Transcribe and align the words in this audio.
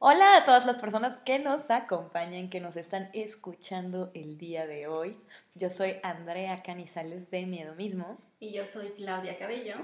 Hola 0.00 0.36
a 0.36 0.44
todas 0.44 0.64
las 0.64 0.76
personas 0.76 1.16
que 1.24 1.40
nos 1.40 1.72
acompañan, 1.72 2.50
que 2.50 2.60
nos 2.60 2.76
están 2.76 3.10
escuchando 3.14 4.12
el 4.14 4.38
día 4.38 4.64
de 4.64 4.86
hoy. 4.86 5.18
Yo 5.56 5.70
soy 5.70 5.96
Andrea 6.04 6.62
Canizales 6.62 7.32
de 7.32 7.46
Miedo 7.46 7.74
Mismo. 7.74 8.16
Y 8.38 8.52
yo 8.52 8.64
soy 8.64 8.90
Claudia 8.90 9.36
Cabello. 9.36 9.74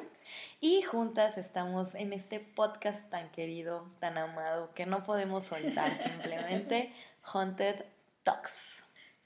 Y 0.61 0.83
juntas 0.83 1.37
estamos 1.37 1.97
en 1.97 2.13
este 2.13 2.39
podcast 2.39 3.11
tan 3.11 3.29
querido, 3.33 3.91
tan 3.99 4.17
amado, 4.17 4.73
que 4.73 4.87
no 4.87 5.03
podemos 5.03 5.47
soltar 5.47 5.99
simplemente, 6.05 6.93
Haunted 7.25 7.85
Talks 8.23 8.74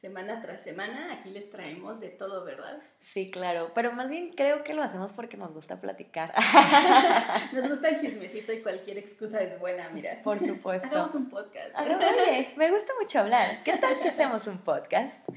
semana 0.01 0.41
tras 0.41 0.63
semana 0.63 1.13
aquí 1.13 1.31
les 1.31 1.51
traemos 1.51 1.99
de 1.99 2.09
todo, 2.09 2.45
¿verdad? 2.45 2.79
Sí, 3.01 3.33
claro, 3.33 3.73
pero 3.75 3.93
más 3.93 4.09
bien 4.09 4.33
creo 4.33 4.63
que 4.63 4.73
lo 4.73 4.83
hacemos 4.83 5.13
porque 5.13 5.37
nos 5.37 5.53
gusta 5.53 5.81
platicar. 5.81 6.33
nos 7.53 7.69
gusta 7.69 7.89
el 7.89 8.01
chismecito 8.01 8.53
y 8.53 8.63
cualquier 8.63 8.99
excusa 8.99 9.41
es 9.41 9.59
buena, 9.59 9.89
mira. 9.89 10.21
Por 10.23 10.39
supuesto. 10.39 10.87
Hagamos 10.87 11.15
un 11.17 11.29
podcast. 11.29 11.77
Oye, 11.77 12.53
me 12.57 12.71
gusta 12.71 12.93
mucho 13.01 13.19
hablar. 13.19 13.65
¿Qué 13.65 13.77
tal 13.79 13.97
si 13.97 14.07
hacemos 14.07 14.47
un 14.47 14.59
podcast? 14.59 15.29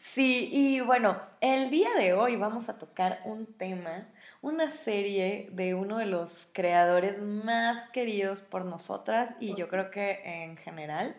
Sí, 0.00 0.48
y 0.52 0.80
bueno, 0.80 1.20
el 1.40 1.70
día 1.70 1.90
de 1.96 2.12
hoy 2.12 2.34
vamos 2.34 2.68
a 2.68 2.76
tocar 2.76 3.20
un 3.24 3.46
tema, 3.46 4.08
una 4.40 4.68
serie 4.68 5.48
de 5.52 5.74
uno 5.74 5.98
de 5.98 6.06
los 6.06 6.48
creadores 6.52 7.20
más 7.22 7.88
queridos 7.90 8.42
por 8.42 8.64
nosotras 8.64 9.30
y 9.38 9.54
yo 9.54 9.68
creo 9.68 9.90
que 9.90 10.22
en 10.24 10.56
general 10.56 11.16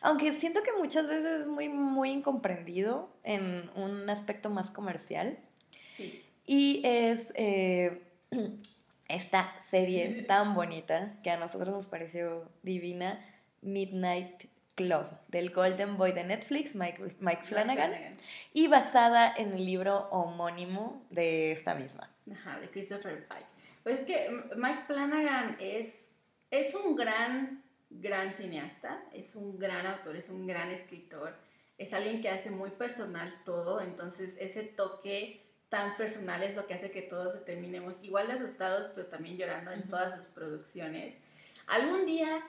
aunque 0.00 0.32
siento 0.32 0.62
que 0.62 0.72
muchas 0.72 1.06
veces 1.08 1.42
es 1.42 1.46
muy, 1.48 1.68
muy 1.68 2.10
incomprendido 2.10 3.10
en 3.22 3.70
un 3.74 4.08
aspecto 4.10 4.50
más 4.50 4.70
comercial. 4.70 5.38
Sí. 5.96 6.24
Y 6.46 6.82
es 6.84 7.32
eh, 7.34 8.02
esta 9.08 9.58
serie 9.60 10.22
tan 10.22 10.54
bonita 10.54 11.14
que 11.22 11.30
a 11.30 11.36
nosotros 11.36 11.74
nos 11.74 11.86
pareció 11.86 12.50
divina, 12.62 13.24
Midnight 13.62 14.46
Club, 14.74 15.06
del 15.28 15.50
Golden 15.50 15.96
Boy 15.96 16.12
de 16.12 16.24
Netflix, 16.24 16.74
Mike, 16.74 17.16
Mike, 17.20 17.42
Flanagan, 17.44 17.92
y 18.54 18.68
basada 18.68 19.32
en 19.36 19.52
el 19.52 19.66
libro 19.66 20.08
homónimo 20.10 21.04
de 21.10 21.52
esta 21.52 21.74
misma. 21.74 22.10
Ajá, 22.32 22.58
de 22.60 22.70
Christopher 22.70 23.26
Pike. 23.28 23.46
Pues 23.82 24.00
es 24.00 24.06
que 24.06 24.30
Mike 24.56 24.84
Flanagan 24.86 25.56
es, 25.60 26.08
es 26.50 26.74
un 26.74 26.96
gran 26.96 27.62
gran 27.90 28.32
cineasta, 28.32 29.02
es 29.12 29.34
un 29.34 29.58
gran 29.58 29.86
autor, 29.86 30.16
es 30.16 30.28
un 30.28 30.46
gran 30.46 30.70
escritor, 30.70 31.34
es 31.76 31.92
alguien 31.92 32.22
que 32.22 32.30
hace 32.30 32.50
muy 32.50 32.70
personal 32.70 33.34
todo, 33.44 33.80
entonces 33.80 34.34
ese 34.38 34.62
toque 34.62 35.44
tan 35.68 35.96
personal 35.96 36.42
es 36.42 36.56
lo 36.56 36.66
que 36.66 36.74
hace 36.74 36.90
que 36.90 37.02
todos 37.02 37.44
terminemos 37.44 38.02
igual 38.02 38.28
de 38.28 38.34
asustados, 38.34 38.88
pero 38.94 39.06
también 39.06 39.36
llorando 39.36 39.70
en 39.72 39.88
todas 39.88 40.16
sus 40.16 40.26
producciones. 40.26 41.16
Algún 41.66 42.06
día 42.06 42.42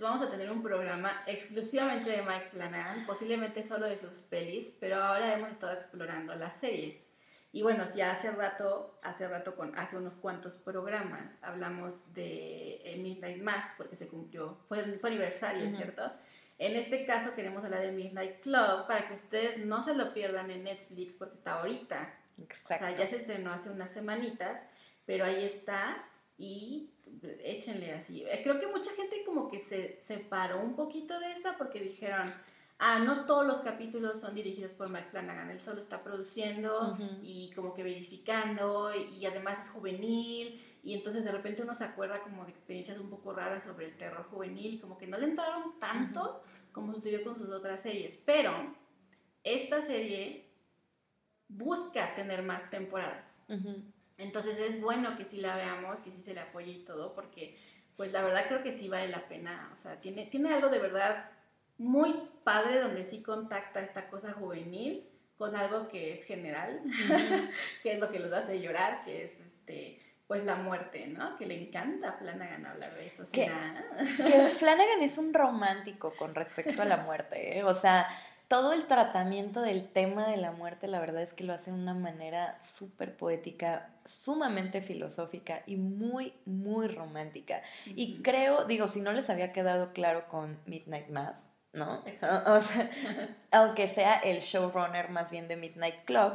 vamos 0.00 0.22
a 0.22 0.30
tener 0.30 0.50
un 0.50 0.62
programa 0.62 1.22
exclusivamente 1.26 2.10
de 2.10 2.22
Mike 2.22 2.48
Flanagan, 2.50 3.04
posiblemente 3.06 3.62
solo 3.62 3.86
de 3.86 3.96
sus 3.96 4.18
pelis, 4.24 4.74
pero 4.80 4.96
ahora 4.96 5.34
hemos 5.34 5.50
estado 5.50 5.72
explorando 5.72 6.34
las 6.34 6.56
series. 6.56 7.07
Y 7.50 7.62
bueno, 7.62 7.86
ya 7.94 8.12
hace 8.12 8.30
rato, 8.30 8.98
hace 9.02 9.26
rato 9.26 9.56
con 9.56 9.76
hace 9.78 9.96
unos 9.96 10.16
cuantos 10.16 10.54
programas 10.56 11.38
hablamos 11.42 12.12
de 12.12 12.80
eh, 12.84 12.98
Midnight 12.98 13.42
Mass 13.42 13.72
porque 13.76 13.96
se 13.96 14.06
cumplió, 14.06 14.58
fue, 14.68 14.84
fue 14.98 15.10
aniversario, 15.10 15.70
¿cierto? 15.70 16.12
En 16.58 16.76
este 16.76 17.06
caso 17.06 17.34
queremos 17.34 17.64
hablar 17.64 17.80
de 17.80 17.92
Midnight 17.92 18.40
Club 18.40 18.86
para 18.86 19.06
que 19.06 19.14
ustedes 19.14 19.64
no 19.64 19.82
se 19.82 19.94
lo 19.94 20.12
pierdan 20.12 20.50
en 20.50 20.64
Netflix 20.64 21.14
porque 21.14 21.36
está 21.36 21.54
ahorita. 21.54 22.14
Exacto. 22.38 22.74
O 22.74 22.88
sea, 22.88 22.96
ya 22.98 23.06
se 23.06 23.16
estrenó 23.16 23.52
hace 23.52 23.70
unas 23.70 23.90
semanitas, 23.92 24.60
pero 25.06 25.24
ahí 25.24 25.44
está 25.44 26.04
y 26.36 26.90
échenle 27.42 27.92
así. 27.92 28.24
Eh, 28.24 28.40
creo 28.42 28.60
que 28.60 28.66
mucha 28.66 28.92
gente 28.92 29.24
como 29.24 29.48
que 29.48 29.60
se 29.60 30.00
separó 30.00 30.60
un 30.60 30.76
poquito 30.76 31.18
de 31.18 31.32
esa 31.32 31.56
porque 31.56 31.80
dijeron, 31.80 32.32
ah, 32.78 33.00
no 33.00 33.26
todos 33.26 33.46
los 33.46 33.60
capítulos 33.60 34.20
son 34.20 34.34
dirigidos 34.34 34.72
por 34.72 34.88
Mike 34.88 35.08
Flanagan, 35.10 35.50
él 35.50 35.60
solo 35.60 35.80
está 35.80 36.02
produciendo 36.02 36.96
y 37.22 37.52
como 37.52 37.74
que 37.74 37.82
verificando 37.82 38.90
y, 38.94 39.24
además 39.26 39.60
es 39.60 39.70
juvenil 39.70 40.62
y 40.84 40.94
entonces 40.94 41.24
de 41.24 41.32
repente 41.32 41.62
uno 41.62 41.74
se 41.74 41.84
acuerda 41.84 42.22
como 42.22 42.44
de 42.44 42.50
experiencias 42.50 42.98
un 42.98 43.10
poco 43.10 43.32
raras 43.32 43.64
sobre 43.64 43.86
el 43.86 43.96
terror 43.96 44.24
juvenil 44.30 44.74
y 44.74 44.78
como 44.78 44.96
que 44.96 45.06
no 45.06 45.18
le 45.18 45.26
entraron 45.26 45.78
tanto 45.80 46.42
como 46.72 46.94
sucedió 46.94 47.24
con 47.24 47.36
sus 47.36 47.50
otras 47.50 47.80
series, 47.80 48.16
pero 48.24 48.74
esta 49.42 49.82
serie 49.82 50.48
busca 51.48 52.14
tener 52.14 52.42
más 52.42 52.70
temporadas. 52.70 53.24
Entonces 54.18 54.58
es 54.58 54.80
bueno 54.80 55.16
que 55.16 55.24
sí 55.24 55.40
la 55.40 55.56
veamos, 55.56 56.00
que 56.00 56.10
sí 56.10 56.22
se 56.22 56.34
le 56.34 56.40
apoye 56.40 56.72
y 56.72 56.84
todo, 56.84 57.14
porque 57.14 57.56
pues 57.96 58.12
la 58.12 58.22
verdad 58.22 58.46
creo 58.46 58.62
que 58.62 58.72
sí 58.72 58.88
vale 58.88 59.08
la 59.08 59.26
pena, 59.28 59.70
o 59.72 59.76
sea, 59.76 60.00
tiene, 60.00 60.26
tiene 60.26 60.52
algo 60.52 60.68
de 60.68 60.78
verdad 60.78 61.30
muy 61.78 62.14
padre 62.44 62.80
donde 62.80 63.04
sí 63.04 63.22
contacta 63.22 63.80
esta 63.80 64.08
cosa 64.08 64.32
juvenil 64.32 65.08
con 65.36 65.54
algo 65.54 65.88
que 65.88 66.12
es 66.12 66.24
general, 66.24 66.82
que 67.82 67.92
es 67.92 67.98
lo 68.00 68.10
que 68.10 68.18
los 68.18 68.32
hace 68.32 68.60
llorar, 68.60 69.04
que 69.04 69.24
es 69.24 69.40
este 69.40 70.02
pues 70.26 70.44
la 70.44 70.56
muerte, 70.56 71.06
¿no? 71.06 71.38
Que 71.38 71.46
le 71.46 71.58
encanta 71.58 72.10
a 72.10 72.12
Flanagan 72.12 72.66
hablar 72.66 72.94
de 72.94 73.06
eso. 73.06 73.24
Que, 73.32 73.50
que 74.18 74.48
Flanagan 74.48 75.00
es 75.00 75.16
un 75.16 75.32
romántico 75.32 76.12
con 76.18 76.34
respecto 76.34 76.82
a 76.82 76.84
la 76.84 76.98
muerte, 76.98 77.58
¿eh? 77.58 77.64
o 77.64 77.72
sea, 77.72 78.06
todo 78.46 78.74
el 78.74 78.86
tratamiento 78.86 79.62
del 79.62 79.88
tema 79.88 80.28
de 80.28 80.36
la 80.38 80.52
muerte, 80.52 80.86
la 80.86 81.00
verdad 81.00 81.22
es 81.22 81.32
que 81.32 81.44
lo 81.44 81.54
hace 81.54 81.70
de 81.70 81.78
una 81.78 81.94
manera 81.94 82.58
súper 82.62 83.16
poética, 83.16 83.90
sumamente 84.04 84.82
filosófica 84.82 85.62
y 85.66 85.76
muy, 85.76 86.34
muy 86.44 86.88
romántica. 86.88 87.62
Y 87.86 88.22
creo, 88.22 88.64
digo, 88.64 88.88
si 88.88 89.00
no 89.00 89.12
les 89.12 89.28
había 89.30 89.52
quedado 89.52 89.92
claro 89.92 90.28
con 90.28 90.58
Midnight 90.66 91.08
Mass, 91.08 91.36
¿no? 91.72 92.04
aunque 93.50 93.88
sea 93.88 94.18
el 94.18 94.40
showrunner 94.40 95.10
más 95.10 95.30
bien 95.30 95.48
de 95.48 95.56
Midnight 95.56 96.04
Club, 96.04 96.32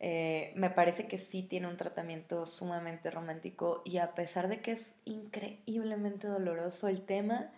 eh, 0.00 0.52
me 0.56 0.70
parece 0.70 1.06
que 1.06 1.18
sí 1.18 1.42
tiene 1.42 1.68
un 1.68 1.76
tratamiento 1.76 2.46
sumamente 2.46 3.10
romántico 3.10 3.82
y 3.84 3.98
a 3.98 4.14
pesar 4.14 4.48
de 4.48 4.60
que 4.60 4.72
es 4.72 4.94
increíblemente 5.04 6.26
doloroso 6.26 6.88
el 6.88 7.06
tema, 7.06 7.50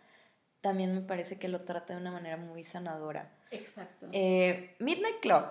también 0.61 0.95
me 0.95 1.01
parece 1.01 1.39
que 1.39 1.49
lo 1.49 1.63
trata 1.63 1.95
de 1.95 2.01
una 2.01 2.13
manera 2.13 2.37
muy 2.37 2.63
sanadora. 2.65 3.33
Exacto. 3.51 4.09
Eh, 4.13 4.75
Midnight 4.79 5.21
Club 5.21 5.45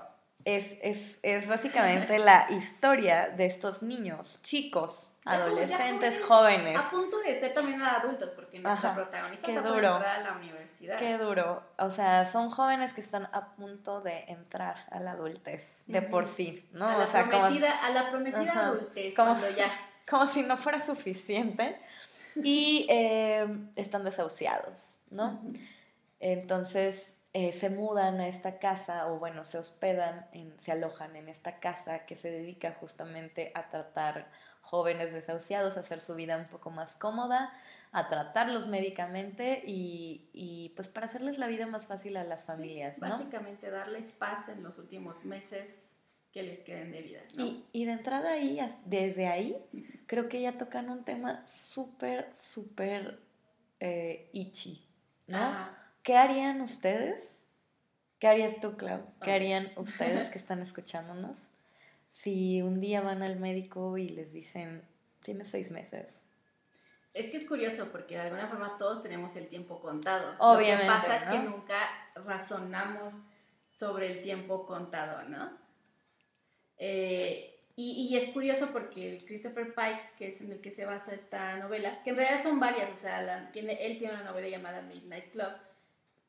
es, 0.44 1.18
es, 1.24 1.48
básicamente 1.48 2.20
la 2.20 2.48
historia 2.52 3.30
de 3.30 3.46
estos 3.46 3.82
niños, 3.82 4.40
chicos, 4.44 5.15
adolescentes, 5.26 6.24
jóvenes, 6.24 6.78
A 6.78 6.90
punto 6.90 7.18
de 7.20 7.40
ser 7.40 7.54
también 7.54 7.82
adultos, 7.82 8.30
porque 8.36 8.60
nuestra 8.60 8.94
protagonista 8.94 9.48
está 9.48 9.62
duro. 9.62 9.96
entrar 9.96 10.06
a 10.06 10.20
la 10.20 10.34
universidad. 10.34 10.98
Qué 10.98 11.18
duro. 11.18 11.64
O 11.80 11.90
sea, 11.90 12.26
son 12.26 12.52
jóvenes 12.52 12.94
que 12.94 13.02
están 13.02 13.28
a 13.34 13.56
punto 13.56 14.02
de 14.02 14.26
entrar 14.28 14.86
a 14.92 15.00
la 15.00 15.12
adultez, 15.12 15.76
de 15.88 16.02
por 16.04 16.28
sí, 16.28 16.70
¿no? 16.72 16.88
A 16.88 16.98
la 16.98 17.04
o 17.04 17.08
sea, 17.08 17.28
prometida, 17.28 17.72
a 17.72 17.90
la 17.90 18.12
prometida 18.12 18.68
adultez, 18.68 19.16
como, 19.16 19.32
cuando 19.36 19.50
ya. 19.56 19.70
Como 20.08 20.28
si 20.28 20.44
no 20.44 20.56
fuera 20.56 20.80
suficiente. 20.80 21.80
Y 22.36 22.86
eh, 22.90 23.48
están 23.76 24.04
desahuciados, 24.04 25.00
¿no? 25.10 25.42
Entonces 26.20 27.20
eh, 27.34 27.52
se 27.52 27.70
mudan 27.70 28.22
a 28.22 28.28
esta 28.28 28.60
casa 28.60 29.08
o 29.08 29.20
bueno, 29.20 29.44
se 29.44 29.58
hospedan, 29.58 30.28
en, 30.32 30.58
se 30.60 30.72
alojan 30.72 31.16
en 31.16 31.28
esta 31.28 31.60
casa 31.60 32.06
que 32.06 32.16
se 32.16 32.32
dedica 32.32 32.78
justamente 32.80 33.52
a 33.56 33.70
tratar 33.70 34.28
jóvenes 34.66 35.14
desahuciados, 35.14 35.78
a 35.78 35.82
hacer 35.82 36.02
su 36.02 36.16
vida 36.16 36.38
un 36.38 36.48
poco 36.48 36.72
más 36.72 36.96
cómoda, 36.96 37.54
a 37.92 38.10
tratarlos 38.10 38.68
médicamente 38.68 39.64
y, 39.66 40.30
y 40.34 40.74
pues 40.76 40.88
para 40.88 41.06
hacerles 41.06 41.38
la 41.38 41.48
vida 41.48 41.66
más 41.68 41.88
fácil 41.88 42.18
a 42.18 42.24
las 42.24 42.44
familias. 42.44 43.00
Básicamente 43.00 43.70
darles 43.70 44.12
paz 44.12 44.50
en 44.50 44.64
los 44.64 44.78
últimos 44.78 45.24
meses 45.24 45.96
que 46.32 46.44
les 46.44 46.60
queden 46.60 46.92
de 46.92 47.02
vida. 47.02 47.22
Y, 47.38 47.64
y, 47.72 47.86
de 47.86 47.94
entrada 47.94 48.34
ahí, 48.34 48.60
desde 48.84 49.28
ahí, 49.28 49.58
creo 50.08 50.28
que 50.28 50.42
ya 50.42 50.58
tocan 50.58 50.90
un 50.90 51.06
tema 51.06 51.48
súper, 51.48 52.30
súper 52.36 53.20
eh, 53.80 54.30
itchy, 54.34 54.86
¿no? 55.28 55.70
¿Qué 56.04 56.18
harían 56.18 56.60
ustedes? 56.62 57.24
¿Qué 58.20 58.28
harías 58.28 58.60
tú, 58.60 58.76
Clau? 58.76 59.02
¿Qué 59.22 59.32
harían 59.32 59.72
ustedes 59.78 60.28
que 60.28 60.38
están 60.38 60.62
escuchándonos 60.62 61.48
si 62.16 62.62
un 62.62 62.80
día 62.80 63.02
van 63.02 63.24
al 63.24 63.38
médico 63.38 63.98
y 63.98 64.08
les 64.08 64.32
dicen, 64.32 64.88
tienes 65.22 65.50
seis 65.50 65.70
meses? 65.70 66.22
Es 67.14 67.30
que 67.30 67.38
es 67.38 67.46
curioso 67.46 67.90
porque 67.92 68.16
de 68.16 68.22
alguna 68.22 68.48
forma 68.48 68.78
todos 68.78 69.04
tenemos 69.04 69.36
el 69.36 69.50
tiempo 69.50 69.82
contado. 69.82 70.34
Obviamente. 70.40 70.86
Lo 70.86 70.94
que 70.94 71.08
pasa 71.08 71.16
es 71.18 71.30
que 71.30 71.40
nunca 71.40 71.78
razonamos 72.16 73.14
sobre 73.70 74.14
el 74.14 74.22
tiempo 74.22 74.66
contado, 74.66 75.28
¿no? 75.28 75.58
Eh, 76.78 77.60
y, 77.76 78.08
y, 78.10 78.18
es 78.18 78.30
curioso 78.30 78.70
porque 78.72 79.18
el 79.18 79.26
Christopher 79.26 79.76
Pike, 79.76 80.12
que 80.18 80.30
es 80.30 80.40
en 80.40 80.54
el 80.54 80.62
que 80.62 80.72
se 80.72 80.86
basa 80.86 81.14
esta 81.14 81.58
novela, 81.58 82.02
que 82.04 82.12
en 82.12 82.16
realidad 82.16 82.44
son 82.44 82.62
varias, 82.62 82.94
o 82.94 82.96
sea, 82.96 83.50
tiene, 83.52 83.86
él 83.86 83.98
tiene 83.98 84.14
una 84.14 84.24
novela 84.24 84.48
llamada 84.48 84.82
Midnight 84.82 85.32
Club, 85.32 85.52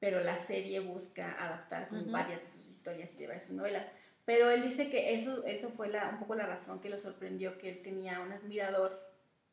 pero 0.01 0.21
la 0.21 0.37
serie 0.37 0.81
busca 0.81 1.37
adaptar 1.41 1.87
con 1.89 2.11
varias 2.11 2.43
de 2.43 2.51
sus 2.51 2.67
historias 2.67 3.13
y 3.15 3.19
de 3.19 3.27
varias 3.29 3.45
de 3.45 3.49
sus 3.49 3.57
novelas. 3.57 3.87
Pero 4.27 4.51
él 4.51 4.63
dice 4.63 4.91
que 4.91 5.15
eso, 5.15 5.45
eso 5.47 5.71
fue 5.71 5.89
la, 5.89 6.11
un 6.11 6.19
poco 6.19 6.35
la 6.35 6.45
razón 6.45 6.81
que 6.81 6.91
lo 6.91 6.99
sorprendió, 6.99 7.57
que 7.57 7.71
él 7.71 7.83
tenía 7.83 8.21
un 8.21 8.33
admirador, 8.33 9.01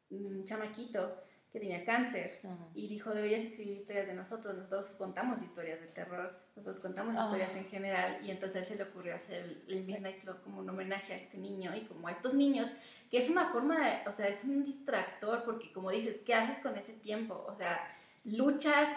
un 0.10 0.44
chamaquito, 0.44 1.16
que 1.54 1.60
tenía 1.60 1.86
cáncer 1.86 2.40
y 2.74 2.88
dijo, 2.88 3.12
deberías 3.12 3.44
escribir 3.44 3.82
historias 3.82 4.08
de 4.08 4.16
nosotros, 4.16 4.56
nosotros 4.56 4.88
contamos 4.98 5.40
historias 5.40 5.80
de 5.80 5.86
terror, 5.86 6.36
nosotros 6.56 6.80
contamos 6.80 7.16
historias 7.16 7.56
en 7.56 7.66
general 7.66 8.26
y 8.26 8.32
entonces 8.32 8.56
a 8.56 8.60
él 8.62 8.66
se 8.66 8.76
le 8.76 8.84
ocurrió 8.90 9.14
hacer 9.14 9.62
el, 9.68 9.84
Midnight 9.84 10.22
Club 10.22 10.42
como 10.44 10.62
un 10.62 10.70
homenaje 10.72 11.14
a 11.14 11.18
este 11.18 11.38
niño 11.38 11.76
y 11.76 11.82
como 11.82 12.08
a 12.08 12.12
estos 12.12 12.34
niños, 12.34 12.72
que 13.12 13.20
es 13.20 13.30
una 13.30 13.52
forma, 13.52 13.88
de, 13.88 14.10
o 14.10 14.12
sea, 14.12 14.30
es 14.30 14.44
un 14.46 14.66
distractor 14.66 15.44
porque 15.44 15.72
como 15.72 15.92
dices, 15.92 16.22
¿qué 16.26 16.34
haces 16.34 16.58
con 16.58 16.76
ese 16.76 16.94
tiempo? 16.94 17.46
O 17.48 17.54
sea, 17.54 17.88
luchas 18.24 18.90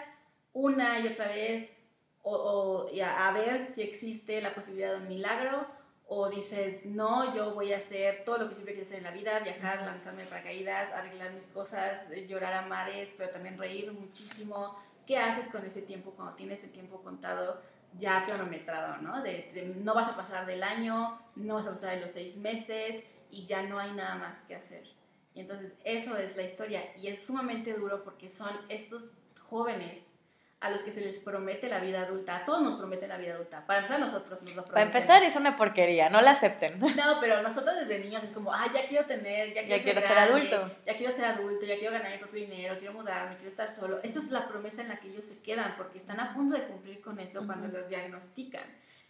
una 0.51 0.99
y 0.99 1.09
otra 1.09 1.27
vez 1.27 1.71
o, 2.35 2.89
a 3.03 3.31
ver 3.31 3.71
si 3.71 3.81
existe 3.81 4.41
la 4.41 4.53
posibilidad 4.53 4.91
de 4.91 4.97
un 4.97 5.07
milagro 5.07 5.65
o 6.09 6.29
dices, 6.29 6.85
no, 6.85 7.35
yo 7.35 7.53
voy 7.53 7.73
a 7.73 7.77
hacer 7.77 8.23
todo 8.23 8.37
lo 8.37 8.49
que 8.49 8.55
siempre 8.55 8.73
quise 8.73 8.87
hacer 8.87 8.97
en 8.99 9.03
la 9.03 9.11
vida, 9.11 9.39
viajar, 9.39 9.81
lanzarme 9.81 10.25
paracaídas, 10.25 10.91
arreglar 10.91 11.33
mis 11.33 11.45
cosas, 11.47 12.09
eh, 12.11 12.25
llorar 12.25 12.53
a 12.53 12.61
mares, 12.61 13.09
pero 13.17 13.29
también 13.29 13.57
reír 13.57 13.91
muchísimo. 13.91 14.77
¿Qué 15.05 15.17
haces 15.17 15.49
con 15.49 15.65
ese 15.65 15.81
tiempo 15.81 16.11
cuando 16.11 16.35
tienes 16.35 16.63
el 16.63 16.71
tiempo 16.71 17.01
contado 17.01 17.61
ya 17.97 18.25
cronometrado, 18.25 19.01
¿no? 19.01 19.21
De, 19.21 19.73
no 19.83 19.93
vas 19.93 20.09
a 20.09 20.15
pasar 20.15 20.45
del 20.45 20.63
año, 20.63 21.19
no 21.35 21.55
vas 21.55 21.65
a 21.65 21.71
pasar 21.71 21.95
de 21.95 22.01
los 22.01 22.11
seis 22.11 22.37
meses 22.37 23.03
y 23.31 23.45
ya 23.45 23.63
no 23.63 23.79
hay 23.79 23.91
nada 23.91 24.15
más 24.15 24.39
que 24.43 24.55
hacer. 24.55 24.83
Y 25.33 25.41
entonces 25.41 25.73
eso 25.83 26.17
es 26.17 26.35
la 26.35 26.43
historia 26.43 26.95
y 26.97 27.07
es 27.07 27.25
sumamente 27.25 27.73
duro 27.73 28.03
porque 28.03 28.29
son 28.29 28.51
estos 28.69 29.03
jóvenes 29.49 29.99
a 30.67 30.69
los 30.69 30.83
que 30.83 30.91
se 30.91 31.01
les 31.01 31.19
promete 31.19 31.67
la 31.67 31.79
vida 31.79 32.01
adulta. 32.01 32.37
A 32.37 32.45
todos 32.45 32.61
nos 32.61 32.75
prometen 32.75 33.09
la 33.09 33.17
vida 33.17 33.33
adulta. 33.33 33.65
Para 33.65 33.79
empezar, 33.79 33.99
nosotros 33.99 34.41
nos 34.41 34.55
lo 34.55 34.63
prometen. 34.63 34.73
Para 34.73 34.85
empezar, 34.85 35.23
es 35.23 35.35
una 35.35 35.55
porquería, 35.55 36.09
no 36.09 36.21
la 36.21 36.31
acepten. 36.31 36.79
No, 36.79 37.19
pero 37.21 37.41
nosotros 37.41 37.75
desde 37.79 37.99
niños 37.99 38.23
es 38.23 38.31
como, 38.31 38.53
ah, 38.53 38.67
ya 38.73 38.87
quiero 38.87 39.05
tener, 39.05 39.53
ya 39.53 39.61
quiero, 39.61 39.77
ya 39.77 39.83
quiero 39.83 40.01
ser, 40.01 40.17
adulto. 40.17 40.71
Ya 40.85 40.95
quiero 40.95 41.11
ser 41.11 41.25
adulto, 41.25 41.65
ya 41.65 41.77
quiero 41.77 41.93
ganar 41.93 42.11
mi 42.11 42.17
propio 42.17 42.41
dinero, 42.41 42.75
quiero 42.77 42.93
mudarme, 42.93 43.35
quiero 43.35 43.49
estar 43.49 43.71
solo. 43.71 43.99
Esa 44.03 44.19
es 44.19 44.29
la 44.29 44.47
promesa 44.47 44.81
en 44.81 44.89
la 44.89 44.99
que 44.99 45.09
ellos 45.09 45.25
se 45.25 45.39
quedan, 45.39 45.75
porque 45.77 45.97
están 45.97 46.19
a 46.19 46.33
punto 46.33 46.55
de 46.55 46.63
cumplir 46.63 47.01
con 47.01 47.19
eso 47.19 47.45
cuando 47.45 47.67
los 47.67 47.87
diagnostican. 47.87 48.63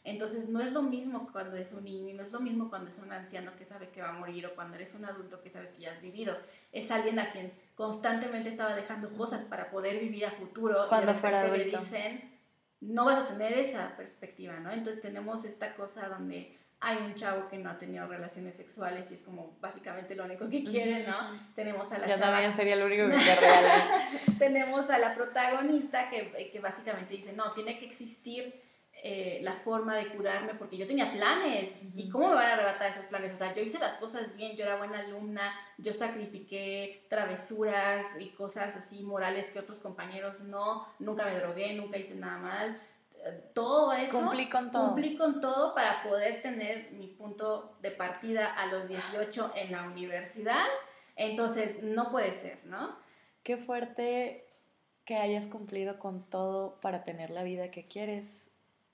Entonces 0.08 0.48
no 0.48 0.62
es 0.62 0.72
lo 0.72 0.82
mismo 0.82 1.30
cuando 1.34 1.58
es 1.58 1.74
un 1.74 1.84
niño 1.84 2.08
y 2.08 2.14
no 2.14 2.24
es 2.24 2.32
lo 2.32 2.40
mismo 2.40 2.70
cuando 2.70 2.90
es 2.90 2.98
un 2.98 3.12
anciano 3.12 3.52
que 3.58 3.66
sabe 3.66 3.90
que 3.90 4.02
va 4.02 4.10
a 4.10 4.14
morir 4.14 4.48
o 4.48 4.56
cuando 4.56 4.76
eres 4.76 4.96
un 4.96 5.04
adulto 5.04 5.42
que 5.42 5.50
sabes 5.50 5.72
que 5.72 5.82
ya 5.82 5.92
has 5.92 6.02
vivido. 6.02 6.38
Es 6.72 6.90
alguien 6.92 7.20
a 7.20 7.30
quien 7.30 7.52
constantemente 7.76 8.48
estaba 8.48 8.74
dejando 8.74 9.10
cosas 9.18 9.44
para 9.44 9.70
poder 9.70 10.00
vivir 10.00 10.26
a 10.26 10.32
futuro 10.32 10.86
cuando 10.88 11.12
y 11.12 11.14
de 11.14 11.20
fuera 11.20 11.48
le 11.50 11.66
dicen 11.66 12.38
no 12.80 13.04
vas 13.04 13.18
a 13.18 13.28
tener 13.28 13.52
esa 13.54 13.98
perspectiva, 13.98 14.54
¿no? 14.60 14.72
Entonces 14.72 15.02
tenemos 15.02 15.44
esta 15.44 15.76
cosa 15.76 16.08
donde 16.08 16.56
hay 16.80 16.98
un 17.00 17.16
chavo 17.16 17.50
que 17.50 17.58
no 17.58 17.72
ha 17.72 17.78
tenido 17.78 18.08
relaciones 18.08 18.56
sexuales 18.56 19.12
y 19.12 19.16
es 19.16 19.22
como 19.22 19.58
básicamente 19.60 20.16
lo 20.16 20.24
único 20.24 20.48
que 20.48 20.64
quiere, 20.64 21.06
¿no? 21.06 21.38
Tenemos 21.54 21.92
a 21.92 21.98
la 21.98 22.08
Yo 22.08 22.18
también 22.18 22.56
sería 22.56 22.78
lo 22.78 22.86
único 22.86 23.08
que 23.10 23.16
querría. 23.26 24.10
Tenemos 24.38 24.90
a 24.90 25.00
la 25.00 25.14
protagonista 25.16 26.10
que, 26.10 26.50
que 26.50 26.60
básicamente 26.62 27.16
dice, 27.16 27.34
no, 27.34 27.52
tiene 27.52 27.78
que 27.78 27.86
existir 27.86 28.67
eh, 29.04 29.40
la 29.44 29.54
forma 29.54 29.96
de 29.96 30.08
curarme 30.08 30.56
porque 30.56 30.76
yo 30.76 30.88
tenía 30.88 31.12
planes. 31.12 31.82
¿Y 31.96 32.10
cómo 32.10 32.30
me 32.30 32.36
van 32.36 32.48
a 32.48 32.54
arrebatar 32.54 32.90
esos 32.90 33.06
planes? 33.06 33.34
O 33.34 33.38
sea, 33.38 33.54
yo 33.54 33.62
hice 33.62 33.78
las 33.78 33.94
cosas 33.96 34.36
bien, 34.36 34.58
yo 34.58 34.64
era 34.64 34.78
buena 34.78 35.00
alumna, 35.00 35.54
yo 35.78 35.94
sacrifiqué 35.94 37.06
travesuras 37.08 38.06
y 38.20 38.30
cosas 38.30 38.76
así 38.76 39.04
morales 39.04 39.50
que 39.52 39.60
otros 39.60 39.80
compañeros 39.80 40.42
no, 40.42 40.88
nunca 41.00 41.26
me 41.26 41.36
drogué, 41.36 41.74
nunca 41.76 41.98
hice 41.98 42.16
nada 42.16 42.38
mal. 42.40 42.82
Todo 43.54 43.94
eso. 43.94 44.20
Cumplí 44.20 44.50
con 44.50 44.72
todo. 44.72 44.88
Cumplí 44.88 45.16
con 45.16 45.42
todo 45.42 45.76
para 45.76 46.02
poder 46.04 46.42
tener 46.42 46.92
mi 46.94 47.08
punto 47.08 47.78
de 47.82 47.92
partida 47.92 48.54
a 48.54 48.66
los 48.68 48.88
18 48.88 49.54
en 49.56 49.72
la 49.72 49.84
universidad. 49.84 50.66
Entonces, 51.16 51.84
no 51.84 52.10
puede 52.10 52.34
ser, 52.34 52.66
¿no? 52.66 52.96
Qué 53.44 53.58
fuerte 53.58 54.46
que 55.06 55.16
hayas 55.16 55.48
cumplido 55.48 56.00
con 56.00 56.30
todo 56.30 56.80
para 56.82 57.04
tener 57.04 57.30
la 57.30 57.44
vida 57.44 57.72
que 57.72 57.88
quieres 57.88 58.47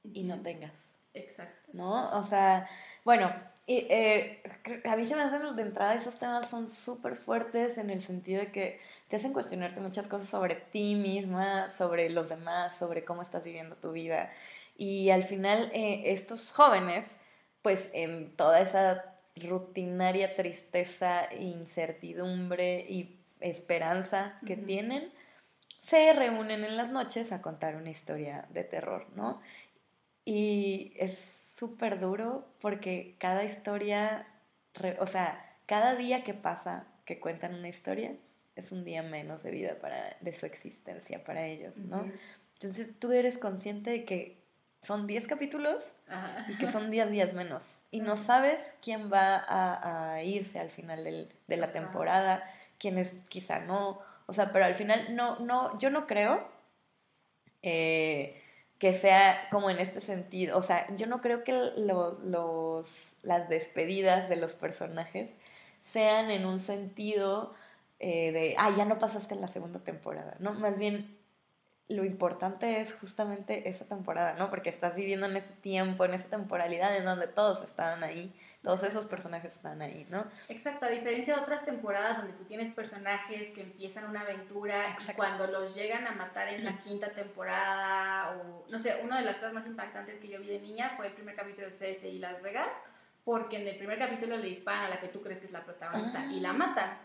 y 0.03 0.23
no 0.23 0.41
tengas. 0.41 0.73
Exacto. 1.13 1.69
¿No? 1.73 2.17
O 2.17 2.23
sea, 2.23 2.67
bueno, 3.05 3.31
y, 3.67 3.85
eh, 3.89 4.41
a 4.85 4.95
mí 4.95 5.05
se 5.05 5.15
me 5.15 5.21
hacen 5.21 5.55
de 5.55 5.61
entrada 5.61 5.95
esos 5.95 6.17
temas 6.17 6.50
son 6.50 6.69
súper 6.69 7.15
fuertes 7.15 7.77
en 7.77 7.89
el 7.89 8.01
sentido 8.01 8.41
de 8.41 8.51
que 8.51 8.79
te 9.07 9.15
hacen 9.15 9.33
cuestionarte 9.33 9.79
muchas 9.79 10.07
cosas 10.07 10.27
sobre 10.27 10.55
ti 10.55 10.95
misma, 10.95 11.69
sobre 11.69 12.09
los 12.09 12.29
demás, 12.29 12.75
sobre 12.77 13.05
cómo 13.05 13.21
estás 13.21 13.44
viviendo 13.44 13.75
tu 13.75 13.91
vida. 13.91 14.31
Y 14.75 15.11
al 15.11 15.23
final 15.23 15.71
eh, 15.73 16.03
estos 16.07 16.51
jóvenes, 16.51 17.05
pues 17.61 17.89
en 17.94 18.35
toda 18.35 18.59
esa 18.59 19.05
rutinaria 19.35 20.35
tristeza, 20.35 21.33
incertidumbre 21.33 22.85
y 22.89 23.19
esperanza 23.39 24.39
que 24.45 24.57
tienen, 24.57 25.11
se 25.81 26.13
reúnen 26.13 26.63
en 26.63 26.77
las 26.77 26.91
noches 26.91 27.31
a 27.31 27.41
contar 27.41 27.75
una 27.75 27.89
historia 27.89 28.45
de 28.50 28.63
terror, 28.63 29.07
¿no? 29.15 29.41
Y 30.25 30.93
es 30.97 31.17
súper 31.57 31.99
duro 31.99 32.47
porque 32.61 33.15
cada 33.19 33.43
historia, 33.43 34.27
o 34.99 35.05
sea, 35.05 35.57
cada 35.65 35.95
día 35.95 36.23
que 36.23 36.33
pasa 36.33 36.87
que 37.05 37.19
cuentan 37.19 37.55
una 37.55 37.69
historia 37.69 38.15
es 38.55 38.71
un 38.71 38.85
día 38.85 39.01
menos 39.01 39.43
de 39.43 39.51
vida 39.51 39.75
para, 39.79 40.15
de 40.21 40.33
su 40.33 40.45
existencia 40.45 41.23
para 41.23 41.45
ellos, 41.47 41.75
¿no? 41.77 42.09
Entonces 42.53 42.97
tú 42.99 43.11
eres 43.11 43.37
consciente 43.37 43.89
de 43.89 44.05
que 44.05 44.43
son 44.81 45.07
10 45.07 45.27
capítulos 45.27 45.83
y 46.49 46.57
que 46.57 46.67
son 46.67 46.91
10 46.91 47.09
días 47.09 47.33
menos. 47.33 47.63
Y 47.89 48.01
no 48.01 48.15
sabes 48.15 48.61
quién 48.81 49.11
va 49.11 49.37
a, 49.37 50.13
a 50.13 50.23
irse 50.23 50.59
al 50.59 50.69
final 50.69 51.03
del, 51.03 51.29
de 51.47 51.57
la 51.57 51.71
temporada, 51.71 52.43
quién 52.77 52.97
es 52.97 53.15
quizá 53.29 53.59
no. 53.59 53.99
O 54.25 54.33
sea, 54.33 54.51
pero 54.51 54.65
al 54.65 54.75
final 54.75 55.15
no, 55.15 55.39
no, 55.39 55.77
yo 55.79 55.89
no 55.89 56.05
creo 56.05 56.47
eh, 57.63 58.42
que 58.83 58.94
sea 58.94 59.47
como 59.50 59.69
en 59.69 59.80
este 59.80 60.01
sentido. 60.01 60.57
O 60.57 60.62
sea, 60.62 60.94
yo 60.97 61.07
no 61.07 61.21
creo 61.21 61.45
que 61.45 61.53
los, 61.77 63.15
las 63.21 63.47
despedidas 63.47 64.27
de 64.27 64.35
los 64.35 64.57
personajes 64.57 65.30
sean 65.80 66.30
en 66.30 66.45
un 66.45 66.59
sentido 66.59 67.53
eh, 68.01 68.33
de, 68.33 68.56
ah, 68.57 68.75
ya 68.75 68.83
no 68.83 69.00
pasaste 69.00 69.35
en 69.35 69.39
la 69.39 69.47
segunda 69.47 69.80
temporada, 69.80 70.35
¿no? 70.39 70.51
Más 70.56 70.77
bien, 70.77 71.18
lo 71.89 72.06
importante 72.06 72.81
es 72.81 72.94
justamente 72.94 73.68
esa 73.69 73.85
temporada, 73.85 74.33
¿no? 74.33 74.50
Porque 74.50 74.69
estás 74.69 74.95
viviendo 74.95 75.25
en 75.25 75.38
ese 75.38 75.53
tiempo, 75.62 76.06
en 76.06 76.13
esa 76.13 76.30
temporalidad 76.30 76.95
en 76.95 77.06
donde 77.06 77.27
todos 77.27 77.63
estaban 77.63 78.03
ahí 78.03 78.33
todos 78.63 78.81
esos 78.83 79.06
personajes 79.06 79.56
están 79.56 79.81
ahí, 79.81 80.07
¿no? 80.09 80.25
Exacto, 80.47 80.85
a 80.85 80.89
diferencia 80.89 81.35
de 81.35 81.41
otras 81.41 81.65
temporadas 81.65 82.18
donde 82.18 82.31
tú 82.31 82.45
tienes 82.45 82.71
personajes 82.71 83.50
que 83.50 83.62
empiezan 83.62 84.06
una 84.06 84.21
aventura 84.21 84.95
y 84.97 85.13
cuando 85.13 85.47
los 85.47 85.75
llegan 85.75 86.07
a 86.07 86.13
matar 86.13 86.47
en 86.47 86.63
la 86.63 86.77
quinta 86.77 87.12
temporada 87.12 88.38
o, 88.38 88.65
no 88.69 88.79
sé, 88.79 89.01
una 89.03 89.19
de 89.19 89.25
las 89.25 89.36
cosas 89.36 89.53
más 89.53 89.67
impactantes 89.67 90.17
que 90.22 90.29
yo 90.29 90.39
vi 90.39 90.48
de 90.48 90.62
niña 90.62 90.93
fue 90.96 91.07
el 91.07 91.13
primer 91.13 91.36
capítulo 91.36 91.67
de 91.67 91.74
CSI 91.74 92.19
Las 92.19 92.41
Vegas, 92.41 92.69
porque 93.25 93.57
en 93.57 93.67
el 93.67 93.77
primer 93.77 94.00
capítulo 94.00 94.38
le 94.38 94.48
disparan 94.48 94.86
a 94.86 94.89
la 94.89 95.00
que 95.01 95.10
tú 95.10 95.22
crees 95.22 95.39
que 95.39 95.48
es 95.48 95.51
la 95.51 95.65
protagonista 95.65 96.25
y 96.27 96.39
la 96.39 96.51
ah. 96.51 96.53
matan. 96.53 96.98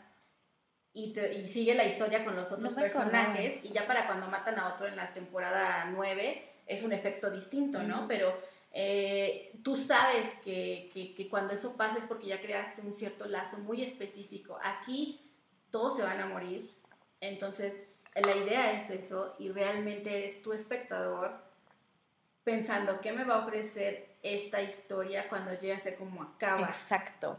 Y, 0.94 1.16
y, 1.18 1.46
sigue 1.46 1.74
la 1.74 1.84
historia 1.84 2.24
con 2.24 2.34
los 2.34 2.50
otros 2.50 2.72
personajes 2.72 3.60
y 3.62 3.68
ya 3.68 3.86
para 3.86 4.06
cuando 4.06 4.26
matan 4.26 4.58
a 4.58 4.72
otro 4.72 4.88
en 4.88 4.96
la 4.96 5.12
temporada 5.12 5.88
9 5.92 6.48
es 6.66 6.82
un 6.82 6.92
efecto 6.92 7.30
distinto, 7.30 7.82
¿no? 7.82 8.08
Pero 8.08 8.36
eh, 8.72 9.58
tú 9.64 9.74
sabes 9.76 10.28
que, 10.44 10.90
que, 10.92 11.28
cuando 11.28 11.54
eso 11.54 11.76
pasa 11.76 11.98
es 11.98 12.04
porque 12.04 12.26
ya 12.26 12.40
creaste 12.40 12.82
un 12.82 12.92
cierto 12.92 13.26
lazo 13.26 13.58
muy 13.58 13.82
específico. 13.82 14.58
Aquí 14.62 15.32
todos 15.70 15.96
se 15.96 16.02
van 16.02 16.20
a 16.20 16.26
morir, 16.26 16.70
entonces 17.20 17.82
la 18.14 18.36
idea 18.36 18.72
es 18.72 18.90
eso 18.90 19.34
y 19.38 19.50
realmente 19.50 20.18
eres 20.18 20.42
tu 20.42 20.52
espectador 20.52 21.32
pensando 22.44 23.00
qué 23.00 23.12
me 23.12 23.24
va 23.24 23.36
a 23.36 23.46
ofrecer 23.46 24.16
esta 24.22 24.62
historia 24.62 25.28
cuando 25.28 25.52
llegue 25.52 25.74
a 25.74 25.78
ser 25.78 25.96
como 25.96 26.22
acaba. 26.22 26.68
Exacto. 26.68 27.38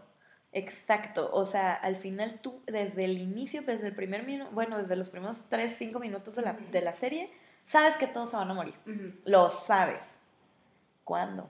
Exacto, 0.51 1.29
o 1.32 1.46
sea, 1.46 1.74
al 1.74 1.96
final 1.96 2.39
tú 2.41 2.63
desde 2.65 3.06
el 3.06 3.20
inicio, 3.20 3.62
desde 3.62 3.88
el 3.88 3.96
primer 3.96 4.24
minuto, 4.24 4.50
bueno, 4.51 4.79
desde 4.79 4.96
los 4.96 5.10
primeros 5.10 5.44
3, 5.50 5.75
5 5.77 6.00
minutos 6.00 6.36
de 6.36 6.41
la, 6.41 6.53
de 6.53 6.82
la, 6.82 6.94
serie, 6.94 7.32
sabes 7.65 7.98
que 7.98 8.08
todos 8.08 8.32
se 8.32 8.36
van 8.36 8.50
a 8.50 8.53
morir. 8.56 8.74
Lo 9.25 9.50
sabes 9.51 10.01
¿Cuándo? 11.10 11.50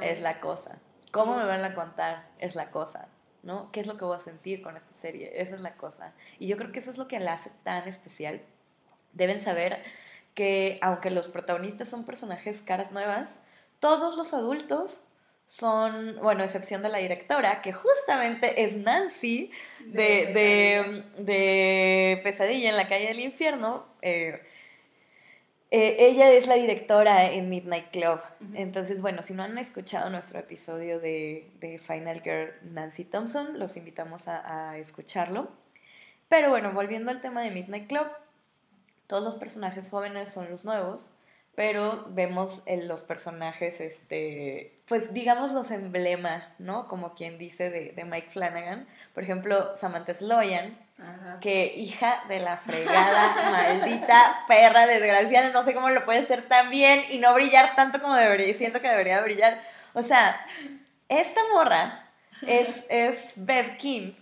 Es 0.00 0.20
la 0.20 0.38
cosa. 0.38 0.78
¿Cómo 1.10 1.36
me 1.36 1.44
van 1.44 1.64
a 1.64 1.74
contar? 1.74 2.28
Es 2.38 2.54
la 2.54 2.70
cosa. 2.70 3.08
¿No? 3.42 3.72
¿Qué 3.72 3.80
es 3.80 3.88
lo 3.88 3.96
que 3.96 4.04
voy 4.04 4.16
a 4.16 4.20
sentir 4.20 4.62
con 4.62 4.76
esta 4.76 4.94
serie? 4.94 5.32
Esa 5.42 5.56
es 5.56 5.60
la 5.62 5.76
cosa. 5.76 6.12
Y 6.38 6.46
yo 6.46 6.56
creo 6.56 6.70
que 6.70 6.78
eso 6.78 6.92
es 6.92 6.96
lo 6.96 7.08
que 7.08 7.18
la 7.18 7.32
hace 7.32 7.50
tan 7.64 7.88
especial. 7.88 8.40
Deben 9.12 9.40
saber 9.40 9.82
que 10.34 10.78
aunque 10.80 11.10
los 11.10 11.26
protagonistas 11.26 11.88
son 11.88 12.06
personajes 12.06 12.62
caras 12.62 12.92
nuevas, 12.92 13.40
todos 13.80 14.16
los 14.16 14.32
adultos 14.32 15.00
son, 15.46 16.16
bueno, 16.20 16.42
excepción 16.42 16.82
de 16.82 16.88
la 16.88 16.98
directora, 16.98 17.62
que 17.62 17.72
justamente 17.72 18.64
es 18.64 18.76
Nancy 18.76 19.50
de, 19.86 21.04
de, 21.18 22.20
Pesadilla 22.22 22.70
en 22.70 22.76
la 22.76 22.88
calle 22.88 23.08
del 23.08 23.20
infierno. 23.20 23.86
Eh, 24.02 24.40
eh, 25.76 26.06
ella 26.06 26.30
es 26.30 26.46
la 26.46 26.54
directora 26.54 27.32
en 27.32 27.48
Midnight 27.48 27.90
Club. 27.90 28.20
Entonces, 28.54 29.02
bueno, 29.02 29.22
si 29.22 29.34
no 29.34 29.42
han 29.42 29.58
escuchado 29.58 30.08
nuestro 30.08 30.38
episodio 30.38 31.00
de, 31.00 31.80
Final 31.84 32.22
Girl 32.22 32.52
Nancy 32.62 33.04
Thompson, 33.04 33.58
los 33.58 33.76
invitamos 33.76 34.28
a, 34.28 34.78
escucharlo. 34.78 35.48
Pero 36.28 36.48
bueno, 36.48 36.70
volviendo 36.72 37.10
al 37.10 37.20
tema 37.20 37.42
de 37.42 37.50
Midnight 37.50 37.88
Club, 37.88 38.06
todos 39.08 39.24
los 39.24 39.34
personajes 39.34 39.90
jóvenes 39.90 40.30
son 40.30 40.48
los 40.48 40.64
nuevos, 40.64 41.10
pero 41.54 42.04
vemos 42.08 42.62
en 42.66 42.88
los 42.88 43.02
personajes, 43.02 43.80
este, 43.80 44.74
pues 44.86 45.14
digamos 45.14 45.52
los 45.52 45.70
emblemas, 45.70 46.44
¿no? 46.58 46.88
Como 46.88 47.14
quien 47.14 47.38
dice 47.38 47.70
de, 47.70 47.92
de 47.92 48.04
Mike 48.04 48.30
Flanagan. 48.30 48.88
Por 49.12 49.22
ejemplo, 49.22 49.76
Samantha 49.76 50.14
Sloyan, 50.14 50.76
que 51.40 51.74
hija 51.76 52.24
de 52.28 52.40
la 52.40 52.56
fregada, 52.56 53.50
maldita 53.50 54.44
perra 54.48 54.86
desgraciada, 54.86 55.50
no 55.50 55.64
sé 55.64 55.74
cómo 55.74 55.90
lo 55.90 56.04
puede 56.04 56.24
ser 56.24 56.48
tan 56.48 56.70
bien 56.70 57.02
y 57.10 57.18
no 57.18 57.34
brillar 57.34 57.76
tanto 57.76 58.00
como 58.00 58.14
debería, 58.14 58.52
siento 58.54 58.80
que 58.80 58.88
debería 58.88 59.20
brillar. 59.20 59.60
O 59.92 60.02
sea, 60.02 60.36
esta 61.08 61.40
morra 61.52 62.08
es, 62.42 62.84
es 62.90 63.34
Bev 63.36 63.76
King 63.76 64.12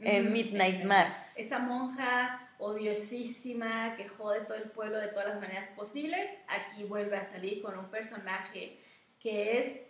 en 0.00 0.32
Midnight 0.32 0.84
Mass. 0.84 1.32
Esa 1.36 1.58
monja 1.58 2.40
odiosísima 2.62 3.96
que 3.96 4.08
jode 4.08 4.40
todo 4.40 4.56
el 4.56 4.70
pueblo 4.70 4.98
de 4.98 5.08
todas 5.08 5.28
las 5.28 5.40
maneras 5.40 5.68
posibles, 5.76 6.30
aquí 6.48 6.84
vuelve 6.84 7.16
a 7.16 7.24
salir 7.24 7.60
con 7.60 7.76
un 7.76 7.90
personaje 7.90 8.78
que 9.18 9.58
es 9.58 9.80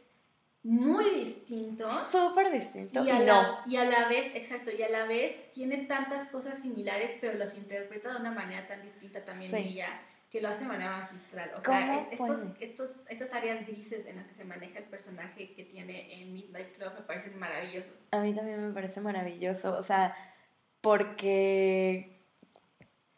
muy 0.63 1.11
distinto. 1.11 1.89
Súper 2.11 2.51
distinto. 2.53 3.05
Y 3.05 3.11
a, 3.11 3.19
la, 3.19 3.63
y 3.67 3.77
a 3.77 3.85
la 3.85 4.09
vez, 4.09 4.35
exacto, 4.35 4.71
y 4.71 4.83
a 4.83 4.89
la 4.89 5.05
vez 5.05 5.51
tiene 5.53 5.85
tantas 5.87 6.29
cosas 6.29 6.61
similares, 6.61 7.17
pero 7.21 7.37
los 7.37 7.55
interpreta 7.57 8.13
de 8.13 8.21
una 8.21 8.31
manera 8.31 8.67
tan 8.67 8.81
distinta 8.83 9.25
también 9.25 9.55
ella, 9.55 10.01
que 10.31 10.41
lo 10.41 10.49
hace 10.49 10.61
de 10.61 10.69
manera 10.69 10.99
magistral. 10.99 11.51
O 11.57 11.61
sea, 11.61 12.09
estos, 12.11 12.41
estos, 12.61 12.91
estas 13.09 13.33
áreas 13.35 13.67
grises 13.67 14.07
en 14.07 14.17
las 14.17 14.27
que 14.27 14.35
se 14.35 14.45
maneja 14.45 14.79
el 14.79 14.85
personaje 14.85 15.53
que 15.53 15.65
tiene 15.65 16.23
en 16.23 16.33
Midnight 16.33 16.75
Club 16.77 16.93
me 16.95 17.03
parecen 17.03 17.39
maravillosos. 17.39 17.93
A 18.13 18.21
mí 18.21 18.35
también 18.35 18.67
me 18.67 18.73
parece 18.73 19.01
maravilloso, 19.01 19.77
o 19.77 19.83
sea, 19.83 20.17
porque... 20.81 22.12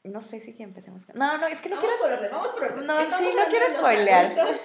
No 0.05 0.21
sé 0.21 0.41
si 0.41 0.55
empecemos. 0.63 1.03
No, 1.15 1.39
no, 1.39 1.47
es 1.47 1.61
que 1.61 1.69
no 1.69 1.77
vamos 1.77 1.91
quiero. 1.99 2.19
Por 2.21 2.31
vamos 2.31 2.49
por 2.53 2.83
No, 2.83 3.19
sí, 3.19 3.33
no 3.37 3.45
quiero 3.51 3.71
spoilear. 3.71 4.61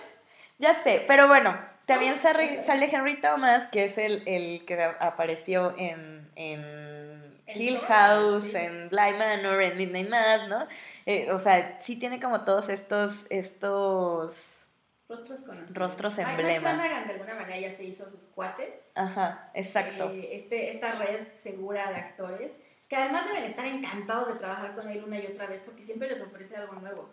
Ya 0.57 0.73
sé, 0.73 1.05
pero 1.07 1.27
bueno, 1.27 1.57
también 1.85 2.19
sale 2.19 2.89
Henry 2.91 3.21
Thomas, 3.21 3.67
que 3.67 3.85
es 3.85 3.97
el, 3.97 4.27
el 4.27 4.65
que 4.65 4.83
apareció 4.83 5.73
en, 5.77 6.29
en 6.35 7.41
Hill 7.47 7.79
House, 7.79 8.53
en 8.53 8.89
Bly 8.89 9.13
Manor, 9.17 9.63
en 9.63 9.77
Midnight 9.77 10.09
Mass, 10.09 10.47
¿no? 10.47 10.67
Eh, 11.05 11.31
o 11.31 11.37
sea, 11.37 11.79
sí 11.81 11.95
tiene 11.95 12.19
como 12.19 12.43
todos 12.43 12.69
estos, 12.69 13.25
estos 13.29 14.67
rostros 15.07 15.41
conocidos. 15.41 15.73
Rostros 15.73 16.17
emblema. 16.19 16.73
de 16.73 17.13
alguna 17.13 17.35
manera 17.35 17.57
ya 17.57 17.71
se 17.71 17.85
hizo 17.85 18.09
sus 18.09 18.25
cuates. 18.27 18.91
Ajá, 18.95 19.49
exacto. 19.55 20.11
Eh, 20.11 20.29
este, 20.33 20.71
esta 20.71 20.91
red 20.91 21.27
segura 21.41 21.89
de 21.89 21.95
actores, 21.95 22.51
que 22.89 22.97
además 22.97 23.25
deben 23.27 23.45
estar 23.45 23.65
encantados 23.65 24.27
de 24.27 24.39
trabajar 24.39 24.75
con 24.75 24.89
él 24.89 25.03
una 25.05 25.17
y 25.17 25.27
otra 25.27 25.47
vez 25.47 25.61
porque 25.61 25.85
siempre 25.85 26.09
les 26.09 26.21
ofrece 26.21 26.57
algo 26.57 26.73
nuevo 26.73 27.09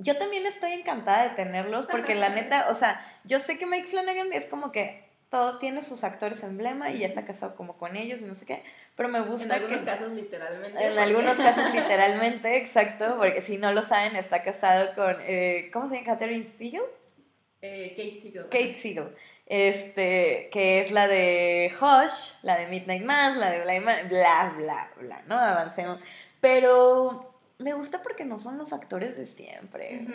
yo 0.00 0.16
también 0.16 0.46
estoy 0.46 0.72
encantada 0.72 1.28
de 1.28 1.34
tenerlos 1.36 1.86
porque 1.86 2.14
la 2.14 2.30
neta, 2.34 2.70
o 2.70 2.74
sea, 2.74 3.00
yo 3.24 3.38
sé 3.38 3.58
que 3.58 3.66
Mike 3.66 3.88
Flanagan 3.88 4.32
es 4.32 4.46
como 4.46 4.72
que 4.72 5.02
todo 5.28 5.58
tiene 5.58 5.82
sus 5.82 6.02
actores 6.02 6.42
emblema 6.42 6.90
y 6.90 7.00
ya 7.00 7.06
está 7.06 7.24
casado 7.24 7.54
como 7.54 7.76
con 7.76 7.96
ellos 7.96 8.20
y 8.20 8.24
no 8.24 8.34
sé 8.34 8.46
qué, 8.46 8.62
pero 8.96 9.08
me 9.08 9.20
gusta 9.20 9.58
que... 9.60 9.66
En 9.66 9.70
algunos 9.70 9.84
casos 9.84 10.12
literalmente. 10.12 10.86
En 10.86 10.98
algunos 10.98 11.36
casos 11.36 11.74
literalmente, 11.74 12.56
exacto, 12.56 13.16
porque 13.18 13.42
si 13.42 13.58
no 13.58 13.72
lo 13.72 13.82
saben, 13.82 14.16
está 14.16 14.42
casado 14.42 14.94
con, 14.94 15.16
eh, 15.20 15.70
¿cómo 15.72 15.86
se 15.86 15.96
llama? 15.96 16.06
Catherine 16.06 16.46
Siegel. 16.46 16.82
Eh, 17.62 17.92
Kate 17.94 18.16
Siegel. 18.18 18.44
Kate 18.44 18.74
Siegel. 18.74 19.14
Este, 19.52 20.48
que 20.52 20.80
es 20.80 20.92
la 20.92 21.08
de 21.08 21.72
Hush, 21.74 22.34
la 22.42 22.56
de 22.56 22.68
Midnight 22.68 23.02
Mass, 23.02 23.36
la 23.36 23.50
de 23.50 23.62
bla, 23.62 24.04
bla, 24.04 24.54
bla, 24.56 24.90
bla, 24.96 25.22
¿no? 25.26 25.36
Avancemos. 25.36 25.98
Pero 26.40 27.34
me 27.58 27.72
gusta 27.72 28.00
porque 28.00 28.24
no 28.24 28.38
son 28.38 28.58
los 28.58 28.72
actores 28.72 29.16
de 29.16 29.26
siempre. 29.26 30.06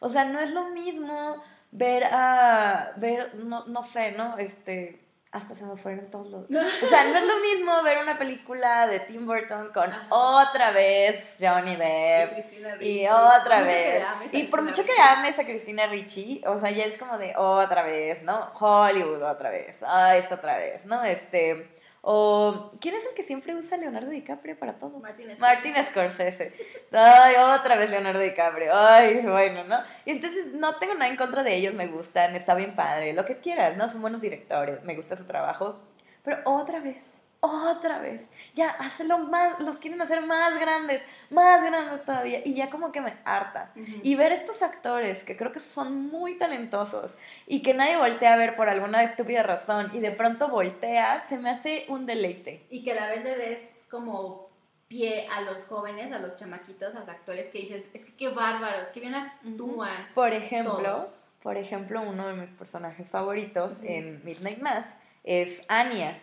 O 0.00 0.10
sea, 0.10 0.26
no 0.26 0.38
es 0.38 0.50
lo 0.50 0.68
mismo 0.68 1.42
ver 1.72 2.04
a, 2.04 2.92
ver, 2.98 3.34
no, 3.36 3.64
no 3.64 3.82
sé, 3.82 4.12
¿no? 4.12 4.36
Este, 4.36 5.00
hasta 5.34 5.54
se 5.56 5.64
me 5.64 5.76
fueron 5.76 6.08
todos 6.10 6.28
los... 6.28 6.44
O 6.82 6.86
sea, 6.86 7.04
no 7.04 7.18
es 7.18 7.24
lo 7.24 7.40
mismo 7.40 7.82
ver 7.82 7.98
una 7.98 8.16
película 8.16 8.86
de 8.86 9.00
Tim 9.00 9.26
Burton 9.26 9.70
con 9.72 9.90
otra 10.08 10.70
vez 10.70 11.36
Johnny 11.40 11.74
Depp 11.74 12.80
y, 12.80 13.06
otra 13.08 13.62
vez. 13.62 14.04
Y 14.30 14.44
por 14.44 14.62
mucho 14.62 14.84
que 14.84 14.92
ames 15.00 15.38
a 15.38 15.44
Cristina 15.44 15.86
Ricci, 15.86 16.40
o 16.46 16.58
sea, 16.60 16.70
ya 16.70 16.84
es 16.84 16.96
como 16.96 17.18
de 17.18 17.34
otra 17.36 17.82
vez, 17.82 18.22
¿no? 18.22 18.52
Hollywood 18.54 19.22
otra 19.22 19.50
vez, 19.50 19.82
ah, 19.82 20.16
esto 20.16 20.36
otra 20.36 20.56
vez, 20.56 20.86
¿no? 20.86 21.02
Este... 21.02 21.68
O, 22.06 22.70
¿quién 22.82 22.94
es 22.94 23.06
el 23.06 23.14
que 23.14 23.22
siempre 23.22 23.54
usa 23.54 23.78
Leonardo 23.78 24.10
DiCaprio 24.10 24.58
para 24.58 24.74
todo? 24.74 24.98
Martin 24.98 25.24
Scorsese. 25.24 25.40
Martin 25.40 25.74
Scorsese. 25.86 26.52
Ay, 26.92 27.34
otra 27.36 27.76
vez 27.76 27.90
Leonardo 27.90 28.20
DiCaprio. 28.20 28.72
Ay, 28.74 29.22
bueno, 29.24 29.64
¿no? 29.64 29.78
Y 30.04 30.10
entonces 30.10 30.48
no 30.52 30.76
tengo 30.76 30.92
nada 30.92 31.08
en 31.08 31.16
contra 31.16 31.42
de 31.42 31.54
ellos, 31.54 31.72
me 31.72 31.86
gustan, 31.86 32.36
está 32.36 32.54
bien 32.54 32.76
padre, 32.76 33.14
lo 33.14 33.24
que 33.24 33.36
quieras, 33.36 33.78
¿no? 33.78 33.88
Son 33.88 34.02
buenos 34.02 34.20
directores, 34.20 34.84
me 34.84 34.94
gusta 34.94 35.16
su 35.16 35.24
trabajo. 35.24 35.78
Pero 36.22 36.40
otra 36.44 36.78
vez, 36.80 37.13
otra 37.44 37.98
vez. 37.98 38.28
Ya, 38.54 38.70
hazlo 38.70 39.18
más, 39.18 39.60
los 39.60 39.78
quieren 39.78 40.00
hacer 40.00 40.24
más 40.24 40.58
grandes, 40.58 41.02
más 41.30 41.62
grandes 41.62 42.04
todavía. 42.04 42.40
Y 42.44 42.54
ya 42.54 42.70
como 42.70 42.92
que 42.92 43.00
me 43.00 43.14
harta. 43.24 43.72
Y 44.02 44.14
ver 44.14 44.32
estos 44.32 44.62
actores 44.62 45.22
que 45.22 45.36
creo 45.36 45.52
que 45.52 45.60
son 45.60 46.08
muy 46.08 46.36
talentosos 46.38 47.16
y 47.46 47.62
que 47.62 47.74
nadie 47.74 47.96
voltea 47.96 48.34
a 48.34 48.36
ver 48.36 48.56
por 48.56 48.68
alguna 48.68 49.02
estúpida 49.02 49.42
razón 49.42 49.90
y 49.92 50.00
de 50.00 50.10
pronto 50.10 50.48
voltea, 50.48 51.24
se 51.28 51.38
me 51.38 51.50
hace 51.50 51.86
un 51.88 52.06
deleite. 52.06 52.66
Y 52.70 52.82
que 52.84 52.92
a 52.92 52.94
la 52.94 53.06
vez 53.08 53.24
le 53.24 53.36
des 53.36 53.84
como 53.90 54.50
pie 54.88 55.26
a 55.28 55.40
los 55.40 55.64
jóvenes, 55.64 56.12
a 56.12 56.18
los 56.18 56.36
chamaquitos, 56.36 56.94
a 56.94 57.00
los 57.00 57.08
actores 57.08 57.48
que 57.48 57.58
dices, 57.58 57.84
es 57.94 58.04
que 58.04 58.16
qué 58.16 58.28
bárbaros, 58.28 58.88
que 58.88 59.00
bien 59.00 59.14
actúan. 59.14 60.08
Por 60.14 60.32
ejemplo, 60.32 61.06
por 61.42 61.56
ejemplo, 61.56 62.00
uno 62.00 62.26
de 62.26 62.34
mis 62.34 62.50
personajes 62.50 63.10
favoritos 63.10 63.80
en 63.82 64.24
Midnight 64.24 64.60
Mass 64.60 64.86
es 65.24 65.60
Anya 65.68 66.18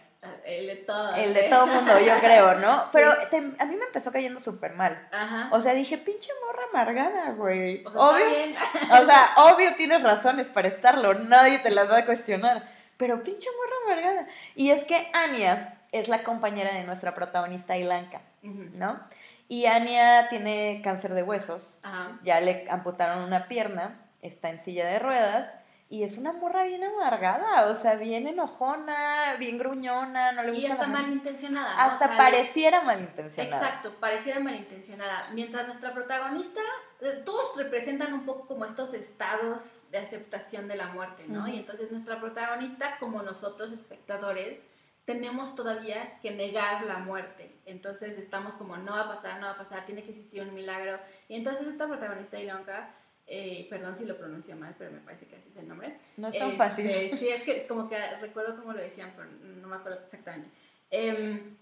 el 0.45 0.67
de 0.67 0.75
todo. 0.75 1.15
El 1.15 1.33
de 1.33 1.43
todo 1.43 1.67
mundo, 1.67 1.99
yo 1.99 2.19
creo, 2.19 2.55
¿no? 2.55 2.89
Pero 2.91 3.11
a 3.11 3.65
mí 3.65 3.75
me 3.75 3.85
empezó 3.85 4.11
cayendo 4.11 4.39
súper 4.39 4.73
mal. 4.73 5.07
Ajá. 5.11 5.49
O 5.51 5.59
sea, 5.61 5.73
dije, 5.73 5.97
pinche 5.97 6.29
morra 6.45 6.63
amargada, 6.69 7.31
güey. 7.31 7.83
O 7.85 7.91
sea, 7.91 8.01
obvio, 8.01 8.25
o 9.01 9.05
sea, 9.05 9.29
obvio 9.37 9.75
tienes 9.75 10.01
razones 10.03 10.49
para 10.49 10.67
estarlo, 10.67 11.15
nadie 11.15 11.59
te 11.59 11.71
las 11.71 11.89
va 11.89 11.99
a 11.99 12.05
cuestionar. 12.05 12.69
Pero 12.97 13.23
pinche 13.23 13.49
morra 13.57 13.95
amargada. 13.95 14.27
Y 14.55 14.69
es 14.69 14.83
que 14.83 15.09
Anya 15.13 15.81
es 15.91 16.07
la 16.07 16.23
compañera 16.23 16.73
de 16.73 16.83
nuestra 16.83 17.15
protagonista 17.15 17.77
Ilanka, 17.77 18.21
¿no? 18.43 18.99
Y 19.47 19.65
Anya 19.65 20.29
tiene 20.29 20.79
cáncer 20.83 21.15
de 21.15 21.23
huesos. 21.23 21.79
Ajá. 21.81 22.19
Ya 22.23 22.39
le 22.39 22.67
amputaron 22.69 23.23
una 23.23 23.47
pierna, 23.47 23.99
está 24.21 24.49
en 24.49 24.59
silla 24.59 24.85
de 24.85 24.99
ruedas 24.99 25.51
y 25.91 26.03
es 26.03 26.17
una 26.17 26.31
morra 26.31 26.63
bien 26.63 26.85
amargada, 26.85 27.65
o 27.65 27.75
sea, 27.75 27.95
bien 27.95 28.25
enojona, 28.25 29.35
bien 29.37 29.57
gruñona, 29.57 30.31
no 30.31 30.41
le 30.43 30.53
gusta. 30.53 30.67
Y 30.69 30.71
hasta 30.71 30.87
malintencionada. 30.87 31.75
Hasta 31.75 32.15
pareciera 32.15 32.81
malintencionada. 32.81 33.57
Exacto, 33.57 33.93
pareciera 33.99 34.39
malintencionada. 34.39 35.29
Mientras 35.33 35.67
nuestra 35.67 35.93
protagonista, 35.93 36.61
eh, 37.01 37.21
todos 37.25 37.57
representan 37.57 38.13
un 38.13 38.25
poco 38.25 38.47
como 38.47 38.63
estos 38.63 38.93
estados 38.93 39.83
de 39.91 39.97
aceptación 39.97 40.69
de 40.69 40.77
la 40.77 40.87
muerte, 40.87 41.25
¿no? 41.27 41.45
Y 41.49 41.57
entonces 41.57 41.91
nuestra 41.91 42.21
protagonista, 42.21 42.95
como 42.97 43.21
nosotros 43.21 43.73
espectadores, 43.73 44.61
tenemos 45.03 45.55
todavía 45.55 46.21
que 46.21 46.31
negar 46.31 46.85
la 46.85 46.99
muerte. 46.99 47.59
Entonces 47.65 48.17
estamos 48.17 48.55
como, 48.55 48.77
no 48.77 48.93
va 48.93 49.01
a 49.01 49.09
pasar, 49.09 49.41
no 49.41 49.47
va 49.47 49.53
a 49.53 49.57
pasar, 49.57 49.85
tiene 49.85 50.03
que 50.03 50.11
existir 50.11 50.41
un 50.41 50.55
milagro. 50.55 51.01
Y 51.27 51.35
entonces 51.35 51.67
esta 51.67 51.85
protagonista, 51.85 52.39
Ilonka, 52.39 52.95
eh, 53.33 53.65
perdón 53.69 53.95
si 53.95 54.03
lo 54.03 54.17
pronuncio 54.17 54.57
mal, 54.57 54.75
pero 54.77 54.91
me 54.91 54.99
parece 54.99 55.25
que 55.25 55.37
así 55.37 55.47
es 55.47 55.55
el 55.55 55.65
nombre. 55.65 55.95
No 56.17 56.27
es 56.27 56.37
tan 56.37 56.49
este, 56.49 56.57
fácil. 56.57 56.85
Sí, 57.17 57.29
es 57.29 57.43
que 57.43 57.55
es 57.55 57.63
como 57.63 57.87
que 57.87 57.97
recuerdo 58.17 58.57
cómo 58.57 58.73
lo 58.73 58.81
decían, 58.81 59.13
pero 59.15 59.29
no 59.31 59.69
me 59.69 59.77
acuerdo 59.77 59.99
exactamente. 60.03 60.49
Em, 60.89 61.55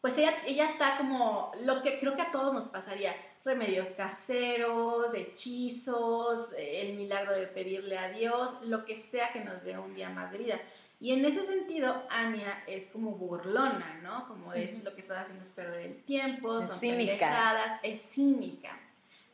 pues 0.00 0.16
ella, 0.16 0.32
ella 0.46 0.70
está 0.70 0.96
como 0.98 1.50
lo 1.64 1.82
que 1.82 1.98
creo 1.98 2.14
que 2.14 2.22
a 2.22 2.30
todos 2.30 2.54
nos 2.54 2.68
pasaría, 2.68 3.16
remedios 3.44 3.88
caseros, 3.88 5.12
hechizos, 5.12 6.50
el 6.56 6.94
milagro 6.94 7.32
de 7.32 7.48
pedirle 7.48 7.98
a 7.98 8.10
Dios, 8.10 8.62
lo 8.62 8.84
que 8.84 8.96
sea 8.96 9.32
que 9.32 9.40
nos 9.40 9.64
dé 9.64 9.76
un 9.76 9.96
día 9.96 10.08
más 10.08 10.30
de 10.30 10.38
vida. 10.38 10.60
Y 11.00 11.10
en 11.10 11.24
ese 11.24 11.44
sentido, 11.44 12.04
Anya 12.10 12.62
es 12.68 12.86
como 12.86 13.16
burlona, 13.16 13.98
¿no? 14.04 14.28
Como 14.28 14.52
es 14.52 14.84
lo 14.84 14.94
que 14.94 15.00
estás 15.00 15.22
haciendo 15.22 15.42
es 15.42 15.50
perder 15.50 15.80
el 15.80 16.04
tiempo, 16.04 16.64
son 16.64 16.78
cínica. 16.78 17.80
es 17.82 18.02
cínica. 18.02 18.78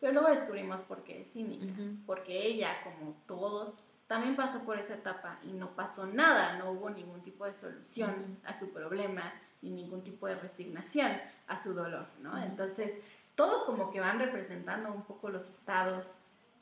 Pero 0.01 0.13
luego 0.13 0.29
descubrimos 0.29 0.83
por 0.83 1.03
qué 1.03 1.23
es 1.23 1.33
cínica, 1.33 1.73
porque 2.07 2.47
ella, 2.47 2.83
como 2.85 3.17
todos, 3.27 3.75
también 4.07 4.37
pasó 4.37 4.61
por 4.61 4.79
esa 4.79 4.95
etapa 4.95 5.39
y 5.43 5.53
no 5.53 5.71
pasó 5.75 6.07
nada, 6.07 6.57
no 6.57 6.71
hubo 6.71 6.89
ningún 6.89 7.21
tipo 7.23 7.45
de 7.45 7.55
solución 7.55 8.39
a 8.45 8.55
su 8.55 8.73
problema, 8.73 9.33
ni 9.61 9.71
ningún 9.71 10.03
tipo 10.03 10.27
de 10.27 10.37
resignación 10.37 11.13
a 11.47 11.63
su 11.63 11.75
dolor, 11.75 12.07
¿no? 12.21 12.41
Entonces, 12.43 12.95
todos 13.35 13.65
como 13.65 13.91
que 13.91 14.01
van 14.01 14.19
representando 14.19 14.93
un 14.93 15.03
poco 15.03 15.29
los 15.31 15.49
estados 15.49 16.13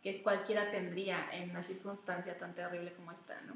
que 0.02 0.22
cualquiera 0.22 0.70
tendría 0.70 1.28
en 1.32 1.50
una 1.50 1.62
circunstancia 1.62 2.38
tan 2.38 2.54
terrible 2.54 2.92
como 2.94 3.12
esta, 3.12 3.40
¿no? 3.42 3.54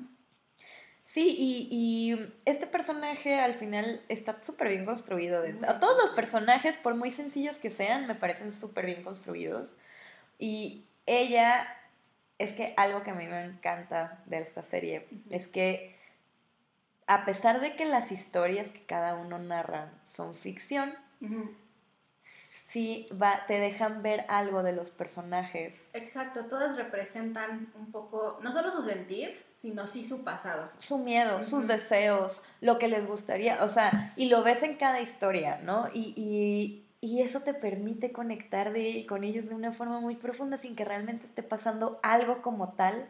Sí, 1.13 1.35
y, 1.37 2.33
este 2.45 2.69
personaje 2.69 3.41
al 3.41 3.55
final 3.55 4.01
está 4.09 4.41
súper 4.45 4.69
bien 4.69 4.85
construido. 4.85 5.43
todos 5.81 6.01
los 6.01 6.11
personajes, 6.11 6.79
por 6.79 6.95
muy 6.95 7.11
sencillos 7.11 7.59
que 7.59 7.69
sean, 7.69 8.07
me 8.07 8.15
parecen 8.15 8.53
súper 8.53 8.87
bien 8.87 9.03
construidos. 9.03 9.75
Y 10.39 10.87
ella, 11.07 11.67
es 12.39 12.53
que 12.53 12.75
algo 12.77 13.03
que 13.03 13.11
a 13.11 13.15
mí 13.15 13.27
me 13.27 13.43
encanta 13.43 14.23
de 14.27 14.39
esta 14.39 14.63
serie 14.63 15.09
es 15.31 15.49
que 15.49 15.99
a 17.09 17.25
pesar 17.25 17.61
de 17.61 17.75
que 17.75 17.87
las 17.87 18.13
historias 18.13 18.69
que 18.69 18.87
cada 18.87 19.17
uno 19.17 19.41
narra 19.41 19.91
son 20.05 20.37
ficción, 20.37 20.95
sí 22.69 23.09
va, 23.21 23.47
te 23.49 23.59
dejan 23.59 24.05
ver 24.05 24.27
algo 24.29 24.63
de 24.63 24.75
los 24.75 24.93
personajes. 24.93 25.89
Exacto, 25.93 26.45
todas 26.45 26.77
representan 26.77 27.73
un 27.75 27.91
poco, 27.91 28.39
no 28.45 28.53
solo 28.53 28.71
su 28.71 28.85
sentir, 28.85 29.50
sino 29.61 29.87
sí 29.87 30.05
su 30.07 30.25
pasado. 30.25 30.71
Su 30.79 30.99
miedo, 30.99 31.43
sus 31.43 31.67
deseos, 31.67 32.43
lo 32.61 32.79
que 32.79 32.89
les 32.89 33.07
gustaría, 33.07 33.63
o 33.63 33.69
sea, 33.69 34.15
y 34.17 34.27
lo 34.27 34.43
ves 34.43 34.63
en 34.63 34.77
cada 34.77 35.01
historia, 35.01 35.61
¿no? 35.63 35.89
Y, 35.93 36.87
eso 37.03 37.41
te 37.41 37.55
permite 37.55 38.13
conectar 38.13 38.73
de, 38.73 39.07
con 39.07 39.25
ellos 39.25 39.49
de 39.49 39.55
una 39.55 39.73
forma 39.73 40.01
muy 40.01 40.17
profunda 40.17 40.57
sin 40.57 40.75
que 40.75 40.85
realmente 40.85 41.27
esté 41.27 41.43
pasando 41.43 42.01
algo 42.03 42.43
como 42.43 42.73
tal 42.73 43.09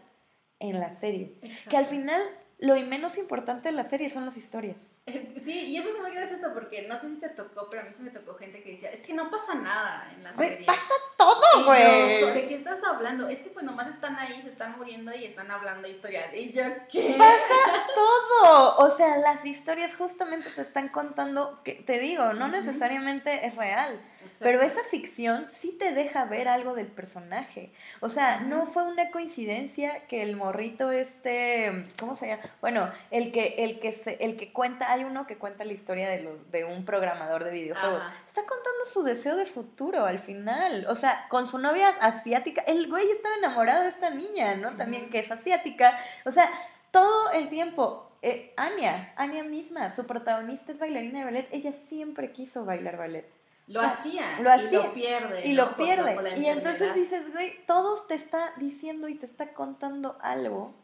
en 0.58 0.78
la 0.78 0.92
serie. 0.92 1.34
Que 1.68 1.76
al 1.76 1.86
final 1.86 2.20
lo 2.58 2.74
menos 2.86 3.18
importante 3.18 3.70
de 3.70 3.74
la 3.74 3.84
serie 3.84 4.10
son 4.10 4.26
las 4.26 4.36
historias. 4.36 4.86
Sí, 5.40 5.66
y 5.68 5.76
eso 5.78 5.88
es 5.88 6.00
muy 6.00 6.10
gracioso 6.10 6.48
porque 6.52 6.82
no 6.82 6.98
sé 6.98 7.08
si 7.08 7.16
te 7.16 7.28
tocó, 7.30 7.68
pero 7.70 7.82
a 7.82 7.86
mí 7.86 7.90
sí 7.94 8.02
me 8.02 8.10
tocó 8.10 8.34
gente 8.34 8.62
que 8.62 8.72
decía, 8.72 8.90
es 8.90 9.02
que 9.02 9.14
no 9.14 9.30
pasa 9.30 9.54
nada 9.54 10.10
en 10.14 10.24
la 10.24 10.36
serie. 10.36 10.66
pasa 10.66 10.94
todo, 11.16 11.64
güey. 11.64 12.34
¿De 12.34 12.48
qué 12.48 12.54
estás 12.56 12.82
hablando? 12.84 13.28
Es 13.28 13.40
que 13.40 13.50
pues 13.50 13.64
nomás 13.64 13.88
están 13.88 14.16
ahí, 14.16 14.42
se 14.42 14.50
están 14.50 14.76
muriendo 14.76 15.14
y 15.14 15.24
están 15.24 15.50
hablando 15.50 15.88
historias. 15.88 16.32
Y 16.34 16.52
yo, 16.52 16.62
¿qué? 16.90 17.14
Pasa 17.18 17.86
todo. 17.94 18.76
O 18.76 18.90
sea, 18.96 19.16
las 19.18 19.44
historias 19.44 19.94
justamente 19.94 20.50
te 20.50 20.62
están 20.62 20.88
contando, 20.88 21.60
que 21.64 21.74
te 21.74 21.98
digo, 21.98 22.32
no 22.32 22.48
necesariamente 22.48 23.46
es 23.46 23.56
real. 23.56 24.00
Pero 24.38 24.62
esa 24.62 24.82
ficción 24.82 25.46
sí 25.50 25.76
te 25.78 25.92
deja 25.92 26.24
ver 26.24 26.48
algo 26.48 26.74
del 26.74 26.86
personaje. 26.86 27.72
O 28.00 28.08
sea, 28.08 28.40
no 28.40 28.66
fue 28.66 28.84
una 28.84 29.10
coincidencia 29.10 30.06
que 30.06 30.22
el 30.22 30.34
morrito 30.34 30.90
este, 30.90 31.86
¿cómo 31.98 32.14
se 32.14 32.28
llama? 32.28 32.42
Bueno, 32.62 32.90
el 33.10 33.32
que 33.32 33.56
el 33.58 33.80
que 33.80 33.92
se, 33.92 34.16
el 34.24 34.38
que 34.38 34.50
cuenta, 34.50 34.90
hay 35.00 35.04
uno 35.04 35.26
que 35.26 35.38
cuenta 35.38 35.64
la 35.64 35.72
historia 35.72 36.08
de 36.08 36.22
los 36.22 36.50
de 36.50 36.64
un 36.64 36.84
programador 36.84 37.44
de 37.44 37.50
videojuegos. 37.50 38.02
Está 38.26 38.42
contando 38.42 38.84
su 38.86 39.02
deseo 39.02 39.36
de 39.36 39.46
futuro 39.46 40.04
al 40.04 40.20
final. 40.20 40.86
O 40.88 40.94
sea, 40.94 41.26
con 41.28 41.46
su 41.46 41.58
novia 41.58 41.88
asiática, 42.00 42.62
el 42.62 42.88
güey 42.88 43.10
estaba 43.10 43.34
enamorado 43.36 43.82
de 43.82 43.88
esta 43.88 44.10
niña, 44.10 44.56
¿no? 44.56 44.76
También 44.76 45.10
que 45.10 45.18
es 45.18 45.30
asiática. 45.30 45.98
O 46.24 46.30
sea, 46.30 46.48
todo 46.90 47.32
el 47.32 47.48
tiempo 47.48 48.10
eh, 48.22 48.52
Anya, 48.56 49.14
Anya 49.16 49.42
misma, 49.42 49.88
su 49.90 50.06
protagonista 50.06 50.72
es 50.72 50.78
bailarina 50.78 51.20
de 51.20 51.24
ballet, 51.24 51.48
ella 51.52 51.72
siempre 51.72 52.32
quiso 52.32 52.64
bailar 52.64 52.98
ballet. 52.98 53.26
Lo 53.66 53.80
hacía. 53.80 54.40
Lo 54.40 54.50
hacía. 54.50 54.68
Y 54.68 54.72
lo 54.72 54.92
pierde. 54.92 55.46
Y 55.46 55.52
lo 55.52 55.76
pierde. 55.76 56.38
y 56.38 56.46
entonces 56.46 56.94
dices, 56.94 57.32
güey, 57.32 57.64
todos 57.66 58.08
te 58.08 58.14
está 58.14 58.52
diciendo 58.56 59.08
y 59.08 59.14
te 59.14 59.26
está 59.26 59.52
contando 59.52 60.18
algo 60.20 60.74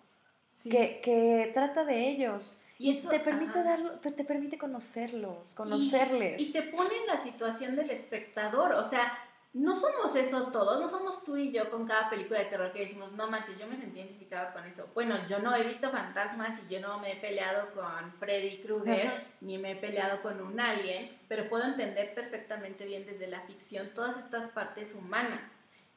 que, 0.63 1.01
que, 1.03 1.51
trata 1.53 1.85
de 1.85 2.09
ellos. 2.09 2.59
Y, 2.79 2.91
eso, 2.91 3.09
te 3.09 3.21
permite 3.21 3.63
darlo, 3.63 4.01
pues, 4.01 4.15
te 4.15 4.25
permite 4.25 4.59
conocerlos, 4.59 5.55
conocerles. 5.55 6.41
Y, 6.41 6.45
y 6.49 6.53
te 6.53 6.63
pone 6.63 6.95
en 6.97 7.07
la 7.07 7.23
situación 7.23 7.75
del 7.75 7.91
espectador. 7.91 8.73
O 8.73 8.85
sea, 8.85 9.19
no 9.57 9.75
somos 9.75 10.15
eso 10.15 10.49
todos, 10.49 10.79
no 10.79 10.87
somos 10.87 11.25
tú 11.25 11.35
y 11.39 11.51
yo 11.51 11.71
con 11.71 11.87
cada 11.87 12.11
película 12.11 12.41
de 12.41 12.45
terror 12.45 12.73
que 12.73 12.81
decimos, 12.81 13.13
no 13.13 13.27
manches, 13.31 13.59
yo 13.59 13.67
me 13.67 13.79
sentí 13.79 14.01
identificada 14.01 14.53
con 14.53 14.63
eso. 14.67 14.87
Bueno, 14.93 15.17
yo 15.27 15.39
no 15.39 15.57
he 15.57 15.63
visto 15.63 15.91
fantasmas 15.91 16.59
y 16.69 16.75
yo 16.75 16.81
no 16.81 16.99
me 16.99 17.13
he 17.13 17.17
peleado 17.17 17.73
con 17.73 18.13
Freddy 18.19 18.59
Krueger, 18.59 19.25
ni 19.41 19.57
me 19.57 19.71
he 19.71 19.77
peleado 19.77 20.21
con 20.21 20.43
un 20.43 20.61
alien, 20.61 21.11
pero 21.27 21.49
puedo 21.49 21.65
entender 21.65 22.15
perfectamente 22.15 22.85
bien 22.85 23.07
desde 23.07 23.29
la 23.29 23.41
ficción 23.47 23.89
todas 23.95 24.19
estas 24.19 24.51
partes 24.51 24.95
humanas. 24.95 25.41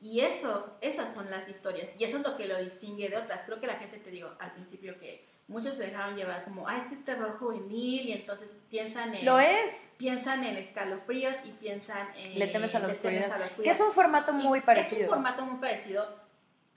Y 0.02 0.22
eso, 0.22 0.78
esas 0.80 1.14
son 1.14 1.30
las 1.30 1.50
historias. 1.50 1.90
Y 1.98 2.06
eso 2.06 2.18
es 2.18 2.24
lo 2.24 2.38
que 2.38 2.46
lo 2.46 2.58
distingue 2.64 3.10
de 3.10 3.18
otras. 3.18 3.44
Creo 3.44 3.60
que 3.60 3.68
la 3.68 3.76
gente, 3.76 3.98
te 3.98 4.10
digo 4.10 4.32
al 4.40 4.54
principio 4.54 4.98
que 4.98 5.28
muchos 5.48 5.76
se 5.76 5.84
dejaron 5.84 6.16
llevar 6.16 6.46
como, 6.46 6.68
ah, 6.68 6.78
es 6.78 6.88
que 6.88 6.94
es 6.94 7.04
terror 7.04 7.38
juvenil 7.38 8.08
y 8.08 8.14
entonces 8.14 8.48
piensan 8.70 9.14
en... 9.16 9.26
Lo 9.26 9.40
es. 9.40 9.90
Piensan 9.98 10.46
en 10.46 10.56
escalofríos 10.56 11.36
y 11.44 11.52
piensan 11.52 12.08
en... 12.16 12.40
Le 12.40 12.48
temes 12.48 12.74
a 12.76 12.80
la, 12.80 12.88
oscuridad, 12.88 13.52
Que 13.62 13.72
es 13.72 13.80
un 13.82 13.92
formato 13.92 14.32
muy 14.32 14.62
parecido. 14.62 15.02
Es 15.02 15.08
un 15.08 15.16
formato 15.16 15.46
muy 15.46 15.60
parecido. 15.60 16.06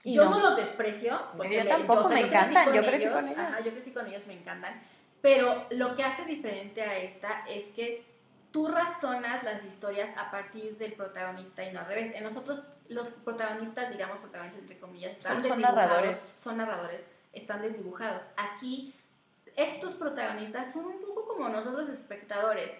yo 0.03 0.29
no, 0.29 0.39
los 0.39 0.57
desprecio. 0.57 1.17
Porque 1.37 1.57
yo 1.57 1.67
tampoco, 1.67 2.09
me 2.09 2.21
encantan, 2.21 2.73
yo 2.73 2.85
crecí 2.85 3.07
con 3.07 3.25
ellos. 3.25 3.39
Ajá, 3.39 3.61
yo 3.61 3.71
crecí 3.71 3.91
con 3.91 4.07
ellos, 4.07 4.27
me 4.27 4.33
encantan. 4.33 4.81
Pero 5.21 5.65
lo 5.69 5.95
que 5.95 6.03
hace 6.03 6.25
diferente 6.25 6.81
a 6.81 6.97
esta 6.97 7.45
es 7.47 7.65
que 7.69 8.03
tú 8.53 8.67
razonas 8.67 9.43
las 9.43 9.65
historias 9.65 10.17
a 10.17 10.31
partir 10.31 10.77
del 10.77 10.93
protagonista 10.93 11.65
y 11.65 11.73
no 11.73 11.81
al 11.81 11.87
revés. 11.87 12.13
En 12.15 12.23
nosotros, 12.23 12.61
los 12.87 13.09
protagonistas, 13.11 13.91
digamos 13.91 14.19
protagonistas 14.19 14.61
entre 14.61 14.79
comillas, 14.79 15.17
son, 15.19 15.43
son 15.43 15.59
narradores. 15.59 16.33
Son 16.39 16.55
narradores 16.55 17.03
están 17.33 17.61
desdibujados. 17.61 18.23
Aquí, 18.37 18.93
estos 19.55 19.95
protagonistas 19.95 20.71
son 20.71 20.85
un 20.85 21.01
poco 21.01 21.27
como 21.27 21.49
nosotros 21.49 21.89
espectadores, 21.89 22.71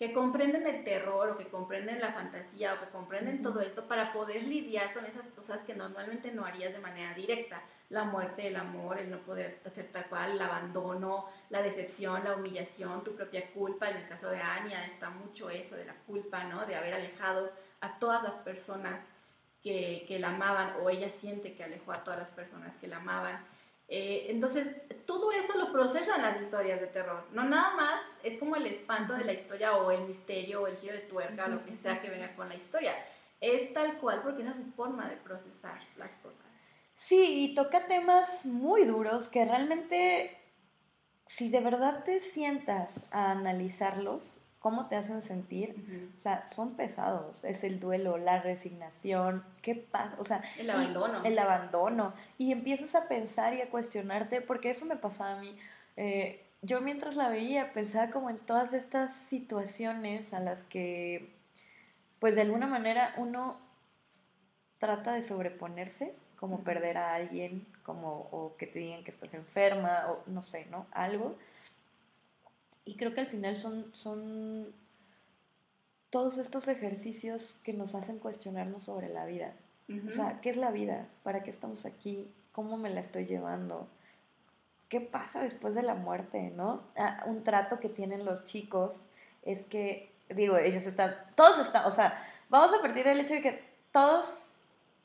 que 0.00 0.14
comprenden 0.14 0.66
el 0.66 0.82
terror 0.82 1.28
o 1.28 1.36
que 1.36 1.48
comprenden 1.48 2.00
la 2.00 2.14
fantasía 2.14 2.72
o 2.72 2.80
que 2.80 2.90
comprenden 2.90 3.42
todo 3.42 3.60
esto 3.60 3.86
para 3.86 4.14
poder 4.14 4.44
lidiar 4.44 4.94
con 4.94 5.04
esas 5.04 5.28
cosas 5.28 5.62
que 5.62 5.74
normalmente 5.74 6.32
no 6.32 6.46
harías 6.46 6.72
de 6.72 6.78
manera 6.78 7.12
directa. 7.12 7.62
La 7.90 8.04
muerte, 8.04 8.48
el 8.48 8.56
amor, 8.56 8.98
el 8.98 9.10
no 9.10 9.18
poder 9.18 9.60
hacer 9.66 9.92
tal 9.92 10.06
cual, 10.06 10.30
el 10.30 10.40
abandono, 10.40 11.26
la 11.50 11.60
decepción, 11.60 12.24
la 12.24 12.34
humillación, 12.34 13.04
tu 13.04 13.14
propia 13.14 13.52
culpa. 13.52 13.90
En 13.90 13.98
el 13.98 14.08
caso 14.08 14.30
de 14.30 14.40
Anya 14.40 14.86
está 14.86 15.10
mucho 15.10 15.50
eso 15.50 15.76
de 15.76 15.84
la 15.84 15.94
culpa, 16.06 16.44
¿no? 16.44 16.64
De 16.64 16.76
haber 16.76 16.94
alejado 16.94 17.52
a 17.82 17.98
todas 17.98 18.22
las 18.22 18.36
personas 18.36 19.02
que, 19.62 20.06
que 20.08 20.18
la 20.18 20.28
amaban 20.28 20.76
o 20.82 20.88
ella 20.88 21.10
siente 21.10 21.52
que 21.52 21.62
alejó 21.62 21.92
a 21.92 22.02
todas 22.04 22.20
las 22.20 22.30
personas 22.30 22.74
que 22.78 22.88
la 22.88 22.96
amaban. 22.96 23.44
Eh, 23.92 24.28
entonces, 24.28 24.68
todo 25.04 25.32
eso 25.32 25.58
lo 25.58 25.72
procesan 25.72 26.22
las 26.22 26.40
historias 26.40 26.80
de 26.80 26.86
terror. 26.86 27.26
No 27.32 27.42
nada 27.42 27.74
más 27.74 28.00
es 28.22 28.38
como 28.38 28.54
el 28.54 28.66
espanto 28.66 29.14
de 29.14 29.24
la 29.24 29.32
historia 29.32 29.76
o 29.76 29.90
el 29.90 30.02
misterio 30.06 30.62
o 30.62 30.68
el 30.68 30.76
giro 30.76 30.94
de 30.94 31.00
tuerca 31.00 31.48
lo 31.48 31.64
que 31.64 31.76
sea 31.76 32.00
que 32.00 32.08
venga 32.08 32.34
con 32.36 32.48
la 32.48 32.54
historia. 32.54 32.94
Es 33.40 33.72
tal 33.72 33.98
cual 33.98 34.22
porque 34.22 34.42
esa 34.42 34.52
es 34.52 34.58
su 34.58 34.72
forma 34.72 35.08
de 35.08 35.16
procesar 35.16 35.76
las 35.96 36.12
cosas. 36.22 36.46
Sí, 36.94 37.44
y 37.50 37.54
toca 37.54 37.88
temas 37.88 38.46
muy 38.46 38.84
duros 38.84 39.26
que 39.26 39.44
realmente, 39.44 40.38
si 41.24 41.48
de 41.48 41.60
verdad 41.60 42.04
te 42.04 42.20
sientas 42.20 43.08
a 43.10 43.32
analizarlos, 43.32 44.44
cómo 44.60 44.86
te 44.88 44.96
hacen 44.96 45.22
sentir, 45.22 45.74
o 46.16 46.20
sea, 46.20 46.46
son 46.46 46.76
pesados, 46.76 47.44
es 47.44 47.64
el 47.64 47.80
duelo, 47.80 48.18
la 48.18 48.40
resignación, 48.42 49.42
qué 49.62 49.74
pasa, 49.74 50.14
o 50.18 50.24
sea, 50.24 50.44
el 50.58 50.70
abandono. 50.70 51.24
el 51.24 51.38
abandono, 51.38 52.14
y 52.36 52.52
empiezas 52.52 52.94
a 52.94 53.08
pensar 53.08 53.54
y 53.54 53.62
a 53.62 53.70
cuestionarte, 53.70 54.42
porque 54.42 54.68
eso 54.68 54.84
me 54.84 54.96
pasaba 54.96 55.38
a 55.38 55.40
mí, 55.40 55.56
eh, 55.96 56.44
yo 56.60 56.82
mientras 56.82 57.16
la 57.16 57.30
veía 57.30 57.72
pensaba 57.72 58.10
como 58.10 58.28
en 58.28 58.38
todas 58.38 58.74
estas 58.74 59.14
situaciones 59.14 60.34
a 60.34 60.40
las 60.40 60.62
que, 60.62 61.34
pues 62.18 62.34
de 62.34 62.42
alguna 62.42 62.66
manera 62.66 63.14
uno 63.16 63.56
trata 64.78 65.14
de 65.14 65.22
sobreponerse, 65.22 66.14
como 66.36 66.60
perder 66.60 66.98
a 66.98 67.14
alguien, 67.14 67.66
como, 67.82 68.28
o 68.30 68.56
que 68.58 68.66
te 68.66 68.78
digan 68.78 69.04
que 69.04 69.10
estás 69.10 69.32
enferma, 69.32 70.06
o 70.10 70.22
no 70.26 70.42
sé, 70.42 70.66
¿no? 70.70 70.86
Algo 70.90 71.36
y 72.90 72.96
creo 72.96 73.14
que 73.14 73.20
al 73.20 73.28
final 73.28 73.54
son, 73.54 73.88
son 73.92 74.74
todos 76.10 76.38
estos 76.38 76.66
ejercicios 76.66 77.60
que 77.62 77.72
nos 77.72 77.94
hacen 77.94 78.18
cuestionarnos 78.18 78.84
sobre 78.84 79.08
la 79.08 79.26
vida. 79.26 79.52
O 80.08 80.10
sea, 80.10 80.40
¿qué 80.40 80.50
es 80.50 80.56
la 80.56 80.72
vida? 80.72 81.06
¿Para 81.22 81.42
qué 81.42 81.50
estamos 81.50 81.86
aquí? 81.86 82.28
¿Cómo 82.50 82.76
me 82.76 82.90
la 82.90 83.00
estoy 83.00 83.26
llevando? 83.26 83.88
¿Qué 84.88 85.00
pasa 85.00 85.40
después 85.42 85.74
de 85.74 85.82
la 85.82 85.94
muerte? 85.94 86.52
¿No? 86.56 86.82
Ah, 86.96 87.22
un 87.26 87.44
trato 87.44 87.78
que 87.78 87.88
tienen 87.88 88.24
los 88.24 88.44
chicos 88.44 89.04
es 89.42 89.64
que, 89.66 90.12
digo, 90.28 90.58
ellos 90.58 90.84
están, 90.86 91.14
todos 91.36 91.60
están, 91.60 91.86
o 91.86 91.92
sea, 91.92 92.24
vamos 92.48 92.72
a 92.76 92.82
partir 92.82 93.04
del 93.04 93.20
hecho 93.20 93.34
de 93.34 93.42
que 93.42 93.64
todos 93.92 94.50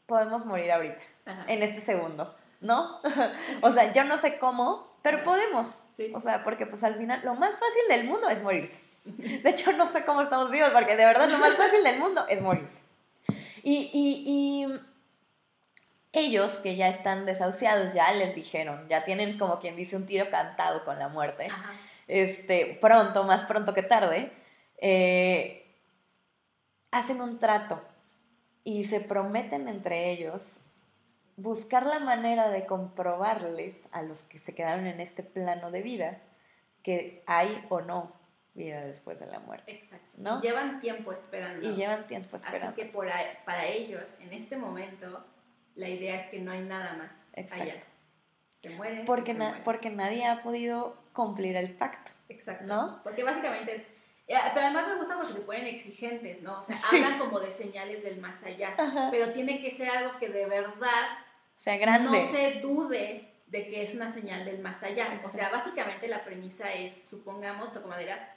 podemos 0.08 0.44
morir 0.46 0.72
ahorita, 0.72 1.02
en 1.48 1.62
este 1.62 1.82
segundo, 1.82 2.36
¿no? 2.66 3.00
o 3.62 3.72
sea, 3.72 3.94
yo 3.94 4.04
no 4.04 4.18
sé 4.18 4.38
cómo, 4.38 4.98
pero 5.02 5.24
podemos. 5.24 5.82
O 6.14 6.20
sea, 6.20 6.44
porque 6.44 6.66
pues 6.66 6.84
al 6.84 6.96
final 6.96 7.22
lo 7.24 7.36
más 7.36 7.52
fácil 7.58 7.82
del 7.88 8.06
mundo 8.06 8.28
es 8.30 8.42
morirse. 8.44 8.80
De 9.06 9.50
hecho, 9.50 9.72
no 9.74 9.88
sé 9.88 10.04
cómo 10.04 10.22
estamos 10.22 10.52
vivos, 10.52 10.72
porque 10.72 10.96
de 10.96 11.06
verdad 11.06 11.30
lo 11.30 11.38
más 11.38 11.56
fácil 11.56 11.84
del 11.84 12.00
mundo 12.00 12.26
es 12.28 12.42
morirse. 12.42 12.82
Y, 13.64 13.90
y, 13.94 14.68
ellos 16.12 16.60
que 16.60 16.78
ya 16.78 16.88
están 16.88 17.26
desahuciados, 17.26 17.94
ya 17.94 18.10
les 18.14 18.34
dijeron, 18.36 18.88
ya 18.88 19.04
tienen 19.04 19.38
como 19.38 19.60
quien 19.60 19.76
dice 19.76 19.98
un 19.98 20.06
tiro 20.06 20.30
cantado 20.30 20.86
con 20.86 20.98
la 20.98 21.10
muerte, 21.10 21.50
este, 22.08 22.78
pronto, 22.80 23.26
más 23.26 23.44
pronto 23.44 23.74
que 23.74 23.84
tarde, 23.84 24.32
eh, 24.78 25.76
hacen 26.92 27.20
un 27.20 27.38
trato 27.38 27.82
y 28.64 28.86
se 28.86 29.02
prometen 29.02 29.68
entre 29.68 30.12
ellos 30.12 30.60
buscar 31.38 31.86
la 31.86 32.00
manera 32.00 32.50
de 32.50 32.66
comprobarles 32.66 33.76
a 33.92 34.02
los 34.02 34.24
que 34.24 34.40
se 34.40 34.56
quedaron 34.56 34.88
en 34.88 35.00
este 35.00 35.24
plano 35.24 35.72
de 35.72 35.82
vida 35.82 36.22
que 36.84 37.24
hay 37.26 37.66
o 37.70 37.82
no 37.82 38.14
vida 38.54 38.86
después 38.86 39.20
de 39.20 39.28
la 39.28 39.40
muerte. 39.40 39.72
Exacto. 39.72 40.08
¿no? 40.18 40.42
llevan 40.42 40.80
tiempo 40.80 41.12
esperando. 41.12 41.68
Y 41.68 41.76
llevan 41.76 42.08
tiempo 42.08 42.36
esperando. 42.38 42.68
Así 42.68 42.76
que 42.76 42.86
por 42.86 43.08
para 43.44 43.66
ellos, 43.66 44.04
en 44.20 44.34
este 44.34 44.56
momento, 44.56 45.26
la 45.76 45.90
idea 45.90 46.22
es 46.22 46.30
que 46.30 46.40
no 46.40 46.52
hay 46.52 46.62
nada 46.62 46.94
más 46.94 47.12
Exacto. 47.34 47.64
allá. 47.64 47.80
Se 48.56 48.70
mueren. 48.70 49.06
Porque, 49.06 49.36
porque 49.64 49.90
nadie 49.90 50.26
ha 50.26 50.42
podido 50.42 50.96
cumplir 51.14 51.58
el 51.58 51.76
pacto. 51.76 52.12
Exacto. 52.30 52.66
¿No? 52.66 53.02
Porque 53.04 53.24
básicamente 53.24 53.76
es. 53.76 53.82
Eh, 54.28 54.36
pero 54.56 54.66
además 54.66 54.88
me 54.88 54.96
gusta 54.96 55.18
porque 55.18 55.34
se 55.34 55.40
ponen 55.42 55.68
exigentes, 55.68 56.42
¿no? 56.42 56.60
O 56.60 56.64
sea, 56.64 56.76
hablan 56.92 57.20
como 57.20 57.40
de 57.40 57.52
señales 57.52 58.04
del 58.04 58.20
más 58.20 58.44
allá. 58.44 58.76
Pero 59.12 59.32
tiene 59.34 59.62
que 59.62 59.70
ser 59.70 59.90
algo 59.90 60.18
que 60.18 60.30
de 60.30 60.48
verdad 60.48 61.25
sea 61.56 61.78
grande. 61.78 62.20
No 62.20 62.26
se 62.26 62.60
dude 62.60 63.32
de 63.48 63.68
que 63.68 63.84
es 63.84 63.96
una 63.96 64.12
señal 64.12 64.46
del 64.46 64.60
más 64.60 64.84
allá. 64.84 65.20
O 65.24 65.30
sea, 65.30 65.50
básicamente 65.50 66.08
la 66.08 66.24
premisa 66.24 66.74
es, 66.74 67.08
supongamos, 67.08 67.74
toco 67.74 67.88
madera, 67.88 68.36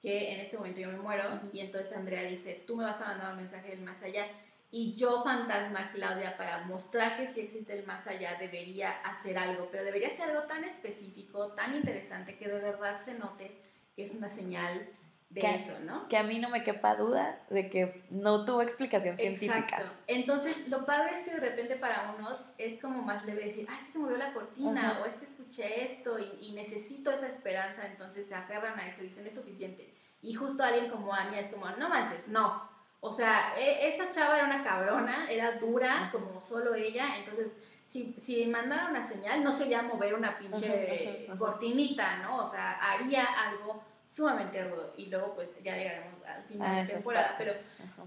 que 0.00 0.32
en 0.32 0.40
este 0.40 0.56
momento 0.56 0.80
yo 0.80 0.88
me 0.88 0.98
muero 0.98 1.40
y 1.52 1.60
entonces 1.60 1.96
Andrea 1.96 2.22
dice, 2.22 2.62
tú 2.66 2.76
me 2.76 2.84
vas 2.84 3.00
a 3.00 3.06
mandar 3.06 3.32
un 3.32 3.38
mensaje 3.38 3.70
del 3.70 3.80
más 3.80 4.02
allá 4.02 4.26
y 4.70 4.94
yo, 4.94 5.24
fantasma 5.24 5.90
Claudia, 5.92 6.36
para 6.36 6.64
mostrar 6.64 7.16
que 7.16 7.26
sí 7.26 7.40
existe 7.40 7.72
el 7.72 7.86
más 7.86 8.06
allá, 8.06 8.36
debería 8.38 8.90
hacer 9.00 9.38
algo, 9.38 9.68
pero 9.70 9.82
debería 9.82 10.10
ser 10.10 10.30
algo 10.30 10.42
tan 10.42 10.62
específico, 10.64 11.52
tan 11.54 11.74
interesante, 11.74 12.36
que 12.36 12.48
de 12.48 12.60
verdad 12.60 13.00
se 13.00 13.14
note 13.14 13.62
que 13.96 14.02
es 14.02 14.12
una 14.12 14.28
señal 14.28 14.86
de 15.30 15.40
eso, 15.40 15.78
¿no? 15.84 16.08
Que 16.08 16.16
a 16.16 16.22
mí 16.22 16.38
no 16.38 16.48
me 16.48 16.64
quepa 16.64 16.94
duda 16.94 17.40
de 17.50 17.68
que 17.68 18.02
no 18.10 18.44
tuvo 18.44 18.62
explicación 18.62 19.16
científica. 19.18 19.58
Exacto. 19.58 19.90
Entonces, 20.06 20.68
lo 20.68 20.86
padre 20.86 21.12
es 21.12 21.20
que 21.20 21.32
de 21.32 21.40
repente 21.40 21.76
para 21.76 22.14
unos 22.18 22.40
es 22.56 22.80
como 22.80 23.02
más 23.02 23.24
leve 23.26 23.44
decir, 23.44 23.66
ah, 23.70 23.76
es 23.78 23.84
que 23.84 23.92
se 23.92 23.98
movió 23.98 24.16
la 24.16 24.32
cortina, 24.32 24.98
o 25.02 25.06
es 25.06 25.14
que 25.14 25.26
escuché 25.26 25.84
esto 25.84 26.18
y, 26.18 26.46
y, 26.46 26.52
necesito 26.52 27.10
esa 27.10 27.28
esperanza, 27.28 27.86
entonces 27.86 28.26
se 28.26 28.34
aferran 28.34 28.78
a 28.78 28.88
eso 28.88 29.02
y 29.02 29.08
dicen, 29.08 29.26
es 29.26 29.34
suficiente. 29.34 29.92
Y 30.22 30.34
justo 30.34 30.64
alguien 30.64 30.90
como 30.90 31.12
Anya 31.12 31.40
es 31.40 31.48
como, 31.48 31.68
no 31.70 31.88
manches, 31.88 32.26
no, 32.26 32.68
o 33.00 33.12
sea, 33.12 33.54
e, 33.58 33.88
esa 33.88 34.10
chava 34.10 34.36
era 34.36 34.46
una 34.46 34.64
cabrona, 34.64 35.30
era 35.30 35.52
dura 35.52 36.08
como 36.10 36.42
solo 36.42 36.74
ella, 36.74 37.16
entonces 37.18 37.52
si, 37.86 38.14
si 38.20 38.44
mandara 38.46 38.90
una 38.90 39.06
señal 39.06 39.42
no 39.44 39.52
sería 39.52 39.82
mover 39.82 40.14
una 40.14 40.38
pinche 40.38 41.26
cortinita, 41.38 42.18
¿no? 42.18 42.38
O 42.38 42.46
sea, 42.50 42.72
haría 42.72 43.24
algo 43.24 43.82
sumamente 44.18 44.62
rudo. 44.64 44.92
Y 44.96 45.06
luego 45.06 45.34
pues 45.34 45.48
ya 45.62 45.76
llegaremos 45.76 46.22
al 46.26 46.42
final 46.44 46.76
de 46.76 46.82
la 46.82 46.88
temporada, 46.88 47.34
pero 47.38 47.52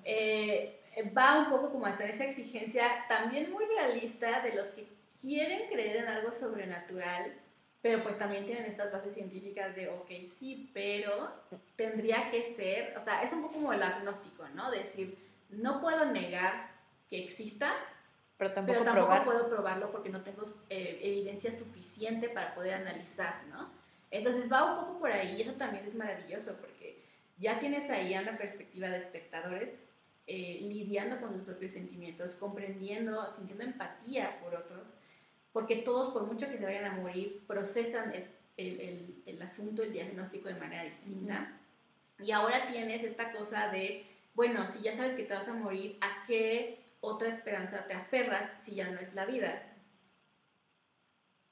eh, 0.03 0.81
va 1.17 1.39
un 1.39 1.49
poco 1.49 1.71
como 1.71 1.85
hasta 1.85 2.05
esa 2.05 2.25
exigencia 2.25 2.85
también 3.07 3.51
muy 3.51 3.65
realista 3.65 4.41
de 4.41 4.53
los 4.53 4.67
que 4.69 4.87
quieren 5.19 5.69
creer 5.69 5.97
en 5.97 6.07
algo 6.07 6.31
sobrenatural, 6.31 7.33
pero 7.81 8.03
pues 8.03 8.17
también 8.17 8.45
tienen 8.45 8.65
estas 8.65 8.91
bases 8.91 9.13
científicas 9.13 9.75
de, 9.75 9.89
ok, 9.89 10.09
sí, 10.37 10.69
pero 10.73 11.31
tendría 11.75 12.29
que 12.29 12.53
ser, 12.53 12.95
o 12.97 13.03
sea, 13.03 13.23
es 13.23 13.33
un 13.33 13.41
poco 13.41 13.55
como 13.55 13.73
el 13.73 13.81
agnóstico, 13.81 14.47
¿no? 14.49 14.69
decir, 14.69 15.17
no 15.49 15.81
puedo 15.81 16.05
negar 16.05 16.69
que 17.09 17.23
exista, 17.23 17.73
pero 18.37 18.53
tampoco, 18.53 19.23
puedo 19.23 19.49
probarlo 19.49 19.91
porque 19.91 20.09
no 20.09 20.23
tengo 20.23 20.43
eh, 20.69 20.99
evidencia 21.03 21.51
suficiente 21.51 22.29
para 22.29 22.55
poder 22.55 22.73
analizar, 22.73 23.43
¿no? 23.49 23.80
Entonces 24.11 24.51
va 24.51 24.73
un 24.73 24.85
poco 24.85 24.99
por 24.99 25.11
ahí 25.11 25.37
y 25.37 25.41
eso 25.41 25.53
también 25.53 25.85
es 25.85 25.95
maravilloso 25.95 26.55
porque 26.59 27.03
ya 27.37 27.59
tienes 27.59 27.89
ahí 27.89 28.13
a 28.13 28.21
una 28.21 28.37
perspectiva 28.37 28.89
de 28.89 28.97
espectadores 28.97 29.71
eh, 30.27 30.59
lidiando 30.61 31.19
con 31.19 31.33
sus 31.33 31.41
propios 31.41 31.71
sentimientos, 31.71 32.35
comprendiendo, 32.35 33.31
sintiendo 33.33 33.63
empatía 33.63 34.39
por 34.41 34.55
otros 34.55 34.87
porque 35.53 35.77
todos, 35.77 36.13
por 36.13 36.25
mucho 36.25 36.49
que 36.49 36.57
se 36.57 36.65
vayan 36.65 36.85
a 36.85 36.95
morir, 36.95 37.43
procesan 37.45 38.13
el, 38.13 38.27
el, 38.57 39.23
el, 39.25 39.41
asunto, 39.41 39.83
el 39.83 39.91
diagnóstico 39.91 40.47
de 40.47 40.55
manera 40.55 40.83
distinta. 40.83 41.57
Y 42.19 42.31
ahora 42.31 42.67
tienes 42.71 43.03
esta 43.03 43.31
cosa 43.31 43.67
de, 43.69 44.05
bueno, 44.33 44.65
si 44.71 44.81
ya 44.81 44.95
sabes 44.95 45.13
que 45.13 45.23
te 45.23 45.33
vas 45.33 45.47
a 45.47 45.53
morir, 45.53 45.97
¿a 46.01 46.25
qué 46.25 46.79
otra 47.01 47.29
esperanza 47.29 47.85
te 47.87 47.93
aferras 47.93 48.49
si 48.63 48.75
ya 48.75 48.89
no 48.91 48.99
es 48.99 49.13
la 49.13 49.25
vida? 49.25 49.61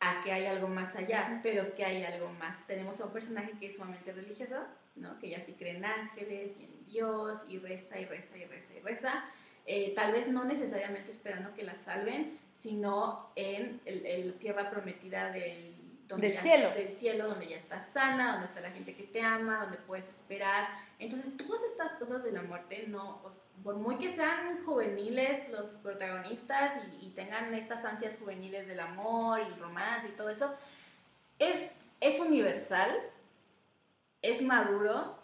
A 0.01 0.23
que 0.23 0.31
hay 0.31 0.45
algo 0.45 0.67
más 0.67 0.95
allá, 0.95 1.39
pero 1.43 1.75
que 1.75 1.83
hay 1.83 2.03
algo 2.03 2.29
más. 2.33 2.65
Tenemos 2.67 3.01
a 3.01 3.05
un 3.05 3.11
personaje 3.11 3.51
que 3.59 3.67
es 3.67 3.75
sumamente 3.75 4.11
religioso, 4.13 4.55
¿no? 4.95 5.19
que 5.19 5.29
ya 5.29 5.41
sí 5.41 5.53
cree 5.53 5.77
en 5.77 5.85
ángeles 5.85 6.55
y 6.59 6.63
en 6.63 6.85
Dios, 6.85 7.39
y 7.49 7.59
reza 7.59 7.99
y 7.99 8.05
reza 8.05 8.37
y 8.37 8.45
reza 8.45 8.73
y 8.73 8.79
reza. 8.79 9.23
Eh, 9.65 9.93
tal 9.95 10.13
vez 10.13 10.27
no 10.29 10.45
necesariamente 10.45 11.11
esperando 11.11 11.53
que 11.53 11.63
la 11.63 11.75
salven, 11.75 12.39
sino 12.55 13.31
en 13.35 13.79
el, 13.85 14.33
tierra 14.39 14.69
prometida 14.69 15.31
del, 15.31 15.75
del 16.17 16.37
cielo. 16.37 16.71
Del 16.71 16.89
cielo, 16.89 17.27
donde 17.27 17.47
ya 17.47 17.57
estás 17.57 17.87
sana, 17.87 18.31
donde 18.33 18.47
está 18.47 18.61
la 18.61 18.71
gente 18.71 18.95
que 18.95 19.03
te 19.03 19.21
ama, 19.21 19.61
donde 19.63 19.77
puedes 19.77 20.09
esperar. 20.09 20.67
Entonces, 20.99 21.35
todas 21.37 21.63
estas 21.71 21.93
cosas 21.93 22.23
de 22.23 22.33
la 22.33 22.41
muerte, 22.41 22.85
no, 22.89 23.21
por 23.63 23.75
muy 23.75 23.97
que 23.97 24.13
sean 24.13 24.63
juveniles 24.65 25.49
los 25.49 25.67
protagonistas 25.75 26.83
y, 27.01 27.09
tengan 27.11 27.53
estas 27.53 27.83
ansias 27.85 28.15
juveniles 28.19 28.67
del 28.67 28.79
amor 28.79 29.39
y 29.41 29.59
romance 29.59 30.07
y 30.07 30.11
todo 30.11 30.29
eso, 30.29 30.53
es, 31.37 31.81
es 32.01 32.19
universal, 32.19 32.91
es 34.21 34.41
maduro 34.41 35.15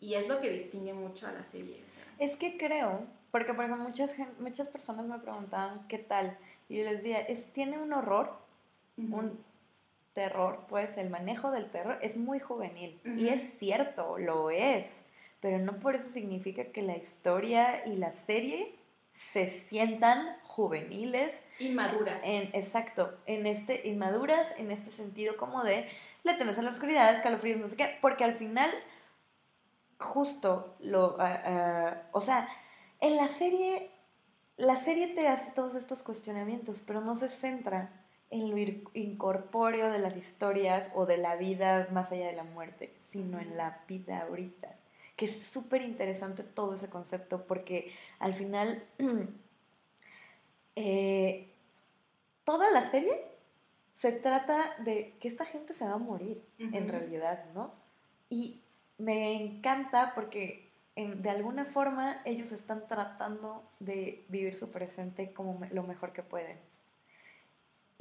y 0.00 0.14
es 0.14 0.26
lo 0.26 0.40
que 0.40 0.50
distingue 0.50 0.94
mucho 0.94 1.26
a 1.26 1.32
la 1.32 1.44
serie. 1.44 1.82
Es 2.18 2.36
que 2.36 2.56
creo, 2.56 3.06
porque 3.30 3.54
por 3.54 3.64
ejemplo 3.64 3.84
muchas, 3.84 4.14
muchas 4.38 4.68
personas 4.68 5.06
me 5.06 5.18
preguntaban 5.18 5.86
qué 5.88 5.98
tal 5.98 6.36
y 6.70 6.78
yo 6.78 6.84
les 6.84 6.98
decía, 6.98 7.20
es, 7.20 7.52
tiene 7.52 7.78
un 7.78 7.92
horror, 7.92 8.32
un 8.96 9.42
terror, 10.12 10.64
pues 10.68 10.96
el 10.96 11.10
manejo 11.10 11.50
del 11.50 11.68
terror 11.68 11.98
es 12.00 12.16
muy 12.16 12.38
juvenil. 12.38 13.00
Y 13.04 13.28
es 13.28 13.58
cierto, 13.58 14.18
lo 14.18 14.50
es. 14.50 15.00
Pero 15.40 15.58
no 15.58 15.80
por 15.80 15.94
eso 15.94 16.08
significa 16.08 16.64
que 16.66 16.82
la 16.82 16.96
historia 16.96 17.86
y 17.86 17.96
la 17.96 18.12
serie 18.12 18.74
se 19.12 19.48
sientan 19.48 20.36
juveniles. 20.44 21.42
Inmaduras. 21.58 22.20
En, 22.22 22.50
exacto, 22.54 23.18
en 23.26 23.46
este, 23.46 23.88
inmaduras 23.88 24.54
en 24.58 24.70
este 24.70 24.90
sentido 24.90 25.36
como 25.36 25.64
de 25.64 25.88
le 26.22 26.34
temes 26.34 26.58
a 26.58 26.62
la 26.62 26.70
oscuridad, 26.70 27.14
escalofríos, 27.14 27.58
no 27.58 27.68
sé 27.68 27.76
qué, 27.76 27.98
porque 28.02 28.24
al 28.24 28.34
final, 28.34 28.68
justo 29.98 30.76
lo, 30.80 31.16
ah, 31.18 32.02
o 32.12 32.20
sea, 32.20 32.46
en 33.00 33.16
la 33.16 33.26
serie 33.26 33.90
la 34.60 34.76
serie 34.76 35.08
te 35.08 35.26
hace 35.26 35.52
todos 35.52 35.74
estos 35.74 36.02
cuestionamientos, 36.02 36.82
pero 36.86 37.00
no 37.00 37.14
se 37.14 37.28
centra 37.28 38.04
en 38.28 38.50
lo 38.50 38.58
incorpóreo 38.92 39.90
de 39.90 39.98
las 39.98 40.18
historias 40.18 40.90
o 40.94 41.06
de 41.06 41.16
la 41.16 41.36
vida 41.36 41.88
más 41.92 42.12
allá 42.12 42.26
de 42.26 42.36
la 42.36 42.44
muerte, 42.44 42.94
sino 42.98 43.40
en 43.40 43.56
la 43.56 43.82
vida 43.88 44.20
ahorita. 44.20 44.76
Que 45.20 45.26
es 45.26 45.44
súper 45.44 45.82
interesante 45.82 46.42
todo 46.42 46.72
ese 46.72 46.88
concepto 46.88 47.44
porque 47.46 47.92
al 48.20 48.32
final 48.32 48.82
eh, 50.76 51.52
toda 52.44 52.70
la 52.70 52.90
serie 52.90 53.20
se 53.92 54.12
trata 54.12 54.74
de 54.78 55.12
que 55.20 55.28
esta 55.28 55.44
gente 55.44 55.74
se 55.74 55.84
va 55.84 55.92
a 55.92 55.98
morir 55.98 56.42
en 56.58 56.88
realidad, 56.88 57.44
¿no? 57.52 57.74
Y 58.30 58.62
me 58.96 59.34
encanta 59.34 60.14
porque 60.14 60.70
de 60.96 61.28
alguna 61.28 61.66
forma 61.66 62.22
ellos 62.24 62.50
están 62.50 62.88
tratando 62.88 63.62
de 63.78 64.24
vivir 64.28 64.54
su 64.54 64.70
presente 64.70 65.34
como 65.34 65.60
lo 65.70 65.82
mejor 65.82 66.14
que 66.14 66.22
pueden. 66.22 66.56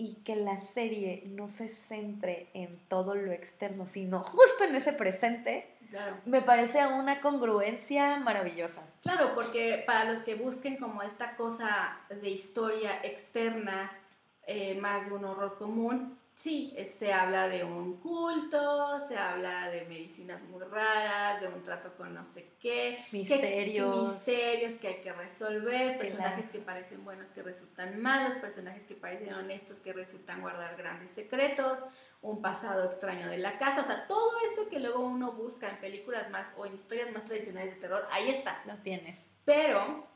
Y 0.02 0.16
que 0.24 0.38
la 0.38 0.58
serie 0.58 1.24
no 1.32 1.50
se 1.50 1.68
centre 1.68 2.48
en 2.54 2.80
todo 2.88 3.16
lo 3.16 3.34
externo, 3.34 3.86
sino 3.86 4.24
justo 4.24 4.64
en 4.64 4.76
ese 4.76 4.94
presente, 4.94 5.68
me 6.26 6.42
parece 6.42 6.86
una 6.86 7.20
congruencia 7.20 8.18
maravillosa. 8.18 8.82
Claro, 9.02 9.34
porque 9.34 9.84
para 9.86 10.06
los 10.06 10.24
que 10.24 10.36
busquen 10.36 10.78
como 10.78 11.02
esta 11.02 11.36
cosa 11.36 11.98
de 12.10 12.30
historia 12.30 13.04
externa, 13.04 13.92
eh, 14.46 14.80
más 14.80 15.08
de 15.08 15.14
un 15.14 15.26
horror 15.26 15.58
común, 15.58 16.19
Sí, 16.40 16.74
se 16.98 17.12
habla 17.12 17.50
de 17.50 17.66
un 17.66 18.00
culto, 18.00 18.98
se 19.06 19.18
habla 19.18 19.70
de 19.70 19.84
medicinas 19.88 20.42
muy 20.44 20.64
raras, 20.64 21.42
de 21.42 21.50
un 21.50 21.66
trato 21.66 21.94
con 21.98 22.14
no 22.14 22.26
sé 22.26 22.54
qué. 22.62 23.04
Misterios. 23.12 24.24
Que, 24.24 24.32
misterios 24.32 24.74
que 24.76 24.88
hay 24.88 25.02
que 25.02 25.12
resolver, 25.12 25.98
personajes 25.98 26.46
que 26.50 26.60
parecen 26.60 27.04
buenos 27.04 27.30
que 27.32 27.44
resultan 27.44 28.02
malos, 28.02 28.38
personajes 28.38 28.86
que 28.86 28.96
parecen 28.96 29.34
honestos 29.34 29.80
que 29.80 29.92
resultan 29.92 30.40
guardar 30.40 30.78
grandes 30.78 31.12
secretos, 31.12 31.78
un 32.22 32.42
pasado 32.42 32.86
extraño 32.86 33.28
de 33.28 33.38
la 33.38 33.60
casa, 33.60 33.82
o 33.82 33.84
sea, 33.84 34.08
todo 34.08 34.32
eso 34.54 34.70
que 34.70 34.80
luego 34.80 35.02
uno 35.02 35.34
busca 35.34 35.70
en 35.70 35.82
películas 35.82 36.30
más 36.30 36.54
o 36.56 36.66
en 36.66 36.74
historias 36.74 37.12
más 37.12 37.26
tradicionales 37.26 37.76
de 37.76 37.82
terror, 37.82 38.08
ahí 38.12 38.30
está. 38.30 38.62
Lo 38.66 38.78
tiene. 38.78 39.26
Pero 39.44 40.09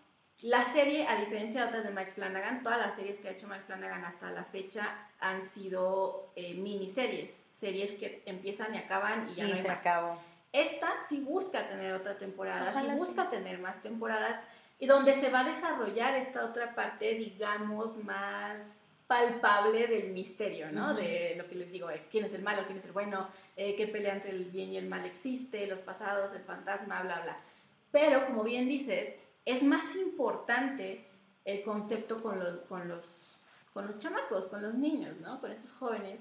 la 0.43 0.65
serie, 0.65 1.07
a 1.07 1.15
diferencia 1.15 1.61
de 1.61 1.67
otras 1.67 1.83
de 1.85 1.91
Mike 1.91 2.11
Flanagan, 2.11 2.63
todas 2.63 2.77
las 2.77 2.95
series 2.95 3.17
que 3.17 3.29
ha 3.29 3.31
hecho 3.31 3.47
Mike 3.47 3.63
Flanagan 3.65 4.03
hasta 4.03 4.29
la 4.29 4.43
fecha 4.43 5.07
han 5.21 5.41
sido 5.41 6.31
eh, 6.35 6.53
miniseries, 6.55 7.33
series 7.57 7.93
que 7.93 8.21
empiezan 8.25 8.75
y 8.75 8.77
acaban 8.77 9.29
y 9.29 9.35
ya 9.35 9.47
no 9.47 9.53
hay 9.53 9.61
se 9.61 9.67
más. 9.69 9.77
Acabó. 9.77 10.21
Esta 10.51 10.89
sí 11.07 11.21
busca 11.21 11.67
tener 11.69 11.93
otra 11.93 12.17
temporada, 12.17 12.73
sí 12.73 12.87
busca 12.97 13.29
tener 13.29 13.59
más 13.59 13.81
temporadas 13.81 14.39
y 14.79 14.85
donde 14.85 15.13
se 15.13 15.29
va 15.29 15.39
a 15.39 15.43
desarrollar 15.45 16.15
esta 16.17 16.43
otra 16.43 16.75
parte, 16.75 17.13
digamos, 17.15 17.95
más 18.03 18.61
palpable 19.07 19.87
del 19.87 20.11
misterio, 20.11 20.73
¿no? 20.73 20.93
De 20.93 21.35
lo 21.37 21.47
que 21.47 21.55
les 21.55 21.71
digo, 21.71 21.89
eh, 21.89 22.03
quién 22.11 22.25
es 22.25 22.33
el 22.33 22.43
malo, 22.43 22.63
quién 22.65 22.79
es 22.79 22.85
el 22.85 22.91
bueno, 22.91 23.29
eh, 23.55 23.75
qué 23.77 23.87
pelea 23.87 24.13
entre 24.13 24.31
el 24.31 24.45
bien 24.45 24.73
y 24.73 24.77
el 24.77 24.89
mal 24.89 25.05
existe, 25.05 25.67
los 25.67 25.79
pasados, 25.79 26.35
el 26.35 26.43
fantasma, 26.43 27.01
bla, 27.01 27.21
bla. 27.21 27.37
Pero, 27.91 28.25
como 28.25 28.43
bien 28.43 28.67
dices, 28.67 29.13
es 29.45 29.63
más 29.63 29.95
importante 29.95 31.05
el 31.45 31.63
concepto 31.63 32.21
con 32.21 32.39
los, 32.39 32.59
con 32.61 32.87
los, 32.87 33.37
con 33.73 33.87
los 33.87 33.97
chamacos, 33.97 34.45
con 34.47 34.61
los 34.61 34.73
niños, 34.75 35.17
¿no? 35.21 35.39
Con 35.41 35.51
estos 35.51 35.73
jóvenes 35.73 36.19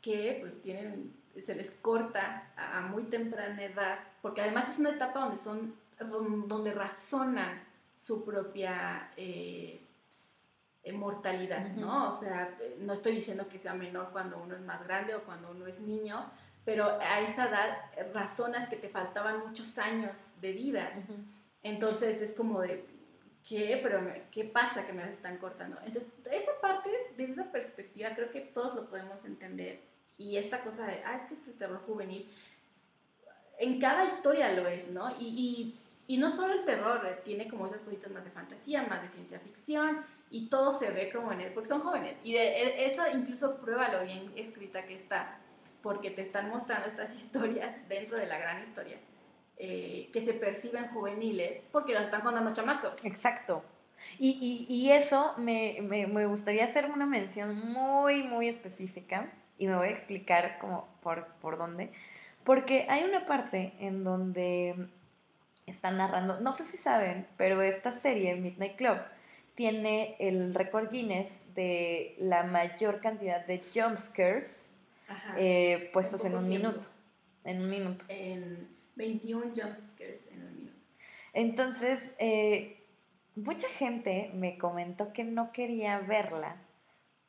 que 0.00 0.38
pues 0.40 0.60
tienen, 0.62 1.14
se 1.38 1.54
les 1.54 1.70
corta 1.70 2.52
a, 2.56 2.80
muy 2.82 3.04
temprana 3.04 3.62
edad, 3.62 3.98
porque 4.22 4.42
además 4.42 4.70
es 4.70 4.78
una 4.78 4.90
etapa 4.90 5.20
donde 5.20 5.38
son, 5.38 5.74
donde 6.48 6.72
razonan 6.72 7.62
su 7.96 8.24
propia... 8.24 9.10
Eh, 9.16 9.80
mortalidad, 10.92 11.70
¿no? 11.72 12.08
O 12.08 12.12
sea, 12.12 12.56
no 12.80 12.92
estoy 12.92 13.16
diciendo 13.16 13.48
que 13.48 13.58
sea 13.58 13.72
menor 13.74 14.10
cuando 14.12 14.38
uno 14.38 14.54
es 14.54 14.60
más 14.60 14.84
grande 14.86 15.14
o 15.14 15.22
cuando 15.24 15.50
uno 15.50 15.66
es 15.66 15.80
niño, 15.80 16.30
pero 16.64 16.98
a 17.00 17.20
esa 17.20 17.48
edad 17.48 17.78
razonas 18.12 18.68
que 18.68 18.76
te 18.76 18.88
faltaban 18.88 19.46
muchos 19.46 19.78
años 19.78 20.40
de 20.40 20.52
vida. 20.52 20.92
Entonces 21.64 22.22
es 22.22 22.32
como 22.32 22.60
de, 22.60 22.84
¿qué? 23.48 23.80
Pero 23.82 24.00
¿qué 24.30 24.44
pasa 24.44 24.86
que 24.86 24.92
me 24.92 25.02
las 25.02 25.12
están 25.12 25.38
cortando? 25.38 25.78
Entonces, 25.84 26.12
esa 26.30 26.52
parte, 26.60 26.90
desde 27.16 27.32
esa 27.32 27.50
perspectiva, 27.50 28.14
creo 28.14 28.30
que 28.30 28.40
todos 28.40 28.76
lo 28.76 28.88
podemos 28.88 29.24
entender. 29.24 29.80
Y 30.16 30.36
esta 30.36 30.62
cosa 30.62 30.86
de, 30.86 31.02
ah, 31.04 31.16
es 31.16 31.24
que 31.24 31.34
es 31.34 31.46
el 31.48 31.54
terror 31.54 31.80
juvenil, 31.86 32.30
en 33.58 33.80
cada 33.80 34.04
historia 34.04 34.52
lo 34.52 34.68
es, 34.68 34.88
¿no? 34.88 35.10
Y, 35.18 35.24
y, 35.26 35.80
y 36.06 36.18
no 36.18 36.30
solo 36.30 36.54
el 36.54 36.64
terror, 36.64 37.04
eh, 37.06 37.20
tiene 37.24 37.48
como 37.48 37.66
esas 37.66 37.80
cositas 37.80 38.10
más 38.12 38.24
de 38.24 38.30
fantasía, 38.30 38.82
más 38.84 39.02
de 39.02 39.08
ciencia 39.08 39.40
ficción, 39.40 40.04
y 40.30 40.48
todo 40.48 40.72
se 40.78 40.90
ve 40.90 41.10
como 41.10 41.32
en 41.32 41.40
él, 41.40 41.52
porque 41.52 41.68
son 41.68 41.80
jóvenes. 41.80 42.16
Y 42.24 42.34
de, 42.34 42.46
e, 42.46 42.86
eso 42.86 43.02
incluso 43.12 43.56
prueba 43.56 43.88
lo 43.88 44.04
bien 44.04 44.32
escrita 44.36 44.84
que 44.86 44.94
está, 44.94 45.38
porque 45.82 46.10
te 46.10 46.22
están 46.22 46.50
mostrando 46.50 46.88
estas 46.88 47.14
historias 47.22 47.76
dentro 47.88 48.18
de 48.18 48.26
la 48.26 48.38
gran 48.38 48.62
historia, 48.62 48.98
eh, 49.56 50.10
que 50.12 50.20
se 50.22 50.34
perciben 50.34 50.88
juveniles, 50.88 51.62
porque 51.72 51.92
las 51.92 52.04
están 52.04 52.22
contando 52.22 52.52
chamacos. 52.52 52.92
Exacto. 53.04 53.62
Y, 54.18 54.66
y, 54.68 54.74
y 54.74 54.92
eso 54.92 55.34
me, 55.38 55.78
me, 55.82 56.06
me, 56.06 56.26
gustaría 56.26 56.64
hacer 56.64 56.90
una 56.90 57.06
mención 57.06 57.56
muy, 57.56 58.22
muy 58.22 58.48
específica, 58.48 59.32
y 59.58 59.66
me 59.66 59.76
voy 59.76 59.88
a 59.88 59.90
explicar 59.90 60.58
como 60.58 60.88
por, 61.02 61.26
por 61.40 61.56
dónde, 61.56 61.92
porque 62.44 62.86
hay 62.88 63.04
una 63.04 63.24
parte 63.24 63.72
en 63.78 64.04
donde 64.04 64.88
están 65.66 65.96
narrando, 65.96 66.40
no 66.40 66.52
sé 66.52 66.64
si 66.64 66.76
saben, 66.76 67.26
pero 67.36 67.62
esta 67.62 67.92
serie, 67.92 68.34
Midnight 68.36 68.76
Club, 68.76 68.98
tiene 69.54 70.16
el 70.18 70.54
récord 70.54 70.90
Guinness 70.90 71.40
de 71.54 72.16
la 72.18 72.42
mayor 72.42 73.00
cantidad 73.00 73.46
de 73.46 73.62
jumpscares 73.72 74.70
eh, 75.36 75.90
puestos 75.92 76.24
en 76.24 76.36
un 76.36 76.48
minuto. 76.48 76.88
En 77.44 77.62
un 77.62 77.70
minuto. 77.70 78.04
En 78.08 78.68
21 78.96 79.52
jumpscares 79.54 80.20
en 80.30 80.42
un 80.42 80.56
minuto. 80.56 80.78
Entonces, 81.32 82.14
eh, 82.18 82.84
mucha 83.34 83.68
gente 83.68 84.30
me 84.34 84.58
comentó 84.58 85.12
que 85.12 85.24
no 85.24 85.52
quería 85.52 85.98
verla 85.98 86.56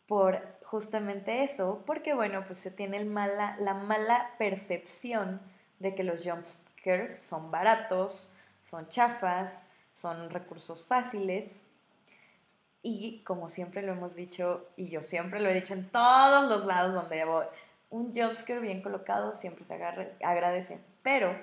por 0.08 0.42
justamente 0.64 1.44
eso, 1.44 1.84
porque 1.86 2.14
bueno, 2.14 2.44
pues 2.46 2.60
se 2.60 2.72
tiene 2.72 2.98
el 2.98 3.14
la 3.14 3.74
mala 3.74 4.32
percepción 4.38 5.42
de 5.80 5.96
que 5.96 6.04
los 6.04 6.24
jumpscares 6.24 7.18
son 7.18 7.50
baratos, 7.50 8.32
son 8.64 8.88
chafas, 8.88 9.64
son 9.92 10.30
recursos 10.30 10.86
fáciles 10.86 11.62
y 12.88 13.24
como 13.24 13.50
siempre 13.50 13.82
lo 13.82 13.94
hemos 13.94 14.16
dicho, 14.16 14.68
y 14.76 14.90
yo 14.90 15.02
siempre 15.02 15.40
lo 15.40 15.50
he 15.50 15.56
dicho 15.56 15.74
en 15.74 15.90
todos 15.90 16.48
los 16.48 16.66
lados 16.66 16.94
donde 16.94 17.26
voy, 17.26 17.46
un 17.90 18.14
jumpscare 18.14 18.60
bien 18.60 18.84
colocado 18.84 19.36
siempre 19.36 19.64
se 19.64 19.74
agradece. 19.74 20.78
Pero 21.02 21.36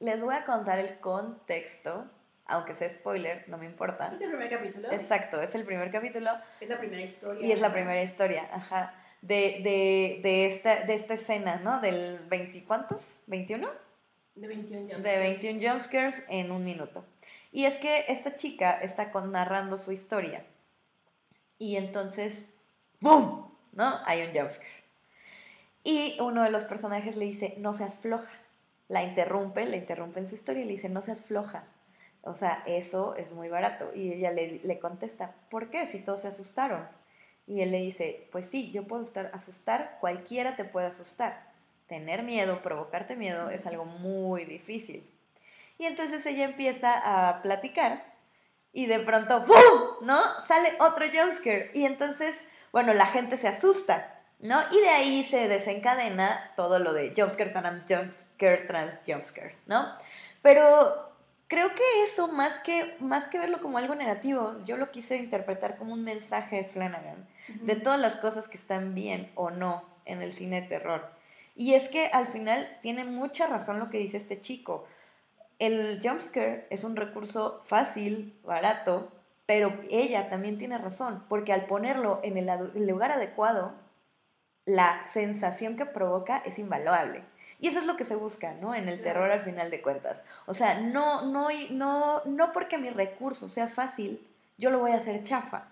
les 0.00 0.22
voy 0.22 0.34
a 0.34 0.44
contar 0.44 0.78
el 0.78 0.98
contexto, 1.00 2.06
aunque 2.46 2.74
sea 2.74 2.88
spoiler, 2.88 3.48
no 3.48 3.58
me 3.58 3.66
importa. 3.66 4.06
¿Es 4.06 4.20
el 4.20 4.28
primer 4.28 4.50
capítulo? 4.50 4.92
Exacto, 4.92 5.40
es 5.40 5.54
el 5.54 5.64
primer 5.64 5.90
capítulo. 5.90 6.30
Es 6.60 6.68
la 6.68 6.78
primera 6.78 7.02
historia. 7.02 7.46
Y 7.46 7.52
es 7.52 7.60
la 7.60 7.72
primera 7.72 8.02
historia, 8.02 8.48
ajá. 8.52 8.94
De, 9.22 9.60
de, 9.62 10.20
de, 10.22 10.46
esta, 10.46 10.82
de 10.82 10.94
esta 10.94 11.14
escena, 11.14 11.56
¿no? 11.56 11.80
Del 11.80 12.18
20, 12.28 12.64
¿cuántos? 12.64 13.18
¿21? 13.26 13.68
De 14.34 14.46
21 14.46 14.80
jumpscares. 14.80 15.02
De 15.02 15.18
21 15.18 15.70
jumpscares 15.70 16.24
en 16.28 16.50
un 16.50 16.64
minuto. 16.64 17.04
Y 17.50 17.64
es 17.64 17.76
que 17.76 18.04
esta 18.08 18.36
chica 18.36 18.78
está 18.82 19.10
narrando 19.22 19.78
su 19.78 19.90
historia 19.90 20.44
y 21.58 21.76
entonces, 21.76 22.46
¡boom! 23.00 23.50
¿No? 23.72 23.98
Hay 24.04 24.22
un 24.22 24.34
jumpscare. 24.34 24.76
Y 25.84 26.18
uno 26.20 26.42
de 26.42 26.50
los 26.50 26.64
personajes 26.64 27.16
le 27.16 27.26
dice, 27.26 27.54
no 27.58 27.72
seas 27.72 27.98
floja. 27.98 28.30
La 28.88 29.02
interrumpe, 29.02 29.66
le 29.66 29.78
interrumpe 29.78 30.20
en 30.20 30.26
su 30.26 30.34
historia 30.34 30.62
y 30.62 30.66
le 30.66 30.72
dice, 30.72 30.88
no 30.88 31.02
seas 31.02 31.22
floja. 31.22 31.64
O 32.22 32.34
sea, 32.34 32.62
eso 32.66 33.14
es 33.16 33.32
muy 33.32 33.48
barato. 33.48 33.92
Y 33.94 34.12
ella 34.12 34.30
le, 34.30 34.60
le 34.62 34.78
contesta, 34.78 35.34
¿por 35.50 35.70
qué? 35.70 35.86
Si 35.86 36.00
todos 36.00 36.22
se 36.22 36.28
asustaron. 36.28 36.86
Y 37.46 37.60
él 37.60 37.70
le 37.70 37.78
dice, 37.78 38.28
pues 38.32 38.46
sí, 38.46 38.72
yo 38.72 38.86
puedo 38.86 39.02
estar 39.02 39.30
asustar, 39.32 39.98
cualquiera 40.00 40.56
te 40.56 40.64
puede 40.64 40.86
asustar. 40.86 41.52
Tener 41.86 42.22
miedo, 42.24 42.62
provocarte 42.62 43.14
miedo 43.14 43.50
es 43.50 43.66
algo 43.66 43.84
muy 43.84 44.44
difícil. 44.44 45.08
Y 45.78 45.84
entonces 45.84 46.26
ella 46.26 46.44
empieza 46.44 47.28
a 47.28 47.42
platicar 47.42 48.16
y 48.76 48.84
de 48.84 48.98
pronto, 48.98 49.42
¡pum! 49.44 50.06
¿No? 50.06 50.20
Sale 50.42 50.74
otro 50.80 51.06
jumpscare. 51.06 51.70
Y 51.72 51.86
entonces, 51.86 52.36
bueno, 52.72 52.92
la 52.92 53.06
gente 53.06 53.38
se 53.38 53.48
asusta, 53.48 54.15
¿no? 54.38 54.60
Y 54.70 54.80
de 54.80 54.88
ahí 54.88 55.22
se 55.22 55.48
desencadena 55.48 56.52
todo 56.56 56.78
lo 56.78 56.92
de 56.92 57.12
jumpscare, 57.16 57.50
trans, 57.50 57.82
jumpscare, 57.88 58.66
trans, 58.66 59.00
jumpscare, 59.06 59.56
¿no? 59.66 59.86
Pero 60.42 61.12
creo 61.48 61.74
que 61.74 62.04
eso, 62.04 62.28
más 62.28 62.58
que, 62.60 62.96
más 63.00 63.24
que 63.26 63.38
verlo 63.38 63.60
como 63.60 63.78
algo 63.78 63.94
negativo, 63.94 64.56
yo 64.64 64.76
lo 64.76 64.90
quise 64.90 65.16
interpretar 65.16 65.76
como 65.76 65.92
un 65.92 66.04
mensaje 66.04 66.56
de 66.56 66.64
Flanagan, 66.64 67.26
de 67.48 67.76
todas 67.76 68.00
las 68.00 68.16
cosas 68.16 68.48
que 68.48 68.56
están 68.56 68.94
bien 68.94 69.30
o 69.34 69.50
no 69.50 69.84
en 70.04 70.22
el 70.22 70.32
cine 70.32 70.62
de 70.62 70.68
terror. 70.68 71.10
Y 71.54 71.74
es 71.74 71.88
que 71.88 72.08
al 72.08 72.26
final 72.26 72.78
tiene 72.82 73.04
mucha 73.04 73.46
razón 73.46 73.78
lo 73.78 73.88
que 73.88 73.98
dice 73.98 74.16
este 74.16 74.40
chico 74.40 74.86
el 75.58 76.00
jumpscare 76.02 76.66
es 76.70 76.84
un 76.84 76.96
recurso 76.96 77.60
fácil, 77.64 78.38
barato, 78.44 79.10
pero 79.46 79.72
ella 79.90 80.28
también 80.28 80.58
tiene 80.58 80.76
razón, 80.78 81.24
porque 81.28 81.52
al 81.52 81.66
ponerlo 81.66 82.20
en 82.22 82.36
el 82.36 82.86
lugar 82.86 83.12
adecuado, 83.12 83.72
la 84.66 85.02
sensación 85.04 85.76
que 85.76 85.86
provoca 85.86 86.38
es 86.38 86.58
invaluable. 86.58 87.22
Y 87.58 87.68
eso 87.68 87.78
es 87.78 87.86
lo 87.86 87.96
que 87.96 88.04
se 88.04 88.16
busca, 88.16 88.52
¿no? 88.60 88.74
En 88.74 88.88
el 88.88 89.00
terror 89.00 89.30
al 89.30 89.40
final 89.40 89.70
de 89.70 89.80
cuentas. 89.80 90.24
O 90.44 90.52
sea, 90.52 90.78
no, 90.80 91.22
no, 91.22 91.48
no, 91.70 92.22
no 92.26 92.52
porque 92.52 92.76
mi 92.76 92.90
recurso 92.90 93.48
sea 93.48 93.68
fácil, 93.68 94.26
yo 94.58 94.70
lo 94.70 94.80
voy 94.80 94.90
a 94.90 94.96
hacer 94.96 95.22
chafa. 95.22 95.68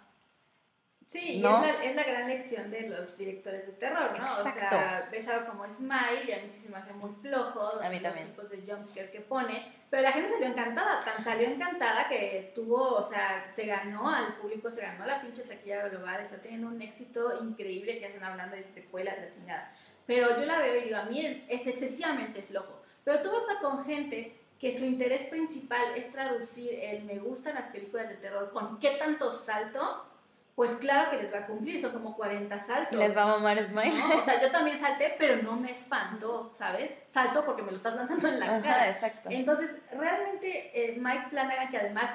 Sí, 1.14 1.36
es, 1.36 1.42
la, 1.42 1.84
es, 1.84 1.94
la, 1.94 2.02
gran 2.02 2.26
lección 2.26 2.72
de 2.72 2.88
los 2.88 3.16
directores 3.16 3.64
de 3.68 3.72
terror, 3.74 4.18
¿no? 4.18 4.24
Exacto. 4.24 4.66
O 4.66 4.68
sea, 4.68 5.08
ves 5.12 5.28
algo 5.28 5.46
como 5.46 5.64
Smile 5.72 6.24
y 6.26 6.32
a 6.32 6.42
mí 6.42 6.50
sí 6.50 6.58
se 6.64 6.68
me 6.68 6.78
hace 6.78 6.92
muy 6.92 7.12
flojo. 7.22 7.80
A 7.80 7.88
mí 7.88 8.00
también. 8.00 8.26
Los 8.26 8.34
tipos 8.34 8.50
de 8.50 8.72
jumpscare 8.72 9.12
que 9.12 9.20
pone. 9.20 9.72
Pero 9.90 10.02
la 10.02 10.10
gente 10.10 10.32
salió 10.32 10.48
encantada, 10.48 11.04
tan 11.04 11.22
salió 11.22 11.46
encantada 11.46 12.08
que 12.08 12.50
tuvo, 12.52 12.96
o 12.96 13.02
sea, 13.04 13.48
se 13.54 13.64
ganó 13.64 14.10
al 14.10 14.34
público, 14.38 14.72
se 14.72 14.80
ganó 14.80 15.06
la 15.06 15.22
pinche 15.22 15.42
taquilla 15.42 15.86
global, 15.86 16.20
está 16.20 16.38
teniendo 16.38 16.66
un 16.66 16.82
éxito 16.82 17.44
increíble 17.44 18.00
que 18.00 18.06
hacen 18.06 18.24
hablando 18.24 18.56
de 18.56 18.64
secuelas, 18.64 19.16
la 19.16 19.30
chingada. 19.30 19.72
Pero 20.06 20.36
yo 20.36 20.44
la 20.46 20.58
veo 20.58 20.78
y 20.78 20.84
digo, 20.86 20.96
a 20.96 21.04
mí 21.04 21.44
es 21.48 21.64
excesivamente 21.64 22.42
flojo. 22.42 22.82
Pero 23.04 23.22
tú 23.22 23.30
vas 23.30 23.56
a 23.56 23.60
con 23.60 23.84
gente 23.84 24.36
que 24.58 24.76
su 24.76 24.84
interés 24.84 25.26
principal 25.26 25.94
es 25.94 26.10
traducir 26.10 26.76
el 26.82 27.04
me 27.04 27.20
gustan 27.20 27.54
las 27.54 27.70
películas 27.70 28.08
de 28.08 28.16
terror 28.16 28.50
con 28.50 28.80
qué 28.80 28.96
tanto 28.98 29.30
salto 29.30 30.10
pues 30.54 30.70
claro 30.72 31.10
que 31.10 31.22
les 31.22 31.32
va 31.32 31.38
a 31.38 31.46
cumplir, 31.46 31.80
son 31.80 31.92
como 31.92 32.16
40 32.16 32.60
saltos. 32.60 32.96
Les 32.96 33.16
va 33.16 33.22
a 33.22 33.26
mamar 33.26 33.62
Smile. 33.64 33.90
O 33.90 34.24
sea, 34.24 34.40
yo 34.40 34.52
también 34.52 34.78
salté, 34.78 35.14
pero 35.18 35.42
no 35.42 35.56
me 35.56 35.72
espantó, 35.72 36.52
¿sabes? 36.56 36.92
Salto 37.08 37.44
porque 37.44 37.62
me 37.62 37.72
lo 37.72 37.76
estás 37.76 37.96
lanzando 37.96 38.28
en 38.28 38.38
la 38.38 38.62
cara. 38.62 38.88
exacto. 38.88 39.30
Entonces, 39.32 39.70
realmente 39.90 40.70
eh, 40.74 40.96
Mike 40.96 41.26
Flanagan, 41.30 41.70
que 41.70 41.78
además 41.78 42.10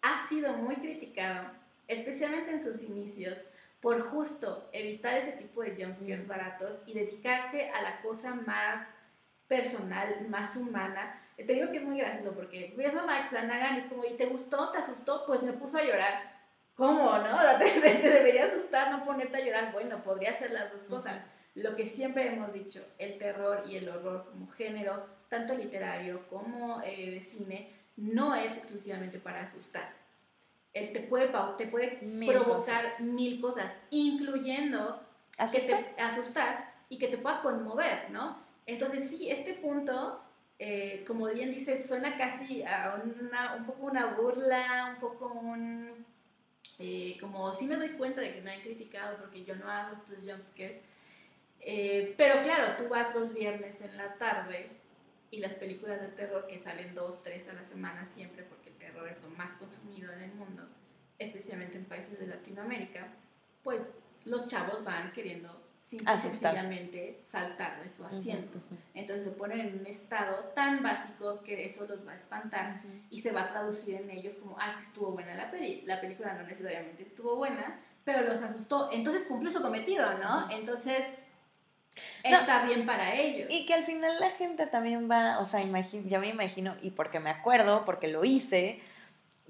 ha 0.00 0.26
sido 0.28 0.54
muy 0.54 0.76
criticado, 0.76 1.46
especialmente 1.86 2.52
en 2.52 2.62
sus 2.62 2.82
inicios, 2.82 3.36
por 3.82 4.00
justo 4.08 4.70
evitar 4.72 5.14
ese 5.18 5.32
tipo 5.32 5.62
de 5.62 5.76
jumpscares 5.76 6.26
baratos 6.26 6.78
y 6.86 6.94
dedicarse 6.94 7.70
a 7.70 7.82
la 7.82 8.00
cosa 8.00 8.34
más 8.34 8.88
personal, 9.46 10.26
más 10.30 10.56
humana. 10.56 11.20
Te 11.36 11.52
digo 11.52 11.70
que 11.70 11.78
es 11.78 11.84
muy 11.84 11.98
gracioso 11.98 12.34
porque 12.34 12.72
ves 12.78 12.94
a 12.94 13.02
Mike 13.02 13.28
Flanagan 13.28 13.76
y 13.76 13.80
es 13.80 13.86
como, 13.86 14.06
¿y 14.06 14.14
te 14.14 14.24
gustó? 14.24 14.70
¿Te 14.70 14.78
asustó? 14.78 15.26
Pues 15.26 15.42
me 15.42 15.52
puso 15.52 15.76
a 15.76 15.82
llorar 15.82 16.33
¿cómo, 16.74 17.18
no? 17.18 17.38
Te, 17.58 17.70
te, 17.80 18.10
debería 18.10 18.44
asustar, 18.46 18.90
no 18.90 19.04
ponerte 19.04 19.36
a 19.36 19.44
llorar. 19.44 19.72
Bueno, 19.72 20.02
podría 20.02 20.32
ser 20.34 20.50
las 20.52 20.72
dos 20.72 20.82
cosas. 20.84 21.22
Lo 21.54 21.76
que 21.76 21.86
siempre 21.86 22.26
hemos 22.26 22.52
dicho, 22.52 22.84
el 22.98 23.18
terror 23.18 23.64
y 23.68 23.76
el 23.76 23.88
horror 23.88 24.26
como 24.30 24.48
género, 24.48 25.06
tanto 25.28 25.54
literario 25.54 26.26
como 26.28 26.82
eh, 26.82 27.10
de 27.10 27.20
cine, 27.22 27.70
no 27.96 28.34
es 28.34 28.56
exclusivamente 28.56 29.18
para 29.18 29.42
asustar. 29.42 29.88
eh, 30.72 30.88
te 30.92 31.00
puede, 31.00 31.30
te 31.56 31.66
puede 31.68 31.98
provocar 32.26 33.00
mil 33.00 33.40
cosas, 33.40 33.72
incluyendo 33.90 35.00
¿Asustar? 35.38 35.78
Que 35.84 35.90
te, 35.94 36.00
asustar 36.02 36.72
y 36.88 36.98
que 36.98 37.08
te 37.08 37.18
pueda 37.18 37.40
conmover, 37.42 38.10
¿no? 38.10 38.38
Entonces 38.66 39.08
sí, 39.08 39.30
este 39.30 39.54
punto, 39.54 40.20
eh, 40.58 41.04
como 41.06 41.26
bien 41.26 41.50
dices, 41.52 41.86
suena 41.86 42.16
casi 42.16 42.62
a 42.64 43.00
una, 43.04 43.54
un 43.56 43.66
poco 43.66 43.86
una 43.86 44.06
burla, 44.14 44.92
un 44.94 45.00
poco 45.00 45.26
un... 45.26 46.04
Eh, 46.78 47.16
como 47.20 47.54
sí 47.54 47.66
me 47.66 47.76
doy 47.76 47.90
cuenta 47.90 48.20
de 48.20 48.34
que 48.34 48.40
me 48.40 48.52
han 48.52 48.60
criticado 48.62 49.16
porque 49.18 49.44
yo 49.44 49.54
no 49.54 49.70
hago 49.70 49.96
estos 49.96 50.18
jumpscares, 50.18 50.82
eh, 51.60 52.14
pero 52.16 52.42
claro, 52.42 52.76
tú 52.76 52.88
vas 52.88 53.14
los 53.14 53.32
viernes 53.32 53.80
en 53.80 53.96
la 53.96 54.14
tarde 54.14 54.68
y 55.30 55.38
las 55.38 55.52
películas 55.54 56.00
de 56.00 56.08
terror 56.08 56.46
que 56.46 56.58
salen 56.58 56.94
dos, 56.94 57.22
tres 57.22 57.48
a 57.48 57.54
la 57.54 57.64
semana 57.64 58.06
siempre, 58.06 58.42
porque 58.44 58.70
el 58.70 58.76
terror 58.76 59.08
es 59.08 59.22
lo 59.22 59.30
más 59.30 59.52
consumido 59.52 60.12
en 60.12 60.22
el 60.22 60.34
mundo, 60.34 60.62
especialmente 61.18 61.78
en 61.78 61.84
países 61.84 62.18
de 62.18 62.26
Latinoamérica, 62.26 63.08
pues 63.62 63.82
los 64.24 64.46
chavos 64.46 64.84
van 64.84 65.12
queriendo 65.12 65.60
sencillamente 66.18 67.20
saltar 67.24 67.82
de 67.82 67.90
su 67.90 68.04
asiento. 68.04 68.58
Entonces 68.94 69.24
se 69.24 69.30
ponen 69.30 69.60
en 69.60 69.80
un 69.80 69.86
estado 69.86 70.36
tan 70.54 70.82
básico 70.82 71.42
que 71.42 71.66
eso 71.66 71.86
los 71.86 72.06
va 72.06 72.12
a 72.12 72.16
espantar 72.16 72.82
y 73.10 73.20
se 73.20 73.32
va 73.32 73.42
a 73.42 73.48
traducir 73.48 73.96
en 73.96 74.10
ellos 74.10 74.34
como, 74.34 74.58
ah, 74.58 74.70
es 74.70 74.76
que 74.76 74.82
estuvo 74.82 75.10
buena 75.12 75.34
la 75.34 75.50
peli. 75.50 75.82
La 75.86 76.00
película 76.00 76.34
no 76.34 76.44
necesariamente 76.44 77.02
estuvo 77.02 77.36
buena, 77.36 77.80
pero 78.04 78.22
los 78.22 78.42
asustó. 78.42 78.90
Entonces 78.92 79.24
cumplió 79.24 79.50
su 79.50 79.62
cometido, 79.62 80.18
¿no? 80.18 80.50
Entonces 80.50 81.06
está 82.22 82.64
bien 82.66 82.86
para 82.86 83.14
ellos. 83.14 83.48
Y 83.50 83.66
que 83.66 83.74
al 83.74 83.84
final 83.84 84.18
la 84.20 84.30
gente 84.30 84.66
también 84.66 85.10
va, 85.10 85.38
o 85.38 85.44
sea, 85.44 85.62
yo 85.62 86.20
me 86.20 86.28
imagino, 86.28 86.76
y 86.82 86.90
porque 86.90 87.20
me 87.20 87.30
acuerdo, 87.30 87.84
porque 87.84 88.08
lo 88.08 88.24
hice, 88.24 88.80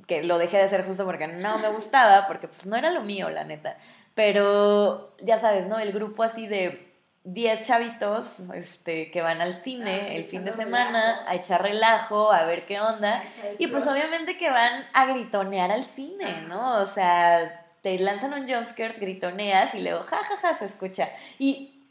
que 0.06 0.22
lo 0.22 0.38
dejé 0.38 0.58
de 0.58 0.64
hacer 0.64 0.84
justo 0.84 1.04
porque 1.04 1.26
no 1.26 1.58
me 1.58 1.68
gustaba, 1.68 2.26
porque 2.26 2.48
pues 2.48 2.66
no 2.66 2.76
era 2.76 2.90
lo 2.90 3.02
mío, 3.02 3.30
la 3.30 3.44
neta. 3.44 3.78
Pero 4.14 5.16
ya 5.20 5.40
sabes, 5.40 5.66
¿no? 5.66 5.78
El 5.78 5.92
grupo 5.92 6.22
así 6.22 6.46
de 6.46 6.94
10 7.24 7.62
chavitos 7.62 8.40
este, 8.54 9.10
que 9.10 9.22
van 9.22 9.40
al 9.40 9.54
cine 9.62 10.08
ah, 10.10 10.14
el 10.14 10.24
fin 10.24 10.44
de 10.44 10.52
semana 10.52 11.24
a 11.26 11.34
echar 11.34 11.62
relajo, 11.62 12.30
a 12.32 12.44
ver 12.44 12.66
qué 12.66 12.80
onda. 12.80 13.24
Y 13.58 13.66
pues 13.68 13.86
obviamente 13.86 14.36
que 14.36 14.50
van 14.50 14.84
a 14.92 15.06
gritonear 15.06 15.72
al 15.72 15.84
cine, 15.84 16.42
¿no? 16.48 16.80
O 16.80 16.86
sea, 16.86 17.66
te 17.80 17.98
lanzan 17.98 18.34
un 18.34 18.48
jumpscare, 18.48 18.98
gritoneas 18.98 19.74
y 19.74 19.80
luego 19.80 20.04
jajaja 20.04 20.36
ja, 20.36 20.48
ja, 20.48 20.58
se 20.58 20.66
escucha. 20.66 21.08
Y 21.38 21.88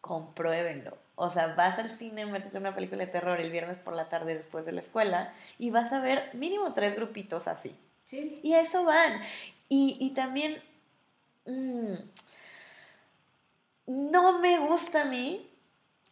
compruébenlo. 0.00 0.96
O 1.16 1.30
sea, 1.30 1.54
vas 1.56 1.80
al 1.80 1.90
cine, 1.90 2.26
metes 2.26 2.54
una 2.54 2.74
película 2.76 3.04
de 3.04 3.10
terror 3.10 3.40
el 3.40 3.50
viernes 3.50 3.78
por 3.78 3.94
la 3.94 4.08
tarde 4.08 4.36
después 4.36 4.64
de 4.64 4.70
la 4.70 4.80
escuela 4.80 5.32
y 5.58 5.70
vas 5.70 5.92
a 5.92 6.00
ver 6.00 6.30
mínimo 6.34 6.72
tres 6.74 6.94
grupitos 6.94 7.48
así. 7.48 7.76
Sí. 8.04 8.38
Y 8.44 8.54
a 8.54 8.60
eso 8.60 8.84
van. 8.84 9.20
Y, 9.68 9.96
y 10.00 10.10
también 10.10 10.62
Mm, 11.48 11.94
no 13.86 14.38
me 14.38 14.58
gusta 14.58 15.02
a 15.02 15.04
mí 15.06 15.50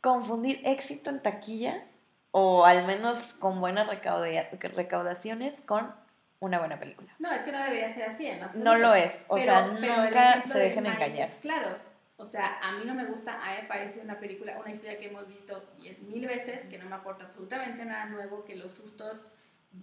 confundir 0.00 0.60
éxito 0.64 1.10
en 1.10 1.20
taquilla 1.20 1.84
o 2.30 2.64
al 2.64 2.86
menos 2.86 3.34
con 3.34 3.60
buenas 3.60 3.86
recaudaciones 3.86 5.60
con 5.60 5.94
una 6.40 6.58
buena 6.58 6.78
película. 6.78 7.08
No, 7.18 7.30
es 7.32 7.42
que 7.42 7.52
no 7.52 7.58
debería 7.58 7.92
ser 7.92 8.10
así, 8.10 8.30
¿no? 8.32 8.50
No 8.54 8.76
lo 8.76 8.94
es, 8.94 9.24
o 9.28 9.38
sea, 9.38 9.66
nunca 9.66 10.42
se 10.46 10.58
dejen 10.58 10.86
engañar. 10.86 11.28
claro, 11.42 11.76
o 12.16 12.24
sea, 12.24 12.58
a 12.62 12.72
mí 12.72 12.84
no 12.86 12.94
me 12.94 13.04
gusta, 13.04 13.34
a 13.34 13.50
mí 13.50 13.56
me 13.62 13.68
parece 13.68 14.00
una 14.00 14.18
película, 14.18 14.58
una 14.58 14.70
historia 14.70 14.98
que 14.98 15.08
hemos 15.08 15.28
visto 15.28 15.62
diez 15.78 16.00
mil 16.02 16.26
veces, 16.26 16.64
que 16.64 16.78
no 16.78 16.86
me 16.86 16.96
aporta 16.96 17.24
absolutamente 17.24 17.84
nada 17.84 18.06
nuevo, 18.06 18.44
que 18.44 18.56
los 18.56 18.72
sustos 18.72 19.20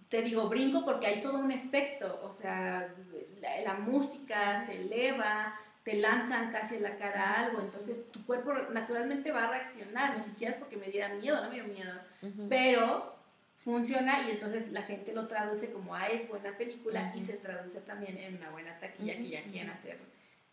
te 0.09 0.21
digo, 0.21 0.47
brinco 0.47 0.85
porque 0.85 1.07
hay 1.07 1.21
todo 1.21 1.39
un 1.39 1.51
efecto, 1.51 2.21
o 2.23 2.31
sea, 2.31 2.93
la, 3.41 3.73
música 3.75 4.59
se 4.59 4.81
eleva, 4.81 5.59
te 5.83 5.95
lanzan 5.95 6.51
casi 6.51 6.75
en 6.75 6.83
la 6.83 6.97
cara 6.97 7.45
algo, 7.45 7.59
entonces 7.59 8.11
tu 8.11 8.25
cuerpo 8.25 8.53
naturalmente 8.71 9.31
va 9.31 9.45
a 9.45 9.51
reaccionar, 9.51 10.17
ni 10.17 10.23
siquiera 10.23 10.53
es 10.53 10.59
porque 10.59 10.77
me 10.77 10.87
diera 10.87 11.09
miedo, 11.09 11.41
no 11.43 11.49
me 11.49 11.55
dio 11.55 11.65
miedo, 11.65 11.93
pero 12.47 13.15
funciona 13.57 14.27
y 14.27 14.31
entonces 14.31 14.71
la 14.71 14.83
gente 14.83 15.13
lo 15.13 15.27
traduce 15.27 15.71
como, 15.71 15.95
ah, 15.95 16.07
es 16.07 16.27
buena 16.29 16.55
película 16.57 17.13
y 17.15 17.21
se 17.21 17.33
traduce 17.33 17.81
también 17.81 18.17
en 18.17 18.37
una 18.37 18.49
buena 18.51 18.77
taquilla 18.79 19.15
que 19.15 19.29
ya 19.29 19.43
quieren 19.43 19.69
hacer 19.71 19.97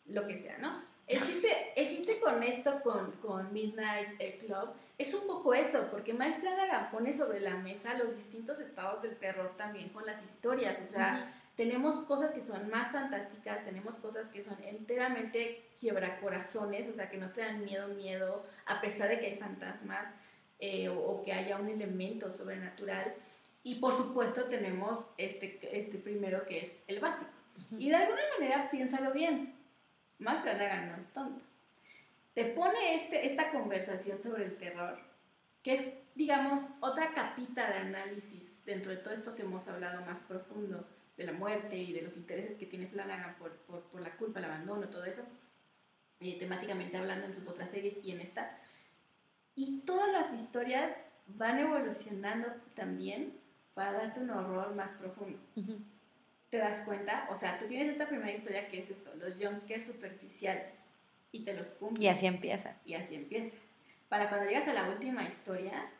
lo 0.06 0.26
que 0.26 0.38
sea, 0.38 0.58
¿no? 0.58 0.82
El 1.06 1.20
chiste, 1.22 1.72
el 1.74 1.88
chiste 1.88 2.20
con 2.20 2.42
esto, 2.42 2.80
con, 2.82 3.10
con 3.20 3.52
Midnight 3.52 4.16
Club, 4.44 4.70
es 5.00 5.14
un 5.14 5.26
poco 5.26 5.54
eso, 5.54 5.88
porque 5.90 6.12
Mike 6.12 6.40
Flanagan 6.40 6.90
pone 6.90 7.14
sobre 7.14 7.40
la 7.40 7.56
mesa 7.56 7.94
los 7.94 8.14
distintos 8.14 8.60
estados 8.60 9.00
del 9.00 9.16
terror 9.16 9.54
también 9.56 9.88
con 9.88 10.04
las 10.04 10.22
historias. 10.22 10.78
O 10.82 10.86
sea, 10.86 11.32
tenemos 11.56 12.02
cosas 12.02 12.32
que 12.32 12.44
son 12.44 12.68
más 12.68 12.92
fantásticas, 12.92 13.64
tenemos 13.64 13.94
cosas 13.94 14.28
que 14.28 14.44
son 14.44 14.62
enteramente 14.62 15.70
quiebracorazones, 15.80 16.86
o 16.90 16.92
sea, 16.92 17.08
que 17.08 17.16
no 17.16 17.30
te 17.30 17.40
dan 17.40 17.64
miedo, 17.64 17.88
miedo, 17.88 18.44
a 18.66 18.82
pesar 18.82 19.08
de 19.08 19.20
que 19.20 19.26
hay 19.28 19.36
fantasmas 19.36 20.06
eh, 20.58 20.90
o, 20.90 21.22
que 21.24 21.32
haya 21.32 21.56
un 21.56 21.70
elemento 21.70 22.30
sobrenatural. 22.30 23.14
Y 23.62 23.76
por 23.76 23.94
supuesto 23.94 24.44
tenemos 24.44 25.06
este, 25.16 25.60
este 25.72 25.96
primero 25.96 26.44
que 26.44 26.66
es 26.66 26.72
el 26.88 27.00
básico. 27.00 27.30
Y 27.78 27.88
de 27.88 27.96
alguna 27.96 28.22
manera, 28.38 28.70
piénsalo 28.70 29.12
bien, 29.12 29.54
Mike 30.18 30.42
Flanagan 30.42 30.88
no 30.90 30.96
es 30.98 31.08
tonto 31.14 31.49
te 32.34 32.44
pone 32.44 32.96
este, 32.96 33.26
esta 33.26 33.50
conversación 33.50 34.18
sobre 34.22 34.44
el 34.44 34.56
terror, 34.56 34.98
que 35.62 35.74
es, 35.74 35.84
digamos, 36.14 36.62
otra 36.80 37.12
capita 37.12 37.68
de 37.68 37.78
análisis 37.78 38.64
dentro 38.64 38.92
de 38.92 38.98
todo 38.98 39.14
esto 39.14 39.34
que 39.34 39.42
hemos 39.42 39.66
hablado 39.68 40.04
más 40.06 40.20
profundo, 40.20 40.86
de 41.16 41.24
la 41.24 41.32
muerte 41.32 41.76
y 41.76 41.92
de 41.92 42.02
los 42.02 42.16
intereses 42.16 42.56
que 42.56 42.64
tiene 42.64 42.86
Flanagan 42.86 43.36
por, 43.36 43.52
por, 43.66 44.00
la 44.00 44.16
culpa, 44.16 44.38
el 44.38 44.46
abandono, 44.46 44.88
todo 44.88 45.04
eso, 45.04 45.22
eh, 46.20 46.38
temáticamente 46.38 46.96
hablando 46.96 47.26
en 47.26 47.34
sus 47.34 47.46
otras 47.46 47.70
series 47.70 47.98
y 48.02 48.12
en 48.12 48.22
esta. 48.22 48.58
Y 49.54 49.80
todas 49.80 50.10
las 50.12 50.32
historias 50.32 50.96
van 51.26 51.58
evolucionando 51.58 52.48
también 52.74 53.38
para 53.74 53.92
darte 53.92 54.20
un 54.20 54.30
horror 54.30 54.74
más 54.74 54.92
profundo. 54.92 55.38
¿Te 56.48 56.56
das 56.56 56.78
cuenta? 56.86 57.28
O 57.30 57.36
sea, 57.36 57.58
tú 57.58 57.66
tienes 57.66 57.90
esta 57.90 58.08
primera 58.08 58.32
historia 58.32 58.68
que 58.68 58.80
es 58.80 58.90
esto, 58.90 59.14
los 59.16 59.36
jumpscares 59.36 59.86
superficiales 59.86 60.79
y 61.32 61.44
te 61.44 61.54
los 61.54 61.68
cumple. 61.74 62.04
Y 62.04 62.08
así 62.08 62.26
empieza. 62.26 62.76
Y 62.84 62.94
así 62.94 63.14
empieza. 63.14 63.56
Para 64.08 64.28
cuando 64.28 64.48
llegas 64.48 64.68
a 64.68 64.72
la 64.72 64.88
última 64.88 65.24
historia, 65.24 65.90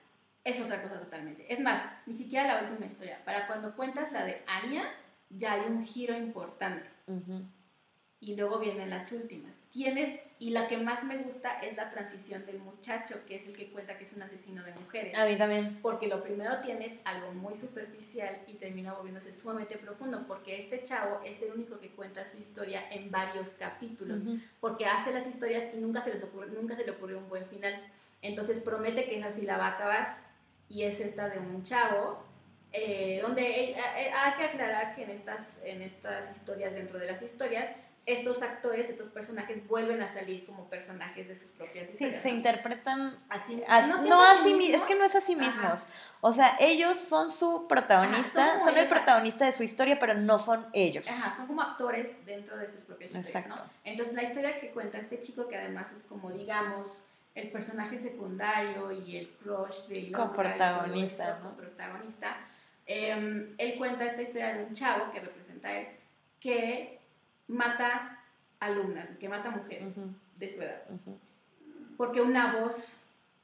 es 0.45 0.61
otra 0.61 0.83
cosa 0.83 0.99
totalmente. 0.99 1.53
Es 1.53 1.61
más, 1.61 1.83
ni 2.07 2.15
siquiera 2.15 2.47
la 2.47 2.69
última 2.69 2.87
historia. 2.87 3.21
Para 3.25 3.47
cuando 3.47 3.77
cuentas 3.77 4.11
la 4.13 4.25
de 4.25 4.43
Anya, 4.47 4.85
ya 5.29 5.53
hay 5.53 5.63
un 5.69 5.85
giro 5.85 6.17
importante. 6.17 6.89
Y 8.21 8.37
luego 8.37 8.59
vienen 8.59 8.91
las 8.91 9.11
últimas 9.13 9.61
tienes, 9.71 10.21
y 10.41 10.51
la 10.51 10.69
que 10.69 10.79
más 10.79 11.05
me 11.05 11.19
gusta 11.19 11.61
es 11.61 11.77
la 11.77 11.91
transición 11.91 12.47
del 12.47 12.61
muchacho, 12.61 13.17
que 13.27 13.37
es 13.37 13.47
el 13.47 13.55
que 13.55 13.71
cuenta 13.71 13.99
que 13.99 14.05
es 14.05 14.13
un 14.15 14.23
asesino 14.23 14.65
de 14.65 14.73
mujeres. 14.73 15.15
A 15.15 15.27
mí 15.27 15.37
también. 15.37 15.79
Porque 15.83 16.09
lo 16.09 16.23
primero 16.23 16.61
tienes 16.63 16.95
algo 17.05 17.31
muy 17.33 17.59
superficial 17.59 18.41
y 18.47 18.55
termina 18.55 18.95
volviéndose 18.95 19.35
sumamente 19.35 19.77
profundo, 19.77 20.25
porque 20.27 20.59
este 20.59 20.83
chavo 20.83 21.21
es 21.27 21.43
el 21.43 21.53
único 21.53 21.79
que 21.79 21.91
cuenta 21.91 22.27
su 22.27 22.39
historia 22.39 22.91
en 22.91 23.11
varios 23.11 23.51
capítulos, 23.51 24.23
porque 24.61 24.87
hace 24.87 25.13
las 25.13 25.27
historias 25.27 25.75
y 25.75 25.77
nunca 25.77 26.01
se, 26.03 26.15
les 26.15 26.23
ocurre, 26.23 26.49
nunca 26.49 26.75
se 26.75 26.87
le 26.87 26.93
ocurrió 26.93 27.19
un 27.19 27.29
buen 27.29 27.45
final. 27.45 27.75
Entonces 28.23 28.61
promete 28.61 29.05
que 29.05 29.19
es 29.19 29.25
así 29.27 29.43
la 29.43 29.59
va 29.59 29.67
a 29.67 29.75
acabar, 29.75 30.19
y 30.71 30.85
es 30.85 31.01
esta 31.01 31.29
de 31.29 31.39
un 31.39 31.63
chavo 31.65 32.25
eh, 32.73 33.19
donde 33.21 33.43
eh, 33.43 33.77
eh, 33.77 34.11
hay 34.17 34.33
que 34.39 34.45
aclarar 34.45 34.95
que 34.95 35.03
en 35.03 35.11
estas, 35.11 35.61
en 35.65 35.83
estas 35.83 36.35
historias, 36.35 36.73
dentro 36.73 36.99
de 36.99 37.07
las 37.07 37.21
historias, 37.21 37.69
estos 38.07 38.43
actores, 38.43 38.89
estos 38.89 39.09
personajes 39.11 39.67
vuelven 39.69 40.03
a 40.03 40.09
salir 40.09 40.45
como 40.47 40.69
personajes 40.69 41.29
de 41.29 41.37
sus 41.37 41.51
propias 41.51 41.91
historias. 41.91 42.17
Sí, 42.17 42.23
se 42.23 42.31
interpretan 42.31 43.15
así. 43.29 43.63
no, 44.09 44.23
así, 44.25 44.73
es 44.73 44.83
que 44.85 44.95
no 44.97 45.05
es 45.05 45.15
así 45.15 45.37
mismos. 45.37 45.87
O 46.21 46.33
sea, 46.33 46.57
ellos 46.59 46.99
son 46.99 47.31
su 47.31 47.67
protagonista, 47.69 48.61
son, 48.61 48.77
el 48.77 48.89
protagonista 48.89 49.45
de 49.45 49.53
su 49.53 49.63
historia, 49.63 49.99
pero 49.99 50.15
no 50.15 50.39
son 50.39 50.67
ellos. 50.73 51.07
Ajá, 51.09 51.35
son 51.37 51.47
como 51.47 51.63
actores 51.63 52.25
dentro 52.27 52.57
de 52.59 52.71
sus 52.71 52.85
propias 52.85 53.15
historias, 53.15 53.47
¿no? 53.49 53.57
Entonces, 53.85 54.15
la 54.15 54.25
historia 54.25 54.61
que 54.61 54.71
cuenta 54.71 54.99
este 54.99 55.21
chico, 55.21 55.49
que 55.49 55.57
además 55.57 55.93
es 55.93 56.03
como, 56.05 56.31
digamos, 56.31 56.99
el 57.35 57.51
personaje 57.51 57.99
secundario 57.99 58.91
y 58.93 59.17
el 59.17 59.29
crush 59.43 59.87
de 59.89 60.13
coprotagonista, 60.13 61.39
¿no? 61.43 61.57
protagonista, 61.57 62.37
em, 62.87 63.55
él 63.57 63.79
cuenta 63.79 64.05
esta 64.05 64.23
historia 64.23 64.55
de 64.55 64.65
un 64.65 64.75
chavo 64.75 65.13
que 65.13 65.21
representa 65.21 65.69
a 65.69 65.79
él, 65.79 65.87
que 66.41 67.00
mata 67.51 68.19
alumnas, 68.59 69.09
que 69.19 69.29
mata 69.29 69.51
mujeres 69.51 69.95
de 70.37 70.55
su 70.55 70.63
edad. 70.63 70.83
Porque 71.97 72.21
una 72.21 72.61
voz 72.61 72.97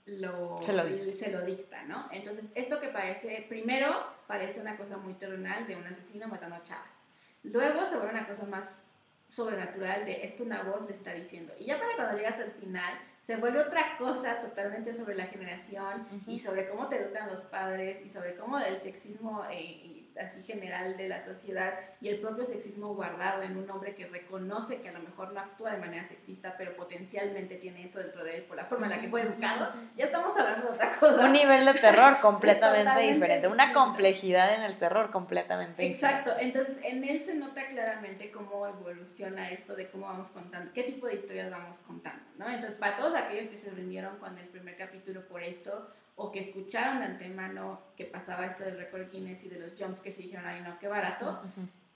lo, 0.07 0.61
se, 0.63 0.73
lo 0.73 1.43
dicta, 1.43 1.83
¿no? 1.85 2.09
Entonces, 2.13 2.47
esto 2.55 2.81
que 2.81 2.89
parece, 2.89 3.45
primero 3.49 4.07
parece 4.27 4.61
una 4.61 4.77
cosa 4.77 4.97
muy 4.97 5.15
terrenal 5.15 5.67
de 5.67 5.77
un 5.77 5.87
asesino 5.87 6.29
matando 6.29 6.57
a 6.57 6.63
chavas. 6.63 7.09
Luego 7.43 7.85
se 7.87 7.97
vuelve 7.97 8.13
una 8.13 8.27
cosa 8.27 8.45
más 8.47 8.83
sobrenatural 9.29 10.05
de 10.05 10.25
es 10.25 10.35
que 10.35 10.43
una 10.43 10.63
voz 10.63 10.87
le 10.87 10.95
está 10.95 11.13
diciendo. 11.13 11.53
Y 11.59 11.67
ya 11.67 11.79
para 11.79 11.91
cuando 11.97 12.17
llegas 12.17 12.39
al 12.39 12.53
final, 12.53 12.95
se 13.27 13.37
vuelve 13.37 13.61
otra 13.61 13.97
cosa 13.99 14.41
totalmente 14.41 14.95
sobre 14.95 15.17
la 15.17 15.27
generación 15.27 16.07
y 16.29 16.39
sobre 16.39 16.69
cómo 16.69 16.89
te 16.89 16.97
educan 16.97 17.29
los 17.29 17.43
padres 17.43 18.05
y 18.07 18.09
sobre 18.09 18.37
cómo 18.37 18.59
el 18.61 18.81
sexismo 18.81 19.45
eh, 19.51 20.06
así 20.19 20.43
general 20.43 20.97
de 20.97 21.09
la 21.09 21.21
sociedad 21.21 21.75
y 22.01 22.09
el 22.09 22.19
propio 22.19 22.47
sexismo 22.47 22.95
guardado 22.95 23.43
en 23.43 23.57
un 23.57 23.69
hombre 23.71 23.95
que 23.95 24.07
reconoce 24.07 24.81
que 24.81 24.89
a 24.89 24.93
lo 24.93 25.01
mejor 25.01 25.33
no 25.33 25.41
actúa 25.41 25.73
de 25.73 25.79
manera 25.79 26.07
sexista, 26.07 26.55
pero 26.57 26.75
potencialmente 26.77 27.57
tiene 27.57 27.85
eso 27.85 27.99
dentro 27.99 28.25
de 28.25 28.39
él 28.39 28.43
por 28.45 28.57
la 28.57 28.65
forma 28.65 28.87
en 28.87 28.93
la 28.93 29.01
que 29.01 29.09
fue 29.09 29.23
educado, 29.23 29.73
ya 29.97 30.07
estamos 30.07 30.37
hablando 30.37 30.69
de 30.69 30.75
otra 30.75 30.93
cosa. 30.99 31.25
Un 31.25 31.33
nivel 31.33 31.65
de 31.65 31.75
terror 31.75 32.19
completamente 32.23 33.01
diferente, 33.01 33.49
una 33.49 33.73
complejidad 33.73 34.55
en 34.55 34.63
el 34.63 34.77
terror 34.77 35.11
completamente 35.11 35.87
Exacto, 35.87 36.33
entonces 36.39 36.79
en 36.83 37.05
él 37.05 37.21
se 37.21 37.35
nota 37.35 37.67
claramente 37.67 38.31
cómo 38.31 38.67
evoluciona 38.67 39.51
esto 39.51 39.75
de 39.75 39.89
cómo 39.89 40.07
vamos 40.07 40.29
contando, 40.29 40.73
qué 40.73 40.83
tipo 40.85 41.07
de 41.07 41.15
historias 41.15 41.51
vamos 41.51 41.77
contando, 41.87 42.23
¿no? 42.37 42.49
Entonces, 42.49 42.77
para 42.77 42.97
todos 42.97 43.15
aquellos 43.15 43.49
que 43.49 43.57
se 43.57 43.71
rindieron 43.71 44.19
con 44.19 44.37
el 44.39 44.47
primer 44.49 44.77
capítulo 44.77 45.27
por 45.27 45.43
esto, 45.43 45.91
o 46.17 46.33
que 46.33 46.41
escucharon 46.41 46.99
de 47.01 47.05
antemano 47.05 47.81
que 47.97 48.07
pasaba 48.07 48.47
esto 48.47 48.65
del 48.65 48.79
récord 48.79 49.11
Guinness 49.11 49.45
y 49.45 49.49
de 49.49 49.61
los 49.61 49.75
jumps 49.79 50.01
que 50.01 50.11
se 50.11 50.23
dijeron, 50.23 50.47
ay 50.47 50.63
no, 50.63 50.79
qué 50.79 50.89
barato, 50.89 51.43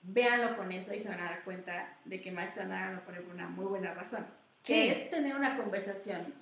véanlo 0.02 0.56
con 0.56 0.70
eso 0.72 0.94
y 0.94 1.00
se 1.00 1.08
van 1.08 1.20
a 1.20 1.24
dar 1.24 1.42
cuenta 1.42 1.96
de 2.04 2.20
que 2.20 2.30
Mike 2.30 2.52
Flanagan 2.52 2.96
lo 2.96 3.04
pone 3.04 3.20
por 3.20 3.34
una 3.34 3.48
muy 3.48 3.64
buena 3.64 3.94
razón, 3.94 4.26
que 4.62 4.90
es 4.90 5.10
tener 5.10 5.34
una 5.34 5.56
conversación 5.56 6.34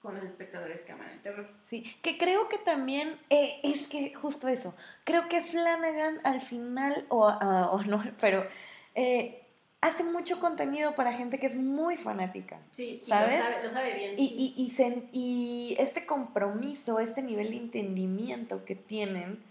con 0.00 0.14
los 0.14 0.24
espectadores 0.24 0.82
que 0.82 0.92
aman 0.92 1.10
el 1.10 1.20
terror. 1.20 1.48
Sí, 1.66 1.82
que 2.00 2.16
creo 2.16 2.48
que 2.48 2.58
también, 2.58 3.18
eh, 3.28 3.60
es 3.62 3.86
que 3.88 4.14
justo 4.14 4.48
eso, 4.48 4.74
creo 5.04 5.28
que 5.28 5.42
Flanagan 5.42 6.20
al 6.24 6.40
final, 6.40 7.04
o, 7.08 7.28
ah, 7.28 7.68
o 7.70 7.82
no, 7.82 8.02
pero... 8.20 8.46
Eh, 8.94 9.45
hace 9.80 10.04
mucho 10.04 10.40
contenido 10.40 10.94
para 10.94 11.12
gente 11.12 11.38
que 11.38 11.46
es 11.46 11.54
muy 11.54 11.96
fanática. 11.96 12.58
Sí, 12.70 13.00
¿sabes? 13.02 13.44
Lo 13.62 13.70
sabe, 13.70 13.94
bien. 13.94 14.14
Y, 14.16 14.54
y, 14.56 15.08
y, 15.12 15.76
este 15.78 16.06
compromiso, 16.06 16.98
este 16.98 17.22
nivel 17.22 17.50
de 17.50 17.56
entendimiento 17.56 18.64
que 18.64 18.74
tienen, 18.74 19.42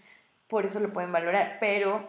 por 0.48 0.66
eso 0.66 0.80
lo 0.80 0.92
pueden 0.92 1.12
valorar. 1.12 1.58
Pero 1.60 2.06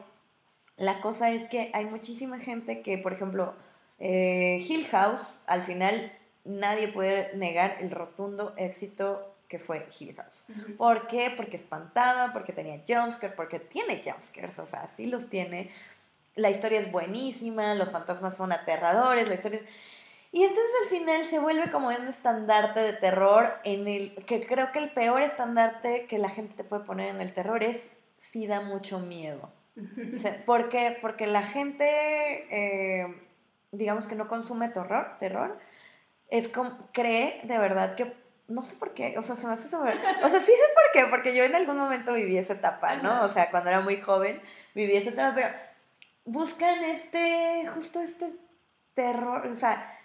la 0.77 1.01
cosa 1.01 1.31
es 1.31 1.45
que 1.45 1.71
hay 1.73 1.85
muchísima 1.85 2.39
gente 2.39 2.81
que, 2.81 2.97
por 2.97 3.13
ejemplo, 3.13 3.55
eh, 3.99 4.63
Hill 4.67 4.87
House, 4.87 5.41
al 5.47 5.63
final 5.63 6.11
nadie 6.45 6.87
puede 6.87 7.35
negar 7.35 7.77
el 7.81 7.91
rotundo 7.91 8.53
éxito 8.57 9.33
que 9.47 9.59
fue 9.59 9.87
Hill 9.97 10.13
House. 10.15 10.45
¿Por 10.77 11.07
qué? 11.07 11.31
Porque 11.35 11.55
espantaba, 11.55 12.33
porque 12.33 12.51
tenía 12.51 12.81
jumpscares, 12.85 13.35
porque 13.35 13.59
tiene 13.59 14.01
jumpscares, 14.03 14.59
o 14.59 14.65
sea, 14.65 14.89
sí 14.95 15.05
los 15.05 15.29
tiene 15.29 15.69
la 16.37 16.49
historia 16.49 16.79
es 16.79 16.91
buenísima, 16.91 17.75
los 17.75 17.91
fantasmas 17.91 18.37
son 18.37 18.51
aterradores, 18.51 19.27
la 19.27 19.35
historia... 19.35 19.61
Y 20.31 20.43
entonces 20.43 20.71
al 20.83 20.89
final 20.89 21.23
se 21.23 21.39
vuelve 21.39 21.71
como 21.71 21.87
un 21.87 22.07
estandarte 22.07 22.81
de 22.81 22.93
terror 22.93 23.53
en 23.63 23.87
el 23.87 24.13
que 24.25 24.45
creo 24.45 24.71
que 24.71 24.79
el 24.79 24.91
peor 24.91 25.21
estandarte 25.21 26.05
que 26.05 26.19
la 26.19 26.29
gente 26.29 26.55
te 26.55 26.63
puede 26.63 26.83
poner 26.83 27.09
en 27.09 27.21
el 27.21 27.33
terror 27.33 27.63
es 27.63 27.89
si 28.19 28.45
da 28.45 28.61
mucho 28.61 28.99
miedo. 28.99 29.51
¿Por 30.45 30.69
qué? 30.69 30.97
Porque 31.01 31.27
la 31.27 31.43
gente, 31.43 31.85
eh, 32.51 33.15
digamos 33.71 34.05
que 34.05 34.15
no 34.15 34.27
consume 34.27 34.69
terror, 34.69 35.15
terror, 35.17 35.57
es 36.29 36.47
como, 36.47 36.77
cree 36.91 37.39
de 37.43 37.57
verdad 37.57 37.95
que, 37.95 38.13
no 38.47 38.63
sé 38.63 38.75
por 38.75 38.93
qué, 38.93 39.15
o 39.17 39.21
sea, 39.21 39.35
se 39.35 39.47
me 39.47 39.53
hace 39.53 39.69
saber, 39.69 39.97
o 40.23 40.29
sea, 40.29 40.39
sí 40.39 40.51
sé 40.51 40.73
por 40.73 40.91
qué, 40.93 41.09
porque 41.09 41.35
yo 41.35 41.43
en 41.43 41.55
algún 41.55 41.77
momento 41.77 42.13
viví 42.13 42.37
esa 42.37 42.53
etapa, 42.53 42.97
¿no? 42.97 43.21
O 43.23 43.29
sea, 43.29 43.49
cuando 43.49 43.69
era 43.69 43.81
muy 43.81 44.01
joven 44.01 44.41
viví 44.73 44.95
esa 44.95 45.09
etapa, 45.09 45.35
pero 45.35 45.49
buscan 46.27 46.83
este, 46.83 47.65
justo 47.73 48.01
este 48.01 48.31
terror, 48.93 49.47
o 49.47 49.55
sea, 49.55 49.97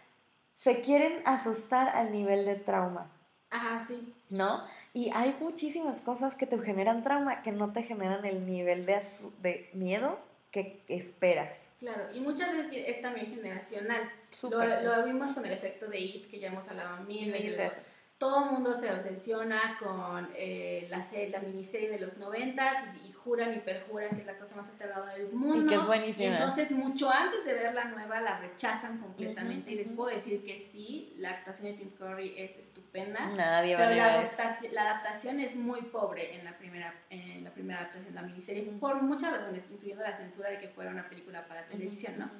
se 0.56 0.80
quieren 0.80 1.20
asustar 1.26 1.90
al 1.90 2.12
nivel 2.12 2.46
de 2.46 2.54
trauma. 2.54 3.10
Ajá, 3.50 3.84
sí. 3.86 4.14
¿No? 4.30 4.64
Y 4.94 5.10
hay 5.14 5.36
muchísimas 5.40 6.00
cosas 6.00 6.36
que 6.36 6.46
te 6.46 6.58
generan 6.58 7.02
trauma 7.02 7.42
que 7.42 7.52
no 7.52 7.72
te 7.72 7.82
generan 7.82 8.24
el 8.24 8.46
nivel 8.46 8.86
de, 8.86 9.02
de 9.42 9.68
miedo 9.74 10.18
que 10.50 10.82
esperas. 10.88 11.62
Claro, 11.80 12.04
y 12.14 12.20
muchas 12.20 12.56
veces 12.56 12.84
es 12.86 13.02
también 13.02 13.26
generacional. 13.26 14.10
Super, 14.30 14.82
lo, 14.84 14.96
lo, 14.98 15.04
vimos 15.04 15.32
con 15.32 15.44
el 15.44 15.52
efecto 15.52 15.86
de 15.88 15.98
IT, 15.98 16.30
que 16.30 16.38
ya 16.38 16.48
hemos 16.48 16.68
hablado 16.68 17.02
mil, 17.04 17.32
veces 17.32 17.72
todo 18.18 18.44
el 18.44 18.50
mundo 18.52 18.78
se 18.78 18.88
obsesiona 18.88 19.76
con 19.80 20.30
eh, 20.36 20.86
la, 20.88 21.02
serie, 21.02 21.30
la 21.30 21.40
miniserie 21.40 21.90
de 21.90 21.98
los 21.98 22.18
noventas 22.18 22.84
y, 23.04 23.11
juran 23.24 23.54
y 23.54 23.58
perjuran 23.58 24.10
que 24.10 24.20
es 24.20 24.26
la 24.26 24.38
cosa 24.38 24.56
más 24.56 24.68
aterradora 24.68 25.14
del 25.14 25.32
mundo. 25.32 25.64
Y 25.64 25.68
que 25.68 25.74
es 25.74 25.86
buenísima. 25.86 26.24
Y 26.24 26.32
entonces, 26.32 26.70
mucho 26.70 27.10
antes 27.10 27.44
de 27.44 27.54
ver 27.54 27.74
la 27.74 27.84
nueva, 27.84 28.20
la 28.20 28.38
rechazan 28.38 28.98
completamente. 28.98 29.72
Y 29.72 29.74
les 29.76 29.88
puedo 29.90 30.14
decir 30.14 30.44
que 30.44 30.60
sí, 30.60 31.14
la 31.18 31.30
actuación 31.30 31.68
de 31.68 31.74
Tim 31.74 31.90
Curry 31.90 32.34
es 32.36 32.56
estupenda. 32.56 33.30
Nadie 33.30 33.76
pero 33.76 33.94
la 33.94 34.14
adaptación, 34.14 34.74
la 34.74 34.82
adaptación 34.82 35.40
es 35.40 35.56
muy 35.56 35.82
pobre 35.82 36.36
en 36.36 36.44
la 36.44 36.56
primera, 36.58 36.94
en 37.10 37.44
la 37.44 37.50
primera 37.50 37.80
adaptación 37.80 38.14
de 38.14 38.20
la 38.20 38.26
miniserie, 38.26 38.62
por 38.80 39.00
muchas 39.02 39.32
razones, 39.32 39.64
incluyendo 39.70 40.02
la 40.02 40.16
censura 40.16 40.50
de 40.50 40.58
que 40.58 40.68
fuera 40.68 40.90
una 40.90 41.08
película 41.08 41.46
para 41.46 41.66
televisión, 41.66 42.18
¿no? 42.18 42.30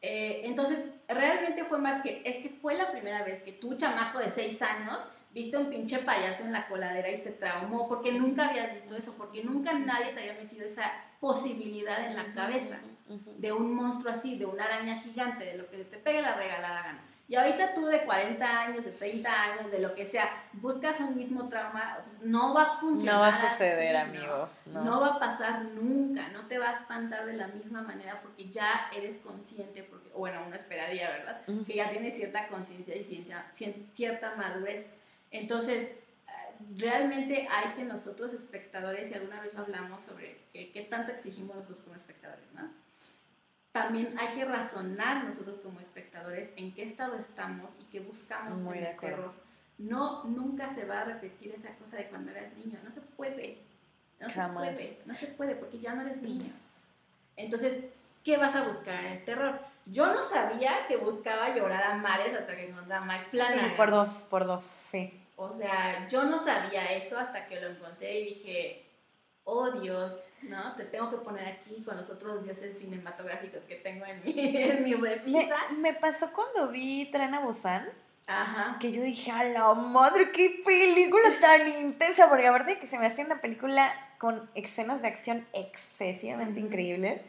Eh, 0.00 0.42
entonces, 0.44 0.86
realmente 1.08 1.64
fue 1.64 1.78
más 1.78 2.02
que, 2.02 2.22
es 2.24 2.36
que 2.36 2.50
fue 2.50 2.74
la 2.74 2.90
primera 2.92 3.24
vez 3.24 3.42
que 3.42 3.52
tu 3.52 3.74
chamaco 3.74 4.18
de 4.20 4.30
seis 4.30 4.62
años 4.62 4.98
viste 5.38 5.56
un 5.56 5.70
pinche 5.70 5.98
payaso 5.98 6.42
en 6.44 6.52
la 6.52 6.66
coladera 6.66 7.10
y 7.10 7.22
te 7.22 7.30
traumó, 7.30 7.88
porque 7.88 8.12
nunca 8.12 8.48
habías 8.48 8.74
visto 8.74 8.96
eso, 8.96 9.14
porque 9.16 9.44
nunca 9.44 9.72
nadie 9.72 10.12
te 10.12 10.20
había 10.20 10.34
metido 10.34 10.66
esa 10.66 10.92
posibilidad 11.20 12.04
en 12.04 12.16
la 12.16 12.32
cabeza 12.34 12.78
de 13.06 13.52
un 13.52 13.74
monstruo 13.74 14.12
así, 14.12 14.36
de 14.36 14.46
una 14.46 14.64
araña 14.64 14.98
gigante, 14.98 15.44
de 15.44 15.56
lo 15.56 15.70
que 15.70 15.78
te 15.84 15.96
pegue 15.96 16.20
la 16.20 16.34
regalada 16.34 16.82
gana. 16.82 17.00
Y 17.28 17.36
ahorita 17.36 17.74
tú 17.74 17.84
de 17.84 18.04
40 18.04 18.60
años, 18.60 18.84
de 18.84 18.90
30 18.90 19.30
años, 19.30 19.70
de 19.70 19.78
lo 19.80 19.94
que 19.94 20.06
sea, 20.06 20.28
buscas 20.54 20.98
un 21.00 21.14
mismo 21.14 21.48
trauma, 21.48 21.98
pues 22.04 22.22
no 22.22 22.54
va 22.54 22.62
a 22.62 22.76
funcionar. 22.76 23.14
No 23.14 23.20
va 23.20 23.28
a 23.28 23.50
suceder, 23.50 23.96
amigo. 23.96 24.48
No. 24.64 25.00
va 25.00 25.08
a 25.08 25.18
pasar 25.18 25.62
nunca, 25.66 26.28
no 26.28 26.46
te 26.46 26.58
va 26.58 26.70
a 26.70 26.72
espantar 26.72 27.26
de 27.26 27.34
la 27.34 27.48
misma 27.48 27.82
manera 27.82 28.20
porque 28.22 28.50
ya 28.50 28.90
eres 28.96 29.18
consciente, 29.18 29.82
porque, 29.82 30.08
bueno, 30.16 30.40
uno 30.46 30.56
esperaría, 30.56 31.10
¿verdad? 31.10 31.42
Que 31.66 31.74
ya 31.74 31.90
tienes 31.90 32.16
cierta 32.16 32.48
conciencia 32.48 32.96
y 32.96 33.04
ciencia, 33.04 33.44
cierta 33.92 34.34
madurez 34.34 34.90
entonces, 35.30 35.90
realmente 36.76 37.48
hay 37.50 37.74
que 37.74 37.84
nosotros 37.84 38.32
espectadores, 38.32 39.10
y 39.10 39.14
alguna 39.14 39.40
vez 39.40 39.54
hablamos 39.56 40.02
sobre 40.02 40.38
qué, 40.52 40.86
tanto 40.90 41.12
exigimos 41.12 41.56
nosotros 41.56 41.80
como 41.84 41.96
espectadores, 41.96 42.52
¿no? 42.54 42.70
También 43.72 44.18
hay 44.18 44.34
que 44.34 44.44
razonar 44.44 45.24
nosotros 45.24 45.58
como 45.58 45.80
espectadores 45.80 46.50
en 46.56 46.72
qué 46.74 46.82
estado 46.82 47.16
estamos 47.16 47.70
y 47.80 47.84
qué 47.84 48.00
buscamos 48.00 48.58
en 48.74 48.84
el 48.84 48.96
terror. 48.96 49.32
No, 49.76 50.24
nunca 50.24 50.74
se 50.74 50.84
va 50.84 51.02
a 51.02 51.04
repetir 51.04 51.52
esa 51.52 51.70
cosa 51.76 51.96
de 51.96 52.08
cuando 52.08 52.32
eras 52.32 52.52
niño, 52.56 52.80
no 52.82 52.90
se 52.90 53.00
puede, 53.00 53.58
no 54.18 54.28
se 54.28 54.40
puede, 54.52 54.98
no 55.06 55.14
se 55.14 55.26
puede 55.28 55.54
porque 55.54 55.78
ya 55.78 55.94
no 55.94 56.02
eres 56.02 56.20
niño. 56.20 56.52
Entonces, 57.36 57.84
¿qué 58.24 58.36
vas 58.36 58.56
a 58.56 58.66
buscar 58.66 59.04
en 59.04 59.12
el 59.12 59.24
terror? 59.24 59.60
Yo 59.90 60.06
no 60.12 60.22
sabía 60.22 60.86
que 60.86 60.96
buscaba 60.96 61.54
llorar 61.54 61.82
a 61.82 61.94
mares 61.94 62.34
hasta 62.34 62.54
que 62.54 62.68
encontré 62.68 62.94
a 62.94 63.00
Mike 63.00 63.26
Flanagan. 63.30 63.76
por 63.76 63.90
dos, 63.90 64.26
por 64.28 64.46
dos, 64.46 64.62
sí. 64.62 65.24
O 65.36 65.52
sea, 65.52 66.06
yo 66.08 66.24
no 66.24 66.38
sabía 66.38 66.92
eso 66.92 67.16
hasta 67.16 67.46
que 67.46 67.60
lo 67.60 67.68
encontré 67.68 68.20
y 68.20 68.24
dije, 68.24 68.86
oh 69.44 69.70
Dios, 69.70 70.14
¿no? 70.42 70.74
Te 70.76 70.84
tengo 70.84 71.10
que 71.10 71.16
poner 71.18 71.46
aquí 71.46 71.82
con 71.84 71.96
los 71.96 72.10
otros 72.10 72.44
dioses 72.44 72.78
cinematográficos 72.78 73.64
que 73.64 73.76
tengo 73.76 74.04
en 74.04 74.22
mi, 74.24 74.32
en 74.56 74.84
mi 74.84 74.94
repisa. 74.94 75.56
Me, 75.78 75.94
pasó 75.94 76.30
cuando 76.32 76.68
vi 76.68 77.10
Tren 77.10 77.34
a 77.34 77.40
Busan. 77.40 77.88
Ajá. 78.26 78.76
Que 78.78 78.92
yo 78.92 79.00
dije, 79.00 79.30
a 79.30 79.42
la 79.44 79.72
madre, 79.72 80.32
qué 80.32 80.60
película 80.66 81.40
tan 81.40 81.66
intensa. 81.66 82.28
Porque 82.28 82.46
aparte 82.46 82.74
de 82.74 82.78
que 82.78 82.86
se 82.86 82.98
me 82.98 83.06
hacía 83.06 83.24
una 83.24 83.40
película 83.40 83.90
con 84.18 84.50
escenas 84.54 85.00
de 85.00 85.08
acción 85.08 85.46
excesivamente 85.54 86.60
increíbles 86.60 87.22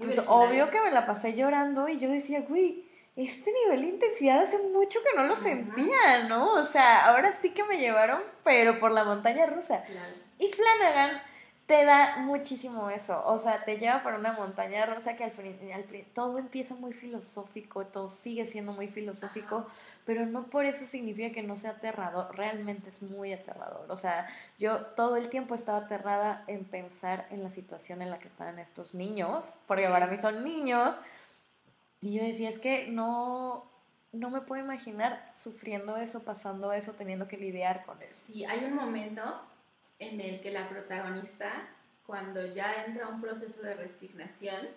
pues 0.00 0.20
obvio 0.26 0.70
que 0.70 0.80
me 0.80 0.90
la 0.90 1.06
pasé 1.06 1.34
llorando 1.34 1.88
y 1.88 1.98
yo 1.98 2.08
decía, 2.08 2.40
güey, 2.48 2.84
este 3.16 3.52
nivel 3.52 3.82
de 3.82 3.88
intensidad 3.88 4.40
hace 4.40 4.58
mucho 4.68 4.98
que 5.02 5.16
no 5.16 5.24
lo 5.24 5.36
sentía, 5.36 6.24
¿no? 6.28 6.54
O 6.54 6.64
sea, 6.64 7.06
ahora 7.06 7.32
sí 7.32 7.50
que 7.50 7.64
me 7.64 7.78
llevaron, 7.78 8.22
pero 8.42 8.78
por 8.80 8.92
la 8.92 9.04
montaña 9.04 9.46
rusa. 9.46 9.84
Y 10.38 10.48
Flanagan 10.48 11.20
te 11.66 11.84
da 11.84 12.16
muchísimo 12.18 12.90
eso, 12.90 13.22
o 13.26 13.38
sea, 13.38 13.64
te 13.64 13.78
lleva 13.78 14.02
por 14.02 14.14
una 14.14 14.32
montaña 14.32 14.86
rusa 14.86 15.14
que 15.14 15.22
al, 15.22 15.32
al 15.72 15.84
todo 16.12 16.38
empieza 16.38 16.74
muy 16.74 16.92
filosófico, 16.92 17.86
todo 17.86 18.08
sigue 18.08 18.44
siendo 18.44 18.72
muy 18.72 18.88
filosófico 18.88 19.66
pero 20.10 20.26
no 20.26 20.50
por 20.50 20.64
eso 20.64 20.86
significa 20.86 21.32
que 21.32 21.44
no 21.44 21.56
sea 21.56 21.70
aterrador, 21.70 22.36
realmente 22.36 22.88
es 22.88 23.00
muy 23.00 23.32
aterrador. 23.32 23.88
O 23.88 23.96
sea, 23.96 24.26
yo 24.58 24.78
todo 24.96 25.14
el 25.14 25.28
tiempo 25.28 25.54
estaba 25.54 25.78
aterrada 25.78 26.42
en 26.48 26.64
pensar 26.64 27.28
en 27.30 27.44
la 27.44 27.48
situación 27.48 28.02
en 28.02 28.10
la 28.10 28.18
que 28.18 28.26
están 28.26 28.58
estos 28.58 28.92
niños, 28.92 29.46
porque 29.68 29.86
para 29.86 30.08
mí 30.08 30.18
son 30.18 30.42
niños, 30.42 30.96
y 32.00 32.14
yo 32.14 32.24
decía, 32.24 32.48
es 32.48 32.58
que 32.58 32.88
no, 32.88 33.70
no 34.10 34.30
me 34.30 34.40
puedo 34.40 34.60
imaginar 34.60 35.30
sufriendo 35.32 35.96
eso, 35.96 36.24
pasando 36.24 36.72
eso, 36.72 36.94
teniendo 36.94 37.28
que 37.28 37.36
lidiar 37.36 37.84
con 37.86 38.02
eso. 38.02 38.26
Sí, 38.26 38.44
hay 38.44 38.64
un 38.64 38.74
momento 38.74 39.22
en 40.00 40.20
el 40.20 40.40
que 40.40 40.50
la 40.50 40.68
protagonista, 40.68 41.52
cuando 42.04 42.44
ya 42.46 42.84
entra 42.84 43.06
a 43.06 43.10
un 43.10 43.20
proceso 43.20 43.62
de 43.62 43.74
resignación, 43.74 44.70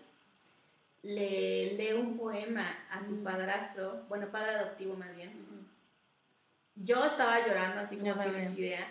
le 1.03 1.73
lee 1.73 1.93
un 1.93 2.17
poema 2.17 2.85
a 2.89 3.05
su 3.05 3.23
padrastro, 3.23 4.05
bueno, 4.09 4.31
padre 4.31 4.55
adoptivo 4.55 4.95
más 4.95 5.15
bien. 5.15 5.33
Yo 6.75 7.05
estaba 7.05 7.45
llorando, 7.45 7.81
así 7.81 7.97
como 7.97 8.15
tienes 8.15 8.57
idea, 8.57 8.87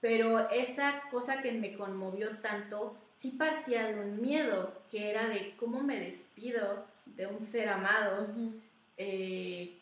pero 0.00 0.50
esa 0.50 1.02
cosa 1.10 1.40
que 1.40 1.52
me 1.52 1.74
conmovió 1.74 2.36
tanto 2.38 2.96
sí 3.12 3.30
partía 3.30 3.86
de 3.86 4.00
un 4.00 4.20
miedo, 4.20 4.82
que 4.90 5.10
era 5.10 5.28
de 5.28 5.54
cómo 5.56 5.80
me 5.82 6.00
despido 6.00 6.84
de 7.06 7.26
un 7.28 7.40
ser 7.40 7.68
amado. 7.68 8.28
Eh, 8.96 9.78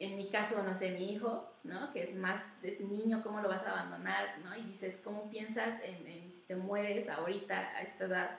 en 0.00 0.16
mi 0.16 0.28
caso, 0.30 0.60
no 0.64 0.74
sé, 0.74 0.90
mi 0.90 1.12
hijo, 1.12 1.48
¿no? 1.62 1.92
Que 1.92 2.02
es 2.02 2.14
más, 2.16 2.42
es 2.64 2.80
niño, 2.80 3.22
¿cómo 3.22 3.40
lo 3.40 3.48
vas 3.48 3.64
a 3.64 3.70
abandonar? 3.70 4.36
¿no? 4.42 4.56
Y 4.56 4.62
dices, 4.62 5.00
¿cómo 5.04 5.30
piensas 5.30 5.80
en, 5.84 6.32
si 6.32 6.40
te 6.40 6.56
mueres 6.56 7.08
ahorita, 7.08 7.56
a 7.56 7.82
esta 7.82 8.06
edad? 8.06 8.38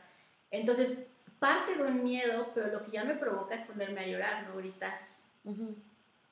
Entonces, 0.52 1.08
parte 1.44 1.76
de 1.76 1.84
un 1.84 2.04
miedo, 2.06 2.52
pero 2.56 2.68
lo 2.68 2.86
que 2.86 2.92
ya 2.92 3.04
me 3.04 3.16
provoca 3.16 3.56
es 3.56 3.66
ponerme 3.66 4.00
a 4.00 4.08
llorar, 4.08 4.48
¿no? 4.48 4.54
Ahorita. 4.54 4.98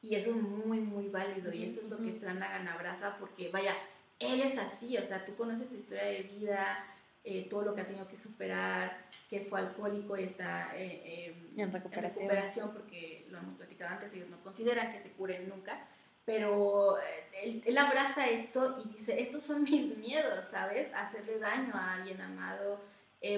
Y 0.02 0.16
eso 0.16 0.30
es 0.30 0.38
muy, 0.38 0.80
muy 0.80 1.10
válido. 1.10 1.54
Y 1.54 1.66
eso 1.66 1.82
es 1.82 1.90
lo 1.90 1.98
que 1.98 2.14
Flanagan 2.14 2.70
abraza, 2.70 3.18
porque 3.20 3.50
vaya, 3.50 3.76
él 4.20 4.40
es 4.40 4.58
así, 4.58 4.98
o 4.98 5.04
sea, 5.04 5.26
tú 5.26 5.36
conoces 5.36 5.70
su 5.70 5.76
historia 5.76 6.06
de 6.06 6.24
vida, 6.24 6.86
eh, 7.26 7.48
todo 7.50 7.64
lo 7.64 7.76
que 7.76 7.82
ha 7.82 7.88
tenido 7.88 8.08
que 8.08 8.18
superar, 8.18 8.98
que 9.30 9.42
fue 9.42 9.60
alcohólico 9.60 10.18
y 10.18 10.24
está 10.24 10.72
eh, 10.78 11.36
em, 11.54 11.60
en, 11.60 11.72
recuperación. 11.74 12.72
porque 12.72 13.28
lo 13.30 13.40
hemos 13.40 13.58
platicado 13.58 13.92
antes, 13.92 14.14
ellos 14.14 14.30
no 14.30 14.42
consideran 14.42 14.94
que 14.94 15.02
se 15.02 15.12
curen 15.12 15.50
nunca, 15.50 15.88
pero 16.24 16.98
eh, 17.00 17.62
él, 17.66 17.78
abraza 17.78 18.30
esto 18.30 18.82
y 18.84 18.90
dice, 18.90 19.20
estos 19.22 19.44
son 19.44 19.64
mis 19.64 19.98
miedos, 19.98 20.46
¿sabes? 20.46 20.94
Hacerle 20.94 21.40
daño 21.40 21.74
a 21.76 21.96
alguien 21.96 22.22
amado, 22.22 22.80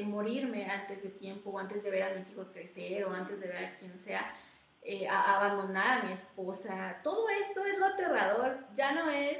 morirme 0.06 0.66
antes 0.66 1.04
de 1.04 1.10
tiempo, 1.10 1.52
o 1.52 1.60
antes 1.60 1.84
de 1.84 1.92
ver 1.92 2.04
a 2.04 2.16
mis 2.16 2.30
hijos 2.32 2.48
crecer, 2.54 3.06
o 3.06 3.12
antes 3.12 3.40
de 3.40 3.48
ver 3.48 3.66
a 3.66 3.78
quien 3.78 3.98
sea, 3.98 4.34
abandonar 5.10 6.02
a 6.02 6.04
mi 6.04 6.14
esposa, 6.14 7.00
todo 7.04 7.28
esto 7.30 7.66
es 7.66 7.78
lo 7.78 7.88
aterrador, 7.88 8.58
ya 8.76 8.94
no 8.94 9.10
es 9.10 9.40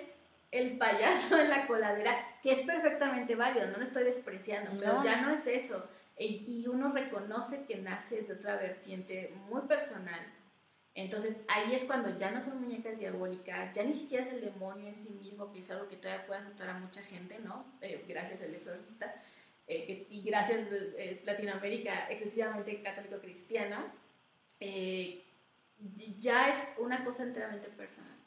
el 0.52 0.78
payaso 0.78 1.40
en 1.40 1.50
la 1.50 1.66
coladera, 1.66 2.16
que 2.42 2.52
es 2.52 2.60
perfectamente 2.60 3.36
válido, 3.36 3.68
no 3.68 3.78
lo 3.78 3.86
estoy 3.86 4.04
despreciando, 4.04 4.72
pero 4.80 5.04
ya 5.04 5.22
no 5.22 5.34
es 5.34 5.48
eso. 5.48 5.88
Y 6.18 6.68
uno 6.68 6.92
reconoce 6.92 7.66
que 7.66 7.78
nace 7.78 8.22
de 8.22 8.34
otra 8.34 8.58
vertiente 8.58 9.34
muy 9.50 9.62
personal. 9.62 10.22
Entonces 10.96 11.38
ahí 11.48 11.74
es 11.74 11.86
cuando 11.86 12.16
ya 12.20 12.30
no 12.30 12.40
son 12.40 12.62
muñecas 12.62 13.00
diabólicas, 13.00 13.74
ya 13.74 13.84
ni 13.84 13.94
siquiera 13.94 14.26
es 14.26 14.34
el 14.34 14.42
demonio 14.42 14.90
en 14.90 15.00
sí 15.00 15.10
mismo, 15.10 15.52
que 15.52 15.60
es 15.60 15.72
algo 15.72 15.90
que 15.90 15.96
todavía 15.96 16.28
puede 16.28 16.42
asustar 16.42 16.70
a 16.70 16.78
mucha 16.78 17.02
gente, 17.02 17.40
¿no? 17.40 17.66
Eh, 17.82 18.06
gracias 18.08 18.44
al 18.44 18.54
exorcista. 18.54 19.16
Eh, 19.68 20.08
y 20.10 20.22
gracias 20.24 20.68
eh, 20.72 21.22
Latinoamérica 21.26 22.08
excesivamente 22.10 22.82
católico 22.82 23.20
cristiana, 23.20 23.94
ya 26.20 26.50
es 26.50 26.78
una 26.78 27.04
cosa 27.04 27.24
enteramente 27.24 27.68
personal. 27.70 28.18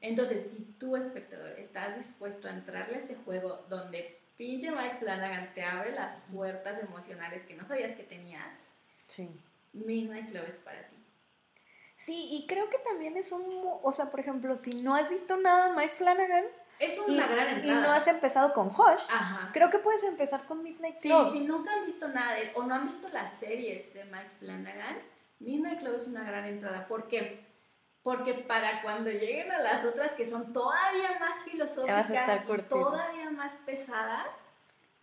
Entonces, 0.00 0.50
si 0.50 0.64
tú, 0.78 0.96
espectador, 0.96 1.58
estás 1.58 1.96
dispuesto 1.96 2.48
a 2.48 2.50
entrarle 2.50 2.96
a 2.96 2.98
ese 2.98 3.14
juego 3.14 3.64
donde 3.70 4.20
pinche 4.36 4.70
Mike 4.70 4.98
Flanagan 4.98 5.54
te 5.54 5.62
abre 5.62 5.92
las 5.92 6.20
puertas 6.30 6.82
emocionales 6.82 7.42
que 7.44 7.54
no 7.54 7.66
sabías 7.66 7.96
que 7.96 8.02
tenías, 8.02 8.60
sí. 9.06 9.30
Midnight 9.72 10.30
Club 10.30 10.44
es 10.46 10.58
para 10.58 10.86
ti. 10.88 10.96
Sí, 11.96 12.28
y 12.32 12.46
creo 12.46 12.68
que 12.68 12.78
también 12.78 13.16
es 13.16 13.32
un, 13.32 13.42
o 13.82 13.92
sea, 13.92 14.10
por 14.10 14.20
ejemplo, 14.20 14.56
si 14.56 14.82
no 14.82 14.94
has 14.94 15.08
visto 15.08 15.38
nada 15.38 15.74
Mike 15.74 15.94
Flanagan, 15.96 16.44
es 16.78 16.98
una 16.98 17.26
gran 17.26 17.48
entrada. 17.48 17.80
Y 17.80 17.82
no 17.82 17.92
has 17.92 18.06
empezado 18.06 18.52
con 18.52 18.68
Hush. 18.68 19.10
Creo 19.52 19.70
que 19.70 19.78
puedes 19.78 20.02
empezar 20.04 20.44
con 20.44 20.62
Midnight 20.62 21.00
Club. 21.00 21.32
Sí, 21.32 21.38
si 21.38 21.44
nunca 21.44 21.72
han 21.72 21.86
visto 21.86 22.08
nada 22.08 22.34
de 22.34 22.42
él 22.42 22.50
o 22.54 22.62
no 22.62 22.74
han 22.74 22.86
visto 22.86 23.08
las 23.08 23.32
series 23.34 23.92
de 23.94 24.04
Mike 24.04 24.30
Flanagan, 24.38 24.96
Midnight 25.40 25.80
Club 25.80 25.96
es 25.96 26.06
una 26.06 26.24
gran 26.24 26.44
entrada. 26.44 26.86
¿Por 26.86 27.08
qué? 27.08 27.44
porque 28.04 28.34
para 28.34 28.82
cuando 28.82 29.10
lleguen 29.10 29.50
a 29.50 29.62
las 29.62 29.82
otras 29.82 30.12
que 30.12 30.28
son 30.28 30.52
todavía 30.52 31.18
más 31.18 31.42
filosóficas 31.42 32.10
y 32.10 32.62
todavía 32.68 33.30
más 33.30 33.54
pesadas, 33.64 34.28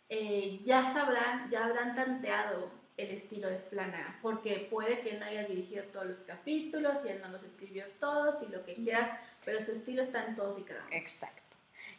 eh, 0.07 0.59
ya 0.61 0.85
sabrán, 0.85 1.49
ya 1.49 1.65
habrán 1.65 1.91
tanteado 1.91 2.71
el 2.97 3.09
estilo 3.09 3.49
de 3.49 3.57
Flanagan, 3.57 4.19
porque 4.21 4.67
puede 4.69 4.99
que 4.99 5.11
él 5.11 5.19
no 5.19 5.25
haya 5.25 5.45
dirigido 5.45 5.83
todos 5.85 6.05
los 6.05 6.23
capítulos 6.25 6.97
y 7.03 7.07
él 7.07 7.21
no 7.21 7.29
los 7.29 7.41
escribió 7.43 7.85
todos 7.99 8.43
y 8.43 8.51
lo 8.51 8.63
que 8.63 8.75
quieras, 8.75 9.19
pero 9.43 9.59
su 9.65 9.71
estilo 9.71 10.03
está 10.03 10.23
en 10.27 10.35
todos 10.35 10.59
y 10.59 10.61
cada 10.61 10.81
uno. 10.81 10.95
Exacto. 10.95 11.41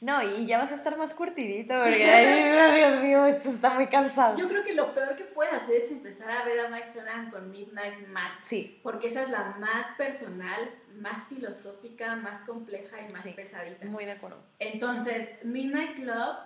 No, 0.03 0.20
y 0.20 0.46
ya 0.46 0.59
vas 0.59 0.72
a 0.72 0.74
estar 0.74 0.98
más 0.98 1.14
curtidito 1.14 1.74
porque, 1.74 2.05
ay, 2.05 2.80
Dios 2.80 3.03
mío, 3.05 3.24
esto 3.24 3.50
está 3.50 3.74
muy 3.74 3.86
cansado. 3.86 4.36
Yo 4.36 4.48
creo 4.48 4.64
que 4.64 4.74
lo 4.74 4.92
peor 4.94 5.14
que 5.14 5.22
puedes 5.22 5.55
hacer 5.55 5.76
es 5.76 5.92
empezar 5.92 6.28
a 6.28 6.44
ver 6.44 6.59
a 6.59 6.68
Mike 6.70 6.88
Flanagan 6.92 7.30
con 7.30 7.53
Midnight 7.53 8.09
más. 8.09 8.32
Sí. 8.42 8.80
Porque 8.82 9.07
esa 9.07 9.22
es 9.22 9.30
la 9.30 9.55
más 9.61 9.86
personal, 9.96 10.72
más 10.96 11.28
filosófica, 11.28 12.16
más 12.16 12.40
compleja 12.40 13.00
y 13.00 13.12
más 13.12 13.24
pesadita. 13.28 13.86
Muy 13.86 14.05
de 14.05 14.11
acuerdo. 14.11 14.38
Entonces, 14.59 15.28
Midnight 15.44 15.94
Club, 15.94 16.36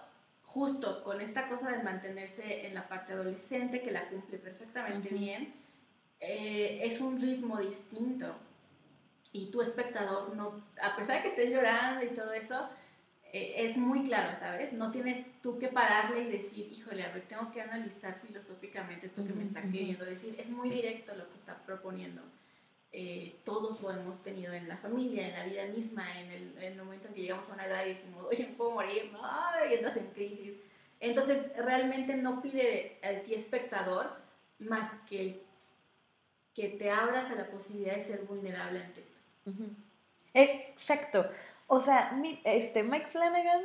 justo 0.43 1.03
con 1.03 1.23
esta 1.23 1.49
cosa 1.49 1.71
de 1.71 1.83
mantenerse 1.83 2.67
en 2.67 2.75
la 2.75 2.87
parte 2.87 3.15
adolescente, 3.15 3.81
que 3.81 3.91
la 3.91 4.07
cumple 4.11 4.37
perfectamente 4.37 5.09
bien, 5.09 5.55
eh, 6.21 6.81
es 6.83 7.01
un 7.01 7.19
ritmo 7.19 7.57
distinto. 7.57 8.35
Y 9.33 9.51
tu 9.51 9.63
espectador, 9.63 10.37
no, 10.37 10.63
a 10.83 10.95
pesar 10.95 11.17
de 11.17 11.23
que 11.23 11.29
estés 11.29 11.51
llorando 11.51 12.05
y 12.05 12.09
todo 12.09 12.35
eso, 12.35 12.69
es 13.33 13.77
muy 13.77 14.05
claro, 14.05 14.37
¿sabes? 14.39 14.73
No 14.73 14.91
tienes 14.91 15.25
tú 15.43 15.59
que 15.59 15.69
pararle 15.69 16.23
y 16.23 16.31
decir, 16.31 16.73
híjole, 16.73 17.03
a 17.03 17.13
ver, 17.13 17.23
tengo 17.29 17.51
que 17.53 17.61
analizar 17.61 18.19
filosóficamente 18.27 19.07
esto 19.07 19.27
que 19.27 19.33
me 19.33 19.45
está 19.45 19.63
queriendo 19.63 20.05
decir. 20.05 20.35
Es 20.39 20.49
muy 20.49 20.71
directo 20.71 21.15
lo 21.15 21.29
que 21.29 21.37
está 21.37 21.57
proponiendo. 21.67 22.23
Eh, 22.93 23.37
todos 23.45 23.81
lo 23.83 23.91
hemos 23.91 24.23
tenido 24.23 24.55
en 24.55 24.69
la 24.69 24.77
familia, 24.77 25.29
en 25.29 25.35
la 25.35 25.45
vida 25.45 25.67
misma, 25.67 26.21
en 26.21 26.31
el, 26.31 26.59
en 26.59 26.73
el, 26.73 26.79
momento 26.79 27.09
en 27.09 27.15
que 27.15 27.23
llegamos 27.23 27.49
a 27.51 27.55
una 27.55 27.67
edad 27.67 27.85
y 27.85 27.95
decimos, 27.95 28.25
oye, 28.31 28.47
me 28.47 28.55
puedo 28.55 28.71
morir, 28.71 29.11
¿no? 29.13 29.21
y 29.69 29.75
entras 29.75 29.97
en 29.97 30.07
crisis. 30.09 30.55
Entonces, 30.99 31.45
realmente 31.57 32.17
no 32.17 32.41
pide 32.41 32.99
a 33.03 33.23
ti 33.23 33.35
espectador 33.35 34.11
más 34.59 34.91
que 35.09 35.47
que 36.57 36.71
te 36.71 36.91
abras 36.91 37.31
a 37.31 37.35
la 37.35 37.47
posibilidad 37.49 37.97
de 37.97 38.03
ser 38.03 38.21
vulnerable 38.23 38.81
ante 38.81 39.01
esto. 39.03 39.19
Exacto. 40.33 41.31
O 41.67 41.81
sea, 41.81 42.19
este, 42.45 42.83
Mike 42.83 43.09
Flanagan, 43.09 43.63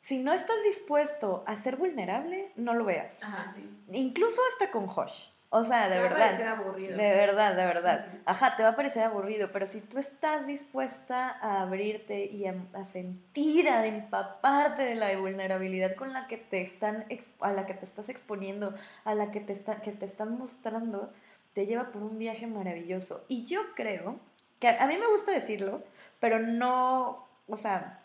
si 0.00 0.18
no 0.18 0.32
estás 0.32 0.56
dispuesto 0.64 1.44
a 1.46 1.56
ser 1.56 1.76
vulnerable, 1.76 2.52
no 2.56 2.74
lo 2.74 2.84
veas. 2.84 3.22
Ajá, 3.22 3.54
sí. 3.56 3.68
Incluso 3.92 4.40
hasta 4.52 4.70
con 4.70 4.86
Josh. 4.86 5.28
O 5.50 5.64
sea, 5.64 5.88
de 5.88 6.00
verdad. 6.00 6.36
Te 6.36 6.44
va 6.44 6.52
a 6.52 6.56
parecer 6.56 6.66
aburrido. 6.66 6.96
De 6.96 7.10
verdad, 7.10 7.56
de 7.56 7.64
verdad. 7.64 8.06
Ajá, 8.26 8.54
te 8.56 8.62
va 8.62 8.70
a 8.70 8.76
parecer 8.76 9.04
aburrido, 9.04 9.50
pero 9.50 9.64
si 9.64 9.80
tú 9.80 9.98
estás 9.98 10.46
dispuesta 10.46 11.38
a 11.40 11.62
abrirte 11.62 12.26
y 12.26 12.44
a, 12.46 12.54
sentir, 12.84 13.68
a 13.68 13.86
empaparte 13.86 14.82
de 14.82 14.94
la 14.94 15.16
vulnerabilidad 15.16 15.94
con 15.94 16.12
la 16.12 16.26
que 16.26 16.36
te 16.36 16.60
están, 16.60 17.06
a 17.40 17.52
la 17.52 17.64
que 17.64 17.72
te 17.72 17.86
estás 17.86 18.10
exponiendo, 18.10 18.74
a 19.04 19.14
la 19.14 19.30
que 19.30 19.40
te, 19.40 19.54
está, 19.54 19.80
que 19.80 19.92
te 19.92 20.04
están 20.04 20.36
mostrando, 20.36 21.12
te 21.54 21.64
lleva 21.64 21.92
por 21.92 22.02
un 22.02 22.18
viaje 22.18 22.46
maravilloso. 22.46 23.24
Y 23.28 23.46
yo 23.46 23.74
creo, 23.74 24.20
que 24.58 24.68
a 24.68 24.86
mí 24.86 24.98
me 24.98 25.06
gusta 25.06 25.32
decirlo, 25.32 25.82
pero 26.20 26.38
no, 26.38 27.28
o 27.46 27.56
sea, 27.56 28.00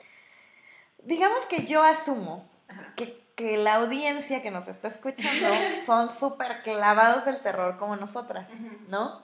digamos 1.03 1.45
que 1.45 1.65
yo 1.65 1.83
asumo 1.83 2.49
que, 2.95 3.21
la 3.57 3.75
audiencia 3.75 4.43
que 4.43 4.51
nos 4.51 4.67
está 4.67 4.89
escuchando 4.89 5.47
son 5.85 6.11
súper 6.11 6.61
clavados 6.61 7.25
del 7.25 7.41
terror 7.41 7.77
como 7.77 7.95
nosotras, 7.95 8.47
¿no? 8.87 9.23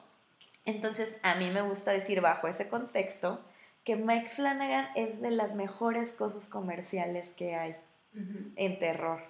Entonces, 0.65 1.19
a 1.23 1.35
mí 1.35 1.49
me 1.51 1.61
gusta 1.61 1.91
decir 1.91 2.19
bajo 2.19 2.47
ese 2.47 2.69
contexto 2.69 3.39
que 3.83 3.95
Mike 3.95 4.27
Flanagan 4.27 4.87
es 4.95 5.21
de 5.21 5.31
las 5.31 5.53
mejores 5.53 6.11
cosas 6.11 6.47
comerciales 6.47 7.33
que 7.33 7.55
hay 7.55 7.75
en 8.55 8.79
terror. 8.79 9.23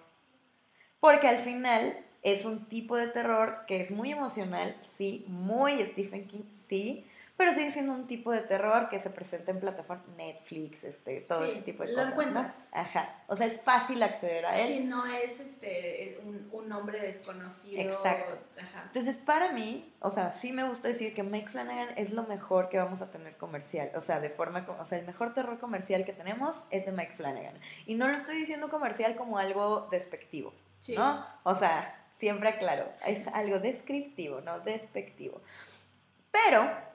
Porque 0.99 1.27
al 1.27 1.39
final 1.39 2.05
es 2.23 2.45
un 2.45 2.67
tipo 2.67 2.95
de 2.95 3.07
terror 3.07 3.65
que 3.67 3.79
es 3.79 3.91
muy 3.91 4.11
emocional, 4.11 4.75
sí, 4.81 5.25
muy 5.27 5.73
Stephen 5.85 6.27
King, 6.27 6.43
sí, 6.67 7.05
pero 7.39 7.53
sigue 7.53 7.71
siendo 7.71 7.93
un 7.93 8.05
tipo 8.05 8.33
de 8.33 8.41
terror 8.41 8.89
que 8.89 8.99
se 8.99 9.09
presenta 9.09 9.51
en 9.51 9.61
plataforma 9.61 10.03
Netflix, 10.17 10.83
este, 10.83 11.21
todo 11.21 11.45
ese 11.45 11.61
tipo 11.61 11.85
de 11.85 11.93
cosas, 11.93 12.33
¿no? 12.33 12.51
Ajá. 12.73 13.23
O 13.27 13.35
sea, 13.37 13.47
es 13.47 13.61
fácil 13.61 14.03
acceder 14.03 14.45
a 14.45 14.59
él. 14.59 14.79
Sí, 14.79 14.83
no 14.83 15.05
es 15.05 15.39
este 15.39 16.19
un, 16.25 16.49
un 16.51 16.67
nombre 16.67 16.99
desconocido. 16.99 17.81
Exacto. 17.81 18.37
Ajá. 18.61 18.83
Entonces, 18.87 19.17
para 19.17 19.53
mí, 19.53 19.95
o 20.01 20.11
sea, 20.11 20.31
sí 20.31 20.51
me 20.51 20.65
gusta 20.65 20.89
decir 20.89 21.13
que 21.13 21.23
Mike 21.23 21.47
Flanagan 21.47 21.87
es 21.95 22.11
lo 22.11 22.23
mejor 22.23 22.67
que 22.67 22.77
vamos 22.77 23.01
a 23.01 23.09
tener 23.09 23.37
comercial. 23.37 23.89
O 23.95 24.01
sea, 24.01 24.19
de 24.19 24.29
forma, 24.29 24.67
o 24.77 24.83
sea, 24.83 24.97
el 24.97 25.05
mejor 25.05 25.33
terror 25.33 25.59
comercial 25.59 26.03
que 26.03 26.11
tenemos 26.11 26.65
es 26.71 26.85
de 26.85 26.91
Mike 26.91 27.13
Flanagan. 27.13 27.57
Y 27.85 27.95
no 27.95 28.09
lo 28.09 28.15
estoy 28.15 28.35
diciendo 28.35 28.69
comercial 28.69 29.15
como 29.15 29.37
algo 29.37 29.87
despectivo, 29.89 30.53
¿no? 30.89 31.25
O 31.43 31.55
sea, 31.55 32.05
siempre 32.11 32.49
aclaro, 32.49 32.91
es 33.05 33.29
algo 33.29 33.59
descriptivo, 33.59 34.41
no 34.41 34.59
despectivo. 34.59 35.39
Pero 36.31 36.88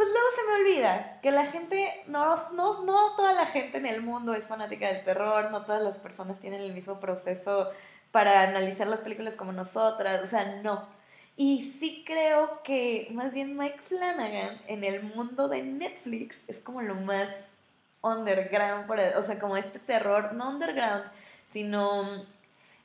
pues 0.00 0.12
luego 0.12 0.28
se 0.34 0.46
me 0.46 0.54
olvida 0.62 1.20
que 1.20 1.30
la 1.30 1.44
gente, 1.44 2.02
no, 2.06 2.34
no, 2.54 2.84
no 2.84 3.14
toda 3.16 3.34
la 3.34 3.44
gente 3.44 3.76
en 3.76 3.84
el 3.84 4.00
mundo 4.00 4.32
es 4.32 4.46
fanática 4.46 4.88
del 4.88 5.04
terror, 5.04 5.50
no 5.50 5.66
todas 5.66 5.82
las 5.82 5.98
personas 5.98 6.40
tienen 6.40 6.62
el 6.62 6.72
mismo 6.72 6.98
proceso 7.00 7.70
para 8.10 8.44
analizar 8.44 8.86
las 8.86 9.02
películas 9.02 9.36
como 9.36 9.52
nosotras, 9.52 10.22
o 10.22 10.26
sea, 10.26 10.56
no. 10.62 10.88
Y 11.36 11.64
sí 11.64 12.02
creo 12.06 12.62
que 12.62 13.08
más 13.12 13.34
bien 13.34 13.58
Mike 13.58 13.82
Flanagan 13.82 14.62
en 14.68 14.84
el 14.84 15.02
mundo 15.02 15.48
de 15.48 15.64
Netflix 15.64 16.40
es 16.48 16.58
como 16.60 16.80
lo 16.80 16.94
más 16.94 17.28
underground, 18.00 18.90
o 19.18 19.22
sea, 19.22 19.38
como 19.38 19.58
este 19.58 19.80
terror, 19.80 20.32
no 20.32 20.48
underground, 20.48 21.12
sino 21.46 22.24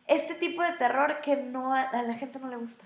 este 0.06 0.36
tipo 0.36 0.62
de 0.64 0.74
terror 0.74 1.22
que 1.22 1.38
no 1.38 1.74
a, 1.74 1.84
a 1.84 2.04
la 2.04 2.16
gente 2.16 2.40
no 2.40 2.50
le 2.50 2.58
gusta. 2.58 2.84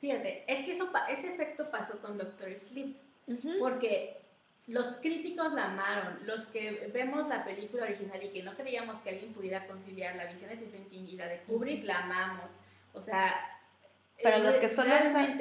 Fíjate, 0.00 0.44
es 0.46 0.64
que 0.64 0.70
eso, 0.70 0.88
ese 1.08 1.34
efecto 1.34 1.68
pasó 1.68 1.98
con 1.98 2.16
Doctor 2.16 2.56
Sleep, 2.56 3.05
porque 3.58 4.20
los 4.66 4.86
críticos 4.96 5.52
la 5.52 5.66
amaron, 5.66 6.18
los 6.26 6.46
que 6.46 6.90
vemos 6.92 7.28
la 7.28 7.44
película 7.44 7.84
original 7.84 8.22
y 8.22 8.28
que 8.28 8.42
no 8.42 8.54
creíamos 8.54 8.98
que 9.00 9.10
alguien 9.10 9.32
pudiera 9.32 9.66
conciliar 9.66 10.16
la 10.16 10.26
visión 10.26 10.50
de 10.50 10.56
Stephen 10.56 10.88
King 10.88 11.04
y 11.06 11.16
la 11.16 11.28
de 11.28 11.40
Kubrick, 11.42 11.84
la 11.84 12.00
amamos. 12.00 12.52
O 12.92 13.02
sea... 13.02 13.52
Para 14.22 14.38
los 14.38 14.56
que 14.56 14.70
solo 14.70 14.94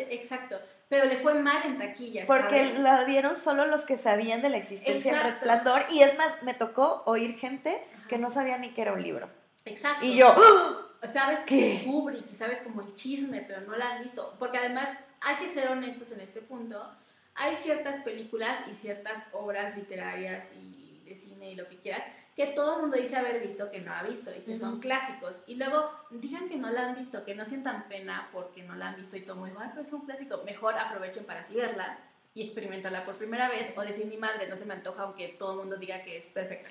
Exacto, 0.10 0.60
pero 0.88 1.06
le 1.06 1.18
fue 1.18 1.34
mal 1.34 1.66
en 1.66 1.78
taquilla, 1.78 2.26
Porque 2.28 2.68
¿sabes? 2.68 2.80
la 2.80 3.04
vieron 3.06 3.36
solo 3.36 3.66
los 3.66 3.86
que 3.86 3.98
sabían 3.98 4.42
de 4.42 4.50
la 4.50 4.58
existencia 4.58 5.14
del 5.14 5.24
resplandor. 5.24 5.84
Y 5.90 6.04
es 6.04 6.16
más, 6.18 6.44
me 6.44 6.54
tocó 6.54 7.04
oír 7.06 7.38
gente 7.38 7.82
que 8.08 8.18
no 8.18 8.30
sabía 8.30 8.58
ni 8.58 8.70
que 8.70 8.84
era 8.84 8.94
un 8.94 9.02
libro. 9.02 9.30
Exacto. 9.66 10.06
Y 10.06 10.16
yo, 10.16 10.28
¡ah! 10.28 11.08
sabes 11.08 11.40
que 11.42 11.82
Kubrick 11.86 12.34
sabes 12.34 12.62
como 12.62 12.82
el 12.82 12.94
chisme, 12.94 13.44
pero 13.48 13.62
no 13.62 13.76
la 13.76 13.96
has 13.96 14.04
visto. 14.04 14.36
Porque 14.38 14.60
además 14.60 14.90
hay 15.22 15.38
que 15.38 15.54
ser 15.54 15.70
honestos 15.70 16.12
en 16.12 16.22
este 16.22 16.42
punto. 16.42 16.88
Hay 17.36 17.58
ciertas 17.58 18.02
películas 18.04 18.60
y 18.70 18.74
ciertas 18.74 19.24
obras 19.34 19.76
literarias 19.76 20.48
y 20.54 21.02
de 21.08 21.16
cine 21.16 21.52
y 21.52 21.56
lo 21.56 21.68
que 21.68 21.78
quieras 21.78 22.02
que 22.36 22.48
todo 22.48 22.76
el 22.76 22.82
mundo 22.82 22.98
dice 22.98 23.16
haber 23.16 23.40
visto 23.46 23.72
que 23.72 23.80
no 23.80 23.94
ha 23.94 24.04
visto 24.04 24.30
y 24.36 24.42
que 24.42 24.58
son 24.58 24.72
Ujú. 24.74 24.82
clásicos. 24.82 25.34
Y 25.48 25.56
luego 25.56 25.90
digan 26.10 26.50
que 26.50 26.58
no 26.58 26.70
la 26.70 26.88
han 26.90 26.96
visto, 26.96 27.24
que 27.24 27.34
no 27.34 27.46
sientan 27.46 27.88
pena 27.88 28.28
porque 28.34 28.62
no 28.62 28.76
la 28.76 28.90
han 28.90 28.98
visto 28.98 29.16
y 29.16 29.22
todo 29.22 29.46
dice, 29.46 29.58
ay, 29.62 29.70
pero 29.74 29.84
es 29.88 29.94
un 29.94 30.02
clásico. 30.02 30.42
Mejor 30.46 30.78
aprovechen 30.78 31.24
para 31.24 31.42
así 31.42 31.54
verla 31.56 31.98
y 32.34 32.44
experimentarla 32.44 33.06
por 33.06 33.16
primera 33.16 33.48
vez 33.48 33.72
o 33.78 33.82
decir 33.82 34.06
mi 34.08 34.18
madre 34.18 34.50
no 34.50 34.58
se 34.58 34.66
me 34.66 34.74
antoja 34.74 35.04
aunque 35.04 35.30
todo 35.30 35.54
el 35.54 35.60
mundo 35.60 35.78
diga 35.78 36.04
que 36.04 36.18
es 36.18 36.26
perfecta. 36.26 36.70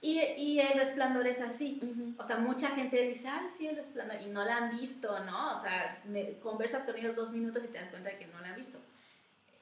Y, 0.00 0.18
y 0.20 0.60
el 0.60 0.78
resplandor 0.78 1.26
es 1.26 1.42
así. 1.42 1.78
O 2.18 2.26
sea, 2.26 2.38
mucha 2.38 2.70
gente 2.70 2.96
dice, 3.02 3.28
ay, 3.28 3.46
sí, 3.56 3.66
el 3.68 3.76
resplandor, 3.76 4.16
y 4.22 4.26
no 4.26 4.42
la 4.46 4.56
han 4.56 4.70
visto, 4.80 5.20
¿no? 5.24 5.58
O 5.58 5.62
sea, 5.62 6.00
me- 6.06 6.38
conversas 6.38 6.84
con 6.84 6.96
ellos 6.96 7.14
dos 7.14 7.30
minutos 7.30 7.62
y 7.62 7.68
te 7.68 7.78
das 7.78 7.90
cuenta 7.90 8.08
de 8.08 8.16
que 8.16 8.26
no 8.28 8.40
la 8.40 8.48
han 8.48 8.56
visto. 8.56 8.78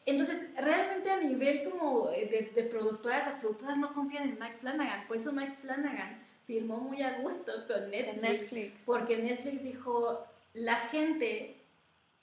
Entonces, 0.06 0.38
realmente 0.56 1.10
a 1.10 1.20
nivel 1.20 1.68
como 1.70 2.10
de, 2.10 2.50
de 2.54 2.62
productoras, 2.64 3.26
las 3.26 3.40
productoras 3.40 3.76
no 3.76 3.92
confían 3.92 4.30
en 4.30 4.38
Mike 4.40 4.58
Flanagan. 4.60 5.06
Por 5.06 5.16
eso 5.16 5.32
Mike 5.32 5.56
Flanagan 5.60 6.26
firmó 6.46 6.78
muy 6.78 7.02
a 7.02 7.18
gusto 7.18 7.52
con 7.66 7.90
Netflix. 7.90 8.22
Netflix. 8.22 8.72
Porque 8.84 9.16
Netflix 9.18 9.62
dijo, 9.62 10.26
la 10.54 10.76
gente 10.76 11.56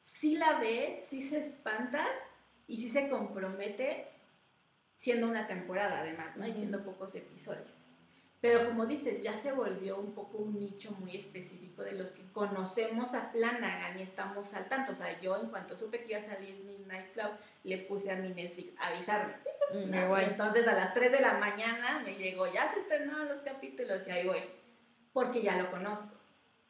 sí 0.03 0.35
la 0.37 0.59
ve, 0.59 1.03
sí 1.09 1.21
se 1.21 1.39
espanta 1.39 2.05
y 2.67 2.77
sí 2.77 2.89
se 2.89 3.09
compromete 3.09 4.07
siendo 4.95 5.27
una 5.27 5.47
temporada 5.47 5.99
además, 5.99 6.35
¿no? 6.35 6.47
Y 6.47 6.53
siendo 6.53 6.83
pocos 6.83 7.15
episodios. 7.15 7.76
Pero 8.47 8.65
como 8.65 8.85
dices, 8.85 9.19
ya 9.19 9.37
se 9.37 9.51
volvió 9.51 9.97
un 9.97 10.13
poco 10.13 10.37
un 10.37 10.57
nicho 10.57 10.91
muy 10.99 11.17
específico 11.17 11.83
de 11.83 11.91
los 11.91 12.11
que 12.11 12.23
conocemos 12.31 13.13
a 13.13 13.23
Flanagan 13.23 13.99
y 13.99 14.03
estamos 14.03 14.53
al 14.53 14.69
tanto. 14.69 14.93
O 14.93 14.95
sea, 14.95 15.19
yo 15.19 15.35
en 15.35 15.49
cuanto 15.49 15.75
supe 15.75 16.05
que 16.05 16.13
iba 16.13 16.21
a 16.21 16.23
salir 16.23 16.63
Midnight 16.63 17.11
Club, 17.11 17.31
le 17.65 17.77
puse 17.79 18.09
a 18.09 18.15
mi 18.15 18.29
Netflix 18.29 18.73
avisarme. 18.79 19.33
Mm. 19.73 19.93
Y 19.93 20.23
entonces 20.23 20.65
a 20.65 20.75
las 20.75 20.93
3 20.93 21.11
de 21.11 21.19
la 21.19 21.33
mañana 21.33 22.01
me 22.05 22.15
llegó, 22.15 22.47
ya 22.47 22.71
se 22.71 22.79
estrenaron 22.79 23.27
los 23.27 23.41
capítulos 23.41 24.07
y 24.07 24.11
ahí 24.11 24.25
voy. 24.25 24.39
Porque 25.11 25.41
ya 25.41 25.57
lo 25.57 25.69
conozco. 25.69 26.15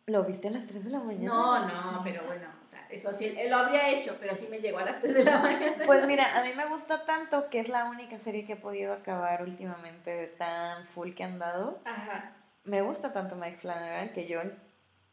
¿Lo 0.07 0.23
viste 0.23 0.47
a 0.47 0.51
las 0.51 0.65
3 0.65 0.83
de 0.83 0.89
la 0.89 0.99
mañana? 0.99 1.27
No, 1.27 1.67
no, 1.67 2.01
pero 2.03 2.25
bueno, 2.25 2.47
eso 2.89 3.13
sí, 3.13 3.33
él 3.37 3.49
lo 3.49 3.57
habría 3.57 3.89
hecho, 3.89 4.17
pero 4.19 4.35
sí 4.35 4.47
me 4.49 4.59
llegó 4.59 4.79
a 4.79 4.85
las 4.85 5.01
3 5.01 5.13
de 5.13 5.23
la 5.23 5.39
mañana. 5.41 5.83
Pues 5.85 6.05
mira, 6.05 6.37
a 6.37 6.43
mí 6.43 6.53
me 6.55 6.65
gusta 6.67 7.05
tanto 7.05 7.49
que 7.49 7.59
es 7.59 7.69
la 7.69 7.85
única 7.85 8.19
serie 8.19 8.45
que 8.45 8.53
he 8.53 8.57
podido 8.57 8.93
acabar 8.93 9.41
últimamente 9.43 10.11
de 10.11 10.27
tan 10.27 10.85
full 10.85 11.13
que 11.13 11.23
han 11.23 11.39
dado. 11.39 11.79
Ajá. 11.85 12.33
Me 12.63 12.81
gusta 12.81 13.11
tanto 13.13 13.35
Mike 13.35 13.57
Flanagan 13.57 14.13
que 14.13 14.27
yo 14.27 14.41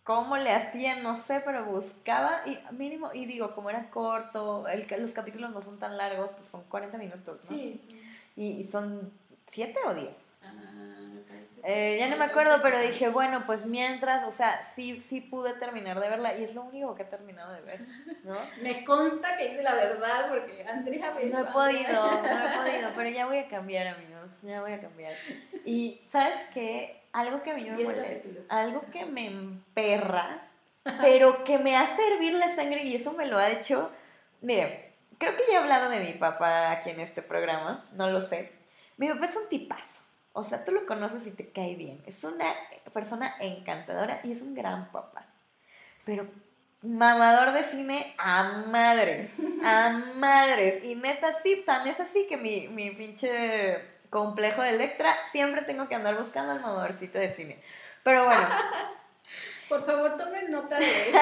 cómo 0.04 0.36
le 0.36 0.52
hacía, 0.52 0.96
no 0.96 1.16
sé, 1.16 1.40
pero 1.44 1.64
buscaba 1.64 2.42
y 2.46 2.58
mínimo, 2.72 3.10
y 3.12 3.24
digo, 3.26 3.54
como 3.54 3.70
era 3.70 3.90
corto, 3.90 4.68
el, 4.68 4.86
los 5.00 5.14
capítulos 5.14 5.50
no 5.50 5.62
son 5.62 5.78
tan 5.78 5.96
largos, 5.96 6.30
pues 6.32 6.46
son 6.46 6.62
40 6.64 6.98
minutos, 6.98 7.40
¿no? 7.44 7.56
Sí, 7.56 7.82
sí. 7.88 8.00
Y, 8.36 8.46
y 8.60 8.64
son 8.64 9.10
7 9.46 9.78
o 9.86 9.94
10. 9.94 10.32
Ah, 10.42 10.50
me 11.14 11.20
parece. 11.22 11.43
Eh, 11.66 11.96
ya 11.98 12.08
no 12.08 12.18
me 12.18 12.26
acuerdo, 12.26 12.60
pero 12.62 12.78
dije, 12.78 13.08
bueno, 13.08 13.44
pues 13.46 13.64
mientras, 13.64 14.22
o 14.24 14.30
sea, 14.30 14.62
sí, 14.62 15.00
sí 15.00 15.22
pude 15.22 15.54
terminar 15.54 15.98
de 15.98 16.10
verla 16.10 16.36
y 16.36 16.44
es 16.44 16.54
lo 16.54 16.62
único 16.62 16.94
que 16.94 17.04
he 17.04 17.06
terminado 17.06 17.54
de 17.54 17.62
ver, 17.62 17.80
¿no? 18.22 18.36
Me 18.62 18.84
consta 18.84 19.38
que 19.38 19.48
dice 19.48 19.62
la 19.62 19.74
verdad 19.74 20.28
porque 20.28 20.62
Andrea 20.68 21.14
me 21.14 21.24
No 21.24 21.40
he 21.40 21.44
podido, 21.46 22.22
no 22.22 22.46
he 22.46 22.56
podido, 22.58 22.90
pero 22.94 23.08
ya 23.08 23.24
voy 23.24 23.38
a 23.38 23.48
cambiar, 23.48 23.86
amigos, 23.86 24.40
ya 24.42 24.60
voy 24.60 24.72
a 24.72 24.80
cambiar. 24.80 25.14
Y, 25.64 26.02
¿sabes 26.06 26.36
qué? 26.52 27.02
Algo 27.12 27.42
que 27.42 27.52
a 27.52 27.54
mí 27.54 27.64
me 27.70 27.82
molesta, 27.82 28.28
algo 28.50 28.84
que 28.92 29.06
me 29.06 29.26
emperra, 29.26 30.42
pero 31.00 31.44
que 31.44 31.58
me 31.58 31.76
hace 31.76 32.06
hervir 32.12 32.34
la 32.34 32.54
sangre 32.54 32.82
y 32.84 32.94
eso 32.94 33.14
me 33.14 33.26
lo 33.26 33.38
ha 33.38 33.50
hecho, 33.50 33.90
mire, 34.42 34.92
creo 35.16 35.34
que 35.34 35.44
ya 35.48 35.54
he 35.54 35.62
hablado 35.62 35.88
de 35.88 36.00
mi 36.00 36.12
papá 36.12 36.72
aquí 36.72 36.90
en 36.90 37.00
este 37.00 37.22
programa, 37.22 37.88
no 37.92 38.10
lo 38.10 38.20
sé. 38.20 38.52
Mi 38.98 39.08
papá 39.08 39.24
es 39.24 39.36
un 39.36 39.48
tipazo, 39.48 40.02
o 40.34 40.42
sea, 40.42 40.62
tú 40.64 40.72
lo 40.72 40.84
conoces 40.84 41.26
y 41.26 41.30
te 41.30 41.48
cae 41.50 41.74
bien, 41.76 42.02
es 42.06 42.22
una 42.24 42.44
persona 42.92 43.34
encantadora 43.40 44.20
y 44.22 44.32
es 44.32 44.42
un 44.42 44.54
gran 44.54 44.92
papá, 44.92 45.24
pero 46.04 46.26
mamador 46.82 47.52
de 47.52 47.62
cine 47.62 48.14
a 48.18 48.64
madres, 48.66 49.30
a 49.64 49.90
madres, 50.16 50.84
y 50.84 50.94
neta 50.96 51.32
sí, 51.42 51.62
tan 51.64 51.86
es 51.86 51.98
así 52.00 52.26
que 52.28 52.36
mi, 52.36 52.68
mi 52.68 52.90
pinche 52.90 53.80
complejo 54.10 54.60
de 54.62 54.70
Electra, 54.70 55.16
siempre 55.32 55.62
tengo 55.62 55.88
que 55.88 55.94
andar 55.94 56.16
buscando 56.18 56.52
al 56.52 56.60
mamadorcito 56.60 57.18
de 57.18 57.30
cine. 57.30 57.58
Pero 58.02 58.26
bueno, 58.26 58.46
Por 59.68 59.86
favor, 59.86 60.16
tomen 60.16 60.50
nota 60.50 60.78
de 60.78 61.08
eso. 61.10 61.18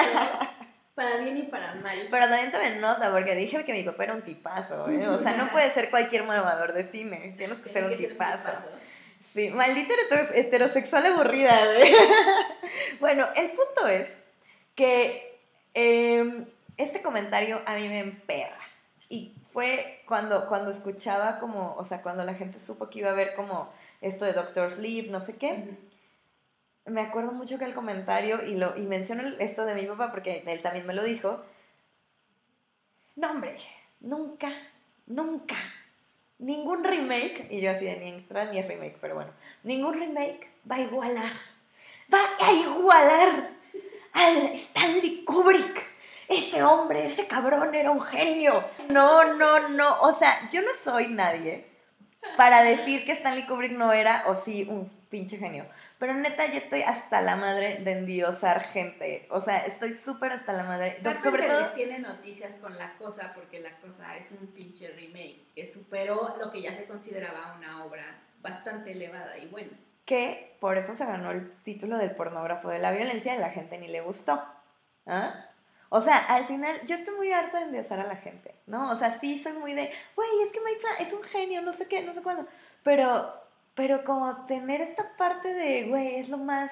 para 0.95 1.17
bien 1.17 1.37
y 1.37 1.43
para 1.43 1.75
mal. 1.75 1.97
pero 2.11 2.27
también 2.27 2.51
tomen 2.51 2.81
nota, 2.81 3.11
porque 3.11 3.35
dije 3.35 3.63
que 3.63 3.73
mi 3.73 3.83
papá 3.83 4.03
era 4.03 4.13
un 4.13 4.21
tipazo, 4.21 4.89
¿eh? 4.89 5.07
O 5.07 5.17
sea, 5.17 5.37
no 5.37 5.49
puede 5.49 5.71
ser 5.71 5.89
cualquier 5.89 6.23
mamador 6.23 6.73
de 6.73 6.83
cine, 6.83 7.33
tienes 7.37 7.59
que 7.59 7.69
ser 7.69 7.85
un 7.85 7.91
que 7.91 8.07
tipazo. 8.07 8.49
tipazo. 8.49 8.67
Sí, 9.31 9.49
maldita 9.49 9.93
heteros- 9.93 10.31
heterosexual 10.35 11.05
aburrida, 11.07 11.65
güey. 11.73 11.91
bueno, 12.99 13.27
el 13.35 13.51
punto 13.51 13.87
es 13.87 14.09
que 14.75 15.39
eh, 15.73 16.45
este 16.77 17.01
comentario 17.01 17.61
a 17.65 17.75
mí 17.75 17.87
me 17.87 17.99
emperra. 17.99 18.59
Y 19.09 19.33
fue 19.49 20.03
cuando, 20.07 20.47
cuando 20.47 20.71
escuchaba 20.71 21.39
como, 21.39 21.75
o 21.75 21.83
sea, 21.83 22.01
cuando 22.01 22.23
la 22.23 22.33
gente 22.35 22.59
supo 22.59 22.89
que 22.89 22.99
iba 22.99 23.09
a 23.11 23.13
ver 23.13 23.35
como 23.35 23.71
esto 24.01 24.25
de 24.25 24.33
Doctor 24.33 24.71
Sleep, 24.71 25.09
no 25.09 25.19
sé 25.21 25.37
qué. 25.37 25.77
Me 26.85 27.01
acuerdo 27.01 27.31
mucho 27.31 27.57
que 27.57 27.65
el 27.65 27.73
comentario, 27.73 28.43
y, 28.43 28.55
lo, 28.55 28.75
y 28.75 28.85
menciono 28.87 29.23
esto 29.39 29.63
de 29.65 29.75
mi 29.75 29.85
papá 29.85 30.11
porque 30.11 30.43
él 30.45 30.61
también 30.61 30.85
me 30.85 30.93
lo 30.93 31.03
dijo. 31.03 31.41
No, 33.15 33.31
hombre, 33.31 33.55
nunca, 34.01 34.51
nunca, 35.05 35.55
ningún 36.43 36.83
remake, 36.83 37.47
y 37.49 37.61
yo 37.61 37.71
así 37.71 37.85
de 37.85 37.97
ni 37.97 38.09
entra 38.09 38.45
ni 38.45 38.59
es 38.59 38.67
remake, 38.67 38.97
pero 38.99 39.15
bueno, 39.15 39.31
ningún 39.63 39.93
remake 39.93 40.49
va 40.69 40.75
a 40.75 40.81
igualar, 40.81 41.31
va 42.13 42.19
a 42.41 42.51
igualar 42.51 43.49
al 44.13 44.37
Stanley 44.53 45.23
Kubrick. 45.23 45.93
Ese 46.27 46.63
hombre, 46.63 47.05
ese 47.05 47.27
cabrón 47.27 47.75
era 47.75 47.91
un 47.91 48.01
genio. 48.01 48.63
No, 48.89 49.33
no, 49.33 49.67
no, 49.69 50.01
o 50.01 50.13
sea, 50.13 50.49
yo 50.49 50.61
no 50.61 50.73
soy 50.73 51.07
nadie 51.07 51.65
para 52.37 52.63
decir 52.63 53.05
que 53.05 53.11
Stanley 53.11 53.45
Kubrick 53.45 53.73
no 53.73 53.91
era, 53.91 54.23
o 54.27 54.35
sí, 54.35 54.65
un 54.69 54.89
pinche 55.13 55.37
genio. 55.37 55.67
Pero 55.99 56.15
neta, 56.15 56.47
ya 56.47 56.57
estoy 56.57 56.81
hasta 56.81 57.21
la 57.21 57.35
madre 57.35 57.77
de 57.83 57.91
endiosar 57.91 58.61
gente. 58.61 59.27
O 59.29 59.39
sea, 59.39 59.59
estoy 59.59 59.93
súper 59.93 60.31
hasta 60.31 60.53
la 60.53 60.63
madre. 60.63 60.97
Dark 61.03 61.21
Sobre 61.21 61.43
todo, 61.43 61.71
tiene 61.73 61.99
noticias 61.99 62.55
con 62.55 62.75
La 62.79 62.97
Cosa 62.97 63.31
porque 63.35 63.59
La 63.59 63.77
Cosa 63.77 64.17
es 64.17 64.31
un 64.31 64.47
pinche 64.47 64.87
remake 64.89 65.45
que 65.53 65.71
superó 65.71 66.35
lo 66.39 66.51
que 66.51 66.63
ya 66.63 66.75
se 66.75 66.85
consideraba 66.85 67.55
una 67.55 67.85
obra 67.85 68.03
bastante 68.41 68.93
elevada 68.93 69.37
y 69.37 69.45
buena. 69.45 69.77
que 70.03 70.57
por 70.59 70.77
eso 70.77 70.95
se 70.95 71.05
ganó 71.05 71.31
el 71.31 71.53
título 71.61 71.97
del 71.97 72.11
pornógrafo 72.11 72.69
de 72.69 72.79
la 72.79 72.91
violencia 72.91 73.35
y 73.35 73.39
la 73.39 73.51
gente 73.51 73.77
ni 73.77 73.87
le 73.87 74.01
gustó. 74.01 74.43
¿Ah? 75.05 75.45
O 75.95 76.01
sea, 76.01 76.17
al 76.17 76.45
final, 76.45 76.81
yo 76.87 76.95
estoy 76.95 77.15
muy 77.15 77.31
harta 77.31 77.59
de 77.59 77.65
endiosar 77.65 77.99
a 77.99 78.07
la 78.07 78.15
gente, 78.15 78.55
¿no? 78.65 78.89
O 78.91 78.95
sea, 78.95 79.19
sí 79.19 79.37
soy 79.37 79.53
muy 79.53 79.75
de, 79.75 79.91
güey, 80.15 80.41
es 80.41 80.49
que 80.49 80.59
Mike 80.59 80.79
es 80.99 81.13
un 81.13 81.21
genio, 81.21 81.61
no 81.61 81.71
sé 81.71 81.87
qué, 81.87 82.01
no 82.01 82.15
sé 82.15 82.23
cuándo. 82.23 82.47
Pero, 82.81 83.31
pero 83.75 84.03
como 84.03 84.45
tener 84.45 84.81
esta 84.81 85.15
parte 85.17 85.53
de, 85.53 85.83
güey, 85.83 86.15
es 86.17 86.29
lo 86.29 86.37
más, 86.37 86.71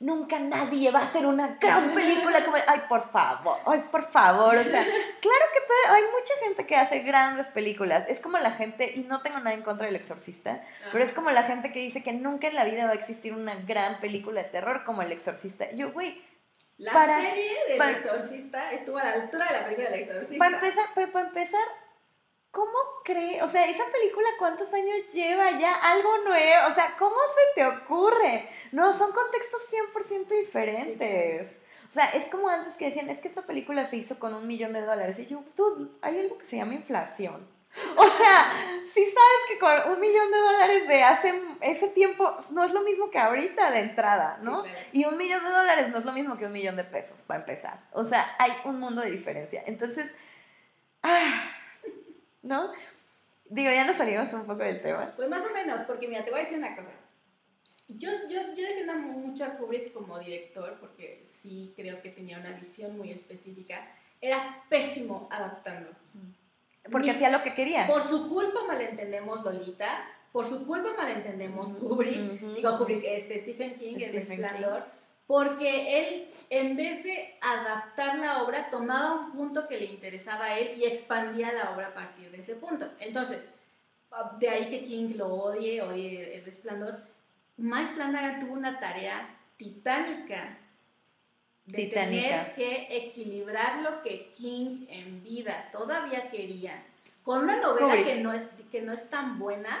nunca 0.00 0.38
nadie 0.38 0.90
va 0.90 1.00
a 1.00 1.02
hacer 1.04 1.26
una 1.26 1.58
gran 1.60 1.92
película 1.92 2.44
como, 2.44 2.56
ay, 2.66 2.82
por 2.88 3.10
favor, 3.10 3.58
ay, 3.66 3.84
por 3.90 4.02
favor, 4.04 4.56
o 4.56 4.64
sea, 4.64 4.82
claro 4.84 5.44
que 5.52 5.60
todo- 5.66 5.94
hay 5.94 6.02
mucha 6.02 6.34
gente 6.44 6.66
que 6.66 6.76
hace 6.76 7.00
grandes 7.00 7.48
películas, 7.48 8.04
es 8.08 8.20
como 8.20 8.38
la 8.38 8.52
gente, 8.52 8.92
y 8.94 9.00
no 9.00 9.20
tengo 9.22 9.38
nada 9.38 9.52
en 9.54 9.62
contra 9.62 9.86
del 9.86 9.96
exorcista, 9.96 10.62
pero 10.92 11.02
es 11.02 11.12
como 11.12 11.30
la 11.30 11.42
gente 11.42 11.72
que 11.72 11.80
dice 11.80 12.02
que 12.02 12.12
nunca 12.12 12.46
en 12.48 12.54
la 12.54 12.64
vida 12.64 12.84
va 12.86 12.92
a 12.92 12.94
existir 12.94 13.34
una 13.34 13.56
gran 13.56 13.98
película 14.00 14.42
de 14.42 14.48
terror 14.48 14.84
como 14.84 15.02
El 15.02 15.12
Exorcista. 15.12 15.70
Yo, 15.72 15.92
güey, 15.92 16.22
La 16.78 16.92
para- 16.92 17.20
serie 17.20 17.58
del 17.68 17.76
para- 17.78 17.90
Exorcista 17.90 18.72
estuvo 18.72 18.98
a 18.98 19.04
la 19.04 19.12
altura 19.14 19.46
de 19.46 19.52
la 19.52 19.64
película 19.64 19.90
del 19.90 20.00
Exorcista. 20.02 20.38
para 20.38 20.54
empezar, 20.56 20.84
para, 20.94 21.06
para 21.12 21.26
empezar, 21.26 21.60
¿cómo 22.50 22.78
cree? 23.04 23.42
O 23.42 23.48
sea, 23.48 23.66
esa 23.68 23.84
película, 23.92 24.28
¿cuántos 24.38 24.72
años 24.72 25.12
lleva 25.12 25.58
ya? 25.58 25.74
Algo 25.92 26.18
nuevo. 26.18 26.68
O 26.68 26.72
sea, 26.72 26.96
¿cómo 26.98 27.16
se 27.16 27.60
te 27.60 27.66
ocurre? 27.66 28.48
No, 28.72 28.92
son 28.94 29.12
contextos 29.12 29.62
100% 29.94 30.28
diferentes. 30.28 31.56
O 31.88 31.92
sea, 31.92 32.10
es 32.10 32.28
como 32.28 32.48
antes 32.48 32.76
que 32.76 32.86
decían, 32.86 33.08
es 33.08 33.18
que 33.18 33.28
esta 33.28 33.42
película 33.42 33.84
se 33.86 33.96
hizo 33.96 34.18
con 34.18 34.34
un 34.34 34.46
millón 34.46 34.72
de 34.72 34.82
dólares. 34.82 35.18
Y 35.18 35.26
yo, 35.26 35.42
tú, 35.56 35.96
hay 36.02 36.18
algo 36.18 36.36
que 36.36 36.44
se 36.44 36.56
llama 36.56 36.74
inflación. 36.74 37.48
O 37.96 38.04
sea, 38.04 38.50
si 38.84 39.04
sabes 39.04 39.40
que 39.48 39.58
con 39.58 39.92
un 39.92 40.00
millón 40.00 40.30
de 40.30 40.38
dólares 40.38 40.88
de 40.88 41.02
hace 41.02 41.40
ese 41.60 41.88
tiempo 41.88 42.36
no 42.52 42.64
es 42.64 42.72
lo 42.72 42.80
mismo 42.80 43.10
que 43.10 43.18
ahorita 43.18 43.70
de 43.70 43.80
entrada, 43.80 44.38
¿no? 44.42 44.64
Y 44.92 45.04
un 45.04 45.16
millón 45.16 45.44
de 45.44 45.50
dólares 45.50 45.90
no 45.90 45.98
es 45.98 46.04
lo 46.04 46.12
mismo 46.12 46.36
que 46.36 46.46
un 46.46 46.52
millón 46.52 46.76
de 46.76 46.84
pesos, 46.84 47.20
para 47.26 47.40
empezar. 47.40 47.80
O 47.92 48.04
sea, 48.04 48.34
hay 48.38 48.52
un 48.64 48.80
mundo 48.80 49.02
de 49.02 49.10
diferencia. 49.10 49.62
Entonces, 49.66 50.12
ah, 51.02 51.50
¿no? 52.48 52.72
Digo, 53.50 53.70
ya 53.70 53.86
nos 53.86 53.96
salimos 53.96 54.32
un 54.32 54.44
poco 54.44 54.62
del 54.62 54.82
tema. 54.82 55.12
Pues 55.14 55.28
más 55.28 55.42
o 55.48 55.54
menos, 55.54 55.82
porque 55.86 56.08
mira, 56.08 56.24
te 56.24 56.30
voy 56.30 56.40
a 56.40 56.42
decir 56.42 56.58
una 56.58 56.74
cosa. 56.74 56.88
Yo, 57.88 58.10
yo, 58.28 58.40
yo 58.54 58.66
defiendo 58.68 58.94
mucho 58.94 59.44
a 59.44 59.56
Kubrick 59.56 59.92
como 59.92 60.18
director, 60.18 60.76
porque 60.80 61.24
sí 61.26 61.72
creo 61.76 62.02
que 62.02 62.10
tenía 62.10 62.38
una 62.38 62.52
visión 62.52 62.96
muy 62.98 63.12
específica. 63.12 63.88
Era 64.20 64.62
pésimo 64.68 65.28
adaptando. 65.30 65.90
Porque 66.90 67.10
hacía 67.10 67.30
lo 67.30 67.42
que 67.42 67.54
quería. 67.54 67.86
Por 67.86 68.06
su 68.06 68.28
culpa 68.28 68.60
malentendemos 68.66 69.44
Lolita, 69.44 70.06
por 70.32 70.46
su 70.46 70.66
culpa 70.66 70.90
malentendemos 70.96 71.72
Kubrick, 71.74 72.40
digo 72.40 72.78
Kubrick, 72.78 73.04
este 73.04 73.40
Stephen 73.40 73.74
King, 73.76 73.96
El 74.00 74.12
Resplandor, 74.12 74.84
porque 75.28 76.00
él, 76.00 76.28
en 76.48 76.74
vez 76.74 77.04
de 77.04 77.34
adaptar 77.42 78.18
la 78.18 78.42
obra, 78.42 78.70
tomaba 78.70 79.12
un 79.12 79.32
punto 79.32 79.68
que 79.68 79.78
le 79.78 79.84
interesaba 79.84 80.46
a 80.46 80.58
él 80.58 80.78
y 80.78 80.86
expandía 80.86 81.52
la 81.52 81.72
obra 81.72 81.88
a 81.88 81.94
partir 81.94 82.30
de 82.30 82.38
ese 82.38 82.54
punto. 82.54 82.88
Entonces, 82.98 83.38
de 84.40 84.48
ahí 84.48 84.70
que 84.70 84.86
King 84.86 85.16
lo 85.16 85.28
odie, 85.28 85.82
odie 85.82 86.34
El 86.34 86.46
Resplandor, 86.46 87.00
Mike 87.58 87.92
Flanagan 87.92 88.40
tuvo 88.40 88.54
una 88.54 88.80
tarea 88.80 89.28
titánica 89.58 90.56
de 91.66 91.86
tener 91.88 92.54
que 92.54 92.86
equilibrar 92.90 93.82
lo 93.82 94.00
que 94.00 94.32
King 94.32 94.86
en 94.88 95.22
vida 95.22 95.68
todavía 95.70 96.30
quería. 96.30 96.82
Con 97.22 97.42
una 97.42 97.60
novela 97.60 98.02
que 98.02 98.22
no, 98.22 98.32
es, 98.32 98.48
que 98.72 98.80
no 98.80 98.94
es 98.94 99.10
tan 99.10 99.38
buena, 99.38 99.78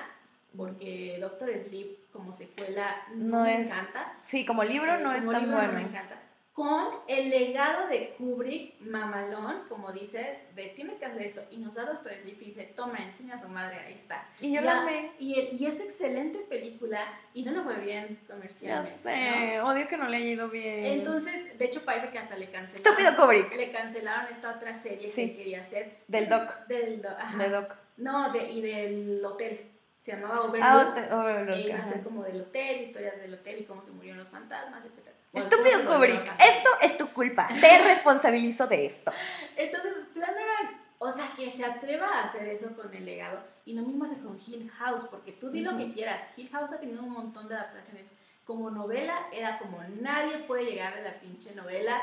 porque 0.54 1.16
Doctor 1.18 1.48
Sleep 1.68 2.07
como 2.18 2.32
secuela 2.32 2.96
no, 3.14 3.44
me 3.44 3.60
encanta. 3.60 4.12
Sí, 4.24 4.44
como 4.44 4.64
libro 4.64 4.98
no 4.98 5.12
es 5.12 5.24
tan 5.24 5.48
bueno. 5.52 5.72
me 5.72 5.82
encanta 5.82 6.18
con 6.58 6.88
el 7.06 7.30
legado 7.30 7.86
de 7.86 8.14
Kubrick, 8.18 8.80
mamalón, 8.80 9.68
como 9.68 9.92
dices, 9.92 10.26
de 10.56 10.64
tienes 10.70 10.98
que 10.98 11.04
hacer 11.04 11.22
esto. 11.22 11.40
Y 11.52 11.58
nos 11.58 11.72
da 11.72 11.84
Doctor 11.84 12.12
Sleep 12.20 12.42
y 12.42 12.44
dice, 12.46 12.64
toma, 12.74 12.98
chinga 13.14 13.36
a 13.36 13.40
su 13.40 13.48
madre, 13.48 13.78
ahí 13.78 13.94
está. 13.94 14.26
Y 14.40 14.52
yo 14.52 14.60
la 14.62 14.80
amé. 14.82 15.12
Y, 15.20 15.38
y, 15.56 15.66
es 15.66 15.78
excelente 15.78 16.40
película 16.40 17.00
y 17.32 17.44
no 17.44 17.52
le 17.52 17.62
fue 17.62 17.76
bien 17.76 18.18
comercial. 18.26 18.82
Ya 18.82 18.90
sé, 18.90 19.60
odio 19.60 19.86
que 19.86 19.96
no 19.96 20.08
le 20.08 20.16
haya 20.16 20.30
ido 20.30 20.48
bien. 20.48 20.84
Entonces, 20.84 21.56
de 21.56 21.64
hecho 21.64 21.84
parece 21.84 22.10
que 22.10 22.18
hasta 22.18 22.34
le 22.34 22.50
cancelaron. 22.50 22.74
Estúpido 22.74 23.16
Kubrick. 23.16 23.56
Le 23.56 23.70
cancelaron 23.70 24.32
esta 24.32 24.56
otra 24.56 24.74
serie 24.74 25.08
que 25.08 25.36
quería 25.36 25.60
hacer. 25.60 25.98
Del 26.08 26.28
Doc. 26.28 26.66
Del 26.66 27.00
Doc, 27.00 27.12
ajá. 27.20 27.38
De 27.38 27.50
Doc. 27.50 27.76
No, 27.98 28.32
de, 28.32 28.50
y 28.50 28.62
del 28.62 29.24
hotel 29.24 29.77
se 30.08 30.16
llamaba 30.16 30.40
Overlook. 30.42 30.96
Ah, 31.10 31.18
Overlook. 31.18 31.58
Y 31.58 31.68
iba 31.68 31.78
a 31.78 31.84
ser 31.84 32.02
como 32.02 32.24
del 32.24 32.40
hotel, 32.40 32.82
historias 32.82 33.18
del 33.18 33.34
hotel 33.34 33.60
y 33.60 33.64
cómo 33.64 33.82
se 33.82 33.90
murieron 33.90 34.18
los 34.18 34.28
fantasmas, 34.28 34.82
etc. 34.84 35.08
Estúpido 35.34 35.84
Kubrick, 35.84 36.32
esto 36.40 36.70
es 36.80 36.96
tu 36.96 37.08
culpa, 37.08 37.48
te 37.48 37.78
responsabilizo 37.84 38.66
de 38.66 38.86
esto. 38.86 39.12
Entonces, 39.56 39.92
Flanagan, 40.14 40.80
o 40.98 41.12
sea, 41.12 41.30
que 41.36 41.50
se 41.50 41.64
atreva 41.64 42.06
a 42.06 42.24
hacer 42.24 42.48
eso 42.48 42.74
con 42.74 42.92
el 42.94 43.04
legado, 43.04 43.40
y 43.66 43.74
lo 43.74 43.82
mismo 43.82 44.06
hace 44.06 44.16
con 44.16 44.38
Hill 44.38 44.70
House, 44.78 45.04
porque 45.10 45.32
tú 45.32 45.50
di 45.50 45.60
lo 45.60 45.76
que 45.76 45.92
quieras, 45.92 46.22
Hill 46.36 46.48
House 46.50 46.72
ha 46.72 46.80
tenido 46.80 47.02
un 47.02 47.10
montón 47.10 47.46
de 47.48 47.56
adaptaciones. 47.56 48.06
Como 48.46 48.70
novela, 48.70 49.26
era 49.30 49.58
como 49.58 49.78
nadie 50.00 50.38
puede 50.38 50.64
llegar 50.64 50.94
a 50.94 51.02
la 51.02 51.20
pinche 51.20 51.54
novela 51.54 52.00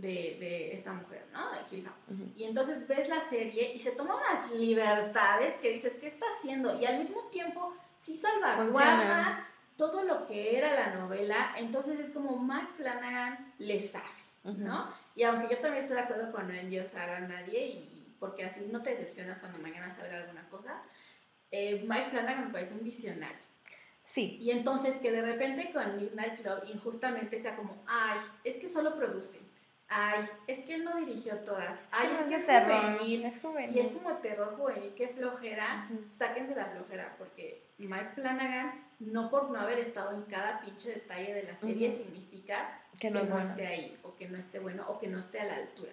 de, 0.00 0.36
de 0.40 0.74
esta 0.74 0.92
mujer, 0.92 1.26
¿no? 1.32 1.50
De 1.52 1.76
Hill 1.76 1.84
House. 1.84 2.18
Y 2.36 2.44
entonces 2.44 2.86
ves 2.86 3.08
la 3.08 3.20
serie 3.20 3.72
y 3.74 3.78
se 3.78 3.92
toma 3.92 4.16
unas 4.16 4.50
libertades 4.52 5.54
que 5.54 5.70
dices, 5.70 5.94
¿qué 6.00 6.06
está 6.08 6.26
haciendo? 6.38 6.78
Y 6.78 6.84
al 6.84 6.98
mismo 6.98 7.22
tiempo, 7.30 7.74
sí 8.00 8.16
salvaguarda 8.16 9.48
todo 9.76 10.04
lo 10.04 10.26
que 10.26 10.56
era 10.56 10.72
la 10.74 10.94
novela, 10.94 11.54
entonces 11.56 12.00
es 12.00 12.10
como 12.10 12.38
Mike 12.38 12.72
Flanagan 12.76 13.52
le 13.58 13.82
sabe, 13.82 14.04
¿no? 14.44 14.88
Y 15.14 15.22
aunque 15.22 15.54
yo 15.54 15.60
también 15.60 15.82
estoy 15.82 15.96
de 15.96 16.02
acuerdo 16.02 16.32
con 16.32 16.48
no 16.48 16.54
endiosar 16.54 17.10
a 17.10 17.20
nadie, 17.20 17.66
y, 17.66 18.14
porque 18.18 18.44
así 18.44 18.66
no 18.70 18.82
te 18.82 18.90
decepcionas 18.90 19.38
cuando 19.38 19.58
mañana 19.58 19.94
salga 19.94 20.18
alguna 20.18 20.48
cosa, 20.48 20.82
eh, 21.50 21.84
Mike 21.86 22.10
Flanagan 22.10 22.46
me 22.46 22.52
parece 22.52 22.74
un 22.74 22.84
visionario. 22.84 23.46
Sí. 24.02 24.38
Y 24.40 24.52
entonces 24.52 24.96
que 24.98 25.10
de 25.10 25.20
repente 25.20 25.72
con 25.72 25.96
Midnight 25.96 26.40
Club 26.40 26.62
injustamente 26.72 27.40
sea 27.40 27.56
como, 27.56 27.82
ay, 27.86 28.20
es 28.44 28.56
que 28.56 28.68
solo 28.68 28.96
produce. 28.96 29.40
Ay, 29.88 30.28
es 30.46 30.64
que 30.64 30.74
él 30.74 30.84
no 30.84 30.96
dirigió 30.96 31.36
todas. 31.40 31.78
Ay, 31.92 32.10
es, 32.12 32.24
que 32.24 32.34
es, 32.36 32.44
juvenil. 32.44 33.24
es 33.24 33.40
juvenil. 33.40 33.76
Y 33.76 33.80
es 33.80 33.88
como 33.88 34.10
terror 34.16 34.56
juvenil, 34.56 34.92
qué 34.96 35.08
flojera. 35.08 35.88
Sáquense 36.18 36.54
la 36.56 36.66
flojera, 36.66 37.14
porque 37.18 37.62
Mike 37.78 38.10
Flanagan 38.14 38.86
no 38.98 39.30
por 39.30 39.50
no 39.50 39.60
haber 39.60 39.78
estado 39.78 40.12
en 40.12 40.22
cada 40.22 40.60
pinche 40.60 40.90
detalle 40.90 41.34
de 41.34 41.42
la 41.44 41.56
serie 41.56 41.92
significa 41.92 42.80
que 42.98 43.10
no, 43.10 43.20
esté 43.20 43.66
ahí, 43.66 43.98
o 44.02 44.16
que 44.16 44.26
no 44.26 44.38
esté 44.38 44.58
bueno, 44.58 44.84
o 44.88 44.98
que 44.98 45.06
no 45.06 45.18
esté 45.18 45.40
a 45.40 45.44
la 45.44 45.56
altura. 45.56 45.92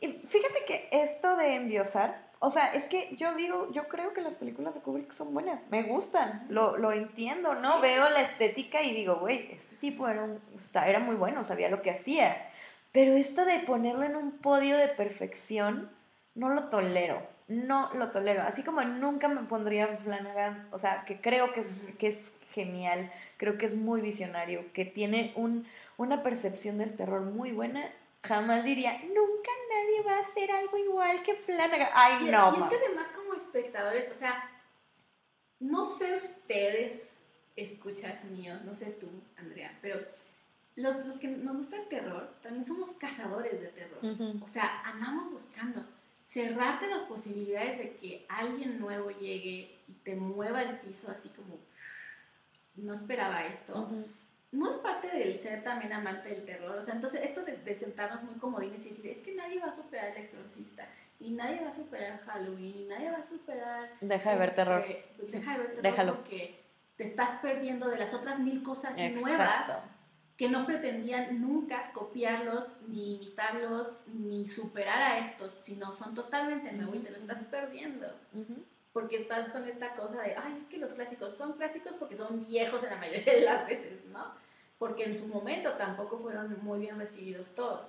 Y 0.00 0.08
fíjate 0.08 0.64
que 0.66 0.88
esto 0.90 1.36
de 1.36 1.56
endiosar, 1.56 2.30
o 2.38 2.48
sea, 2.48 2.72
es 2.72 2.84
que 2.84 3.14
yo 3.16 3.34
digo, 3.34 3.70
yo 3.72 3.86
creo 3.88 4.14
que 4.14 4.22
las 4.22 4.34
películas 4.34 4.74
de 4.74 4.80
Kubrick 4.80 5.12
son 5.12 5.34
buenas, 5.34 5.68
me 5.70 5.82
gustan, 5.82 6.46
lo, 6.48 6.78
lo 6.78 6.92
entiendo, 6.92 7.54
¿no? 7.54 7.80
Veo 7.80 8.08
la 8.08 8.22
estética 8.22 8.82
y 8.82 8.94
digo, 8.94 9.16
güey, 9.16 9.52
este 9.52 9.76
tipo 9.76 10.08
era, 10.08 10.24
un, 10.24 10.40
era 10.86 11.00
muy 11.00 11.16
bueno, 11.16 11.44
sabía 11.44 11.68
lo 11.68 11.82
que 11.82 11.90
hacía. 11.90 12.50
Pero 12.96 13.12
esto 13.12 13.44
de 13.44 13.58
ponerlo 13.60 14.04
en 14.04 14.16
un 14.16 14.38
podio 14.38 14.76
de 14.76 14.88
perfección, 14.88 15.90
no 16.34 16.48
lo 16.48 16.70
tolero 16.70 17.36
no 17.48 17.92
lo 17.94 18.10
tolero. 18.10 18.42
Así 18.42 18.62
como 18.64 18.82
nunca 18.82 19.28
me 19.28 19.42
pondría 19.42 19.86
Flanagan, 19.98 20.68
o 20.72 20.78
sea, 20.78 21.04
que 21.04 21.20
creo 21.20 21.52
que 21.52 21.60
es, 21.60 21.80
que 21.98 22.08
es 22.08 22.36
genial, 22.52 23.10
creo 23.36 23.56
que 23.58 23.66
es 23.66 23.74
muy 23.74 24.00
visionario, 24.00 24.72
que 24.72 24.84
tiene 24.84 25.32
un, 25.36 25.66
una 25.96 26.22
percepción 26.22 26.78
del 26.78 26.96
terror 26.96 27.22
muy 27.22 27.52
buena, 27.52 27.88
jamás 28.24 28.64
diría, 28.64 28.92
nunca 28.92 29.50
nadie 29.70 30.02
va 30.02 30.16
a 30.16 30.20
hacer 30.20 30.50
algo 30.50 30.76
igual 30.76 31.22
que 31.22 31.34
Flanagan. 31.34 31.90
Ay, 31.94 32.24
no. 32.30 32.56
Y 32.56 32.62
es 32.62 32.68
que 32.68 32.76
además 32.76 33.06
como 33.14 33.34
espectadores, 33.34 34.10
o 34.10 34.14
sea, 34.14 34.50
no 35.60 35.84
sé 35.84 36.16
ustedes, 36.16 37.02
escuchas 37.54 38.24
míos, 38.24 38.60
no 38.64 38.74
sé 38.74 38.86
tú, 38.86 39.08
Andrea, 39.36 39.78
pero 39.80 40.00
los, 40.76 41.06
los 41.06 41.16
que 41.16 41.28
nos 41.28 41.56
gusta 41.56 41.76
el 41.76 41.88
terror, 41.88 42.34
también 42.42 42.64
somos 42.64 42.92
cazadores 42.92 43.60
de 43.60 43.68
terror. 43.68 43.98
O 44.42 44.46
sea, 44.46 44.82
andamos 44.84 45.32
buscando 45.32 45.82
cerrarte 46.24 46.86
las 46.86 47.04
posibilidades 47.04 47.78
de 47.78 47.96
que 47.96 48.26
alguien 48.28 48.78
nuevo 48.78 49.10
llegue 49.10 49.78
y 49.88 49.92
te 50.04 50.14
mueva 50.16 50.62
el 50.62 50.78
piso 50.80 51.10
así 51.10 51.28
como 51.30 51.58
no 52.74 52.92
esperaba 52.92 53.46
esto, 53.46 53.90
no 54.52 54.70
es 54.70 54.76
parte 54.76 55.08
del 55.08 55.34
ser 55.34 55.64
también 55.64 55.94
amante 55.94 56.28
del 56.28 56.44
terror. 56.44 56.76
O 56.76 56.82
sea, 56.82 56.94
entonces 56.94 57.22
esto 57.24 57.42
de, 57.42 57.74
sentarnos 57.74 58.22
muy 58.22 58.34
comodines 58.34 58.84
y 58.84 58.90
decir, 58.90 59.06
es 59.06 59.18
que 59.18 59.34
nadie 59.34 59.60
va 59.60 59.68
a 59.68 59.74
superar 59.74 60.08
el 60.08 60.24
exorcista, 60.24 60.86
y 61.18 61.30
nadie 61.30 61.62
va 61.62 61.70
a 61.70 61.74
superar 61.74 62.20
Halloween, 62.26 62.76
y 62.76 62.84
nadie 62.84 63.10
va 63.10 63.18
a 63.18 63.24
superar... 63.24 63.88
Deja 64.02 64.30
de 64.32 64.38
ver 64.38 64.54
terror. 64.54 64.80
Este, 64.86 65.04
pues 65.16 65.32
deja 65.32 65.52
de 65.52 65.58
ver 65.58 65.66
terror 65.68 65.82
Déjalo. 65.82 66.16
porque 66.16 66.60
te 66.98 67.04
estás 67.04 67.40
perdiendo 67.40 67.88
de 67.88 67.96
las 67.96 68.12
otras 68.12 68.38
mil 68.38 68.62
cosas 68.62 68.94
nuevas 68.98 69.82
que 70.36 70.50
no 70.50 70.66
pretendían 70.66 71.40
nunca 71.40 71.92
copiarlos, 71.92 72.64
ni 72.88 73.16
imitarlos, 73.16 73.88
ni 74.06 74.46
superar 74.46 75.00
a 75.02 75.18
estos, 75.20 75.52
sino 75.62 75.92
son 75.94 76.14
totalmente 76.14 76.72
nuevos 76.72 76.96
y 76.96 76.98
te 77.00 77.10
lo 77.10 77.18
estás 77.18 77.42
perdiendo. 77.44 78.06
Porque 78.92 79.16
estás 79.16 79.48
con 79.48 79.64
esta 79.64 79.94
cosa 79.94 80.22
de, 80.22 80.36
ay, 80.36 80.58
es 80.60 80.66
que 80.66 80.78
los 80.78 80.92
clásicos 80.92 81.36
son 81.36 81.54
clásicos 81.54 81.94
porque 81.98 82.16
son 82.16 82.44
viejos 82.46 82.82
en 82.84 82.90
la 82.90 82.96
mayoría 82.96 83.34
de 83.34 83.40
las 83.42 83.66
veces, 83.66 84.04
¿no? 84.12 84.34
Porque 84.78 85.04
en 85.04 85.18
su 85.18 85.26
momento 85.26 85.72
tampoco 85.72 86.18
fueron 86.18 86.54
muy 86.62 86.80
bien 86.80 86.98
recibidos 86.98 87.54
todos, 87.54 87.86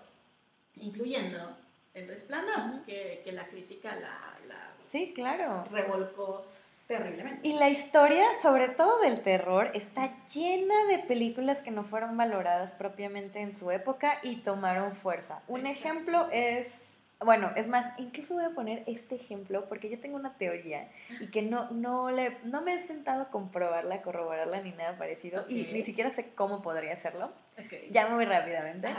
incluyendo 0.76 1.58
El 1.94 2.08
Resplandor, 2.08 2.86
que, 2.86 3.22
que, 3.26 3.32
la 3.34 3.48
crítica 3.48 3.96
la, 3.96 4.38
la 4.48 4.72
sí, 4.82 5.12
claro. 5.14 5.66
revolcó 5.70 6.46
Terriblemente. 6.88 7.48
Y 7.48 7.60
la 7.60 7.70
historia, 7.70 8.24
sobre 8.42 8.70
todo 8.70 9.02
del 9.02 9.20
terror, 9.22 9.72
está 9.74 10.14
llena 10.34 10.86
de 10.86 11.00
películas 11.00 11.62
que 11.62 11.70
no 11.70 11.84
fueron 11.84 12.16
valoradas 12.16 12.72
propiamente 12.72 13.42
en 13.42 13.54
su 13.54 13.72
época 13.72 14.20
y 14.24 14.38
tomaron 14.38 14.94
fuerza. 14.94 15.42
Un 15.50 15.66
ejemplo 15.66 16.30
es, 16.32 16.98
bueno, 17.20 17.52
es 17.58 17.68
más, 17.68 17.94
incluso 18.00 18.36
voy 18.36 18.46
a 18.46 18.52
poner 18.52 18.84
este 18.88 19.16
ejemplo 19.16 19.68
porque 19.68 19.90
yo 19.90 20.00
tengo 20.00 20.16
una 20.16 20.38
teoría 20.38 20.90
y 21.20 21.28
que 21.28 21.42
no, 21.42 21.70
no, 21.72 22.10
le, 22.10 22.38
no 22.46 22.62
me 22.62 22.76
he 22.76 22.80
sentado 22.80 23.24
a 23.24 23.30
comprobarla, 23.32 24.02
corroborarla 24.02 24.62
ni 24.62 24.72
nada 24.72 24.98
parecido 24.98 25.44
y 25.50 25.64
ni 25.74 25.84
siquiera 25.84 26.10
sé 26.12 26.30
cómo 26.36 26.62
podría 26.62 26.94
hacerlo. 26.94 27.34
Ya 27.92 28.08
muy 28.08 28.24
rápidamente. 28.24 28.96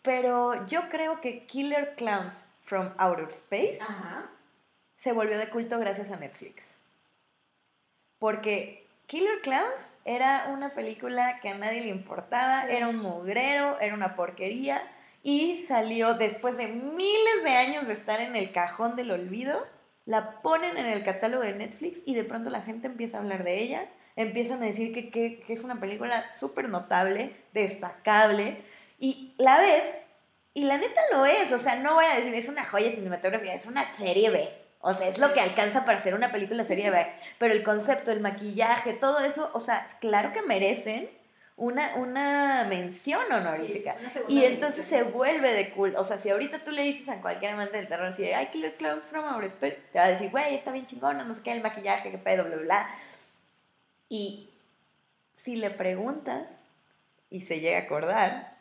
Pero 0.00 0.64
yo 0.66 0.88
creo 0.88 1.20
que 1.20 1.44
Killer 1.44 1.96
Clowns 1.96 2.44
from 2.62 2.92
Outer 2.96 3.28
Space 3.28 3.78
se 4.96 5.12
volvió 5.12 5.36
de 5.36 5.50
culto 5.50 5.78
gracias 5.78 6.10
a 6.10 6.16
Netflix. 6.16 6.75
Porque 8.18 8.86
Killer 9.06 9.40
Clowns 9.42 9.90
era 10.04 10.48
una 10.52 10.74
película 10.74 11.38
que 11.40 11.50
a 11.50 11.58
nadie 11.58 11.82
le 11.82 11.88
importaba, 11.88 12.66
era 12.68 12.88
un 12.88 12.96
mugrero, 12.98 13.78
era 13.80 13.94
una 13.94 14.16
porquería. 14.16 14.82
y 15.22 15.58
salió 15.64 16.14
después 16.14 16.56
de 16.56 16.68
miles 16.68 17.42
de 17.42 17.50
años 17.50 17.88
de 17.88 17.94
estar 17.94 18.20
en 18.20 18.36
el 18.36 18.52
cajón 18.52 18.94
del 18.94 19.10
olvido, 19.10 19.66
la 20.04 20.40
ponen 20.40 20.76
en 20.76 20.86
el 20.86 21.02
catálogo 21.04 21.42
de 21.42 21.54
Netflix 21.54 22.00
y 22.06 22.14
de 22.14 22.22
pronto 22.22 22.48
la 22.48 22.62
gente 22.62 22.86
empieza 22.86 23.16
a 23.16 23.20
hablar 23.20 23.42
de 23.42 23.60
ella, 23.60 23.88
empiezan 24.14 24.62
a 24.62 24.66
decir 24.66 24.92
que, 24.92 25.10
que, 25.10 25.40
que 25.40 25.52
es 25.52 25.64
una 25.64 25.80
película 25.80 26.28
súper 26.30 26.68
notable, 26.68 27.34
destacable, 27.52 28.62
y 28.98 29.34
la 29.36 29.58
ves, 29.58 29.84
y 30.54 30.64
la 30.64 30.78
neta 30.78 31.00
lo 31.12 31.26
es, 31.26 31.52
o 31.52 31.58
sea, 31.58 31.76
no 31.76 31.94
voy 31.94 32.06
a 32.06 32.14
decir, 32.14 32.34
es 32.34 32.48
una 32.48 32.64
joya 32.64 32.90
cinematográfica, 32.90 33.52
es 33.52 33.66
una 33.66 33.82
serie 33.82 34.30
B. 34.30 34.65
O 34.88 34.94
sea, 34.94 35.08
es 35.08 35.18
lo 35.18 35.34
que 35.34 35.40
alcanza 35.40 35.84
para 35.84 36.00
ser 36.00 36.14
una 36.14 36.30
película 36.30 36.64
serie 36.64 36.90
B. 36.90 37.04
Pero 37.38 37.52
el 37.52 37.64
concepto, 37.64 38.12
el 38.12 38.20
maquillaje, 38.20 38.92
todo 38.92 39.18
eso, 39.18 39.50
o 39.52 39.58
sea, 39.58 39.88
claro 40.00 40.32
que 40.32 40.42
merecen 40.42 41.10
una, 41.56 41.96
una 41.96 42.66
mención 42.68 43.20
honorífica. 43.32 43.96
y 44.28 44.44
entonces 44.44 44.86
se 44.86 45.02
vuelve 45.02 45.54
de 45.54 45.70
cool. 45.70 45.96
O 45.96 46.04
sea, 46.04 46.18
si 46.18 46.30
ahorita 46.30 46.62
tú 46.62 46.70
le 46.70 46.82
dices 46.82 47.08
a 47.08 47.20
cualquier 47.20 47.54
amante 47.54 47.78
del 47.78 47.88
terror, 47.88 48.06
así 48.06 48.30
ay, 48.30 48.46
Killer 48.52 48.76
Clown 48.76 49.02
from 49.02 49.24
Outer 49.24 49.46
Space, 49.46 49.76
te 49.92 49.98
va 49.98 50.04
a 50.04 50.08
decir, 50.08 50.30
güey, 50.30 50.54
está 50.54 50.70
bien 50.70 50.86
chingona, 50.86 51.24
no 51.24 51.34
sé 51.34 51.42
qué, 51.42 51.50
el 51.50 51.62
maquillaje, 51.64 52.12
qué 52.12 52.18
pedo, 52.18 52.44
bla, 52.44 52.54
bla, 52.54 52.64
bla. 52.64 52.88
Y 54.08 54.50
si 55.34 55.56
le 55.56 55.70
preguntas 55.70 56.46
y 57.28 57.40
se 57.40 57.58
llega 57.58 57.78
a 57.78 57.82
acordar, 57.82 58.56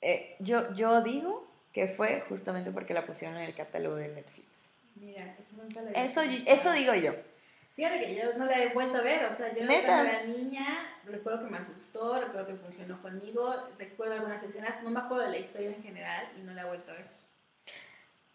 eh, 0.00 0.34
yo, 0.40 0.72
yo 0.72 1.00
digo 1.02 1.46
que 1.72 1.86
fue 1.86 2.24
justamente 2.28 2.72
porque 2.72 2.92
la 2.92 3.06
pusieron 3.06 3.36
en 3.36 3.44
el 3.44 3.54
catálogo 3.54 3.94
de 3.94 4.08
Netflix. 4.08 4.51
Mira, 4.96 5.36
eso 5.38 5.56
nunca 5.56 5.82
la 5.82 5.90
Eso, 5.90 6.22
eso 6.22 6.72
digo 6.72 6.94
yo. 6.94 7.12
Fíjate 7.74 8.00
que 8.00 8.14
yo 8.14 8.34
no 8.36 8.44
la 8.44 8.62
he 8.62 8.68
vuelto 8.68 8.98
a 8.98 9.00
ver, 9.00 9.24
o 9.24 9.32
sea, 9.32 9.48
yo 9.54 9.66
cuando 9.66 10.10
era 10.10 10.24
niña 10.24 10.66
recuerdo 11.06 11.44
que 11.44 11.50
me 11.50 11.58
asustó, 11.58 12.20
recuerdo 12.20 12.48
que 12.48 12.54
funcionó 12.56 13.00
conmigo, 13.00 13.54
recuerdo 13.78 14.14
algunas 14.14 14.42
escenas, 14.42 14.82
no 14.82 14.90
me 14.90 15.00
acuerdo 15.00 15.24
de 15.24 15.30
la 15.30 15.38
historia 15.38 15.70
en 15.70 15.82
general 15.82 16.28
y 16.38 16.42
no 16.42 16.52
la 16.52 16.62
he 16.62 16.64
vuelto 16.66 16.92
a 16.92 16.94
ver. 16.94 17.06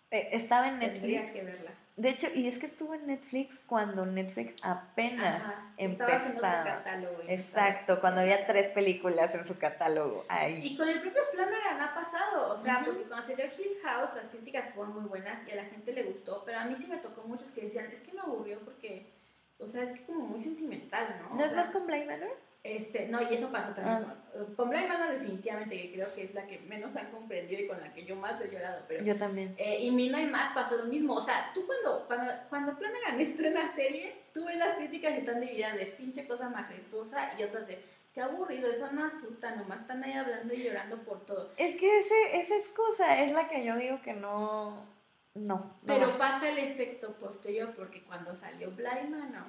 Eh, 0.09 0.29
estaba 0.31 0.69
en 0.69 0.79
Tendría 0.79 1.21
Netflix. 1.21 1.33
que 1.33 1.43
verla. 1.45 1.71
De 1.97 2.09
hecho, 2.09 2.27
y 2.33 2.47
es 2.47 2.59
que 2.59 2.67
estuvo 2.67 2.93
en 2.93 3.07
Netflix 3.07 3.59
cuando 3.65 4.05
Netflix 4.05 4.53
apenas 4.63 5.41
Ajá, 5.41 5.71
haciendo 5.73 6.05
su 6.05 6.13
empezaba. 6.13 6.63
catálogo. 6.63 7.17
Exacto, 7.27 7.99
cuando 7.99 8.21
había 8.21 8.45
tres 8.45 8.67
películas 8.67 9.33
en 9.33 9.43
su 9.43 9.57
catálogo. 9.57 10.23
Ahí. 10.29 10.59
Y 10.63 10.77
con 10.77 10.87
el 10.87 11.01
propio 11.01 11.23
Flanagan 11.31 11.81
ha 11.81 11.95
pasado, 11.95 12.53
o 12.53 12.57
sea, 12.59 12.77
Ujú. 12.81 12.85
porque 12.85 13.03
cuando 13.07 13.25
salió 13.25 13.45
Hill 13.45 13.77
House 13.83 14.09
las 14.15 14.29
críticas 14.29 14.75
fueron 14.75 14.93
muy 14.93 15.05
buenas 15.09 15.41
y 15.47 15.51
a 15.51 15.55
la 15.55 15.65
gente 15.65 15.91
le 15.91 16.03
gustó, 16.03 16.43
pero 16.45 16.59
a 16.59 16.65
mí 16.65 16.75
sí 16.79 16.85
me 16.85 16.97
tocó 16.97 17.23
muchos 17.23 17.49
que 17.49 17.61
decían, 17.61 17.87
es 17.91 17.99
que 18.01 18.13
me 18.13 18.19
aburrió 18.21 18.59
porque, 18.59 19.11
o 19.57 19.67
sea, 19.67 19.81
es 19.81 19.93
que 19.93 20.05
como 20.05 20.19
muy 20.19 20.39
sentimental, 20.39 21.19
¿no? 21.23 21.35
¿No 21.35 21.41
O 21.41 21.45
es 21.45 21.49
sea, 21.51 21.61
más 21.61 21.69
con 21.69 21.87
Blind 21.87 22.05
Manor? 22.11 22.37
Este, 22.75 23.07
no, 23.07 23.21
y 23.21 23.33
eso 23.35 23.49
pasó 23.51 23.73
también 23.73 24.05
Ah. 24.09 24.15
con, 24.33 24.55
con 24.55 24.69
Blind 24.69 24.87
Manor 24.87 25.11
definitivamente, 25.11 25.81
que 25.81 25.93
creo 25.93 26.13
que 26.13 26.23
es 26.25 26.33
la 26.33 26.45
que 26.45 26.59
menos 26.59 26.95
han 26.95 27.09
comprendido 27.11 27.61
y 27.61 27.67
con 27.67 27.79
la 27.79 27.93
que 27.93 28.03
yo 28.03 28.15
más 28.15 28.41
he 28.41 28.51
llorado, 28.51 28.83
pero... 28.87 29.03
Yo 29.05 29.17
también. 29.17 29.55
Eh, 29.57 29.79
y 29.83 29.91
Midnight 29.91 30.29
Mass 30.29 30.53
pasó 30.53 30.75
lo 30.77 30.85
mismo. 30.85 31.15
O 31.15 31.21
sea, 31.21 31.51
tú 31.53 31.65
cuando, 31.65 32.05
cuando, 32.07 32.33
cuando 32.49 32.75
Flanagan 32.75 33.19
estrena 33.21 33.73
serie, 33.73 34.21
tú 34.33 34.45
ves 34.45 34.57
las 34.57 34.75
críticas 34.75 35.13
y 35.15 35.19
están 35.19 35.39
divididas 35.39 35.75
de 35.77 35.85
pinche 35.87 36.27
cosa 36.27 36.49
majestuosa 36.49 37.31
y 37.39 37.43
otras 37.43 37.67
de 37.67 37.81
qué 38.13 38.21
aburrido, 38.21 38.69
eso 38.69 38.91
no 38.91 39.05
asusta, 39.05 39.55
nomás 39.55 39.81
están 39.81 40.03
ahí 40.03 40.13
hablando 40.13 40.53
y 40.53 40.63
llorando 40.63 40.97
por 41.03 41.25
todo. 41.25 41.51
Es 41.55 41.75
que 41.77 41.99
ese, 41.99 42.41
esa 42.41 42.55
excusa 42.55 43.23
es 43.23 43.31
la 43.31 43.47
que 43.47 43.63
yo 43.63 43.75
digo 43.77 44.01
que 44.01 44.13
no. 44.13 44.85
No. 45.35 45.77
Pero 45.85 46.17
pasa 46.17 46.49
el 46.49 46.57
efecto 46.57 47.13
posterior 47.13 47.73
porque 47.75 48.01
cuando 48.03 48.35
salió 48.35 48.71
Blind 48.71 49.09
Manor 49.11 49.45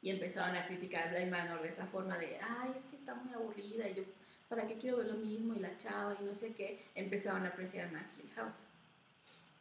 y 0.00 0.10
empezaron 0.10 0.56
a 0.56 0.66
criticar 0.66 1.10
Blind 1.10 1.30
Manor 1.30 1.62
de 1.62 1.68
esa 1.68 1.86
forma 1.86 2.18
de, 2.18 2.38
ay, 2.40 2.72
es 2.76 2.84
que 2.84 2.96
está 2.96 3.14
muy 3.14 3.32
aburrida 3.34 3.88
y 3.88 3.94
yo, 3.94 4.02
¿para 4.48 4.66
qué 4.66 4.74
quiero 4.74 4.98
ver 4.98 5.06
lo 5.06 5.14
mismo? 5.14 5.54
Y 5.54 5.60
la 5.60 5.76
chava 5.78 6.16
y 6.20 6.24
no 6.24 6.34
sé 6.34 6.54
qué, 6.54 6.86
empezaron 6.94 7.44
a 7.44 7.48
apreciar 7.48 7.90
más 7.92 8.04
Hill 8.18 8.30
House. 8.36 8.54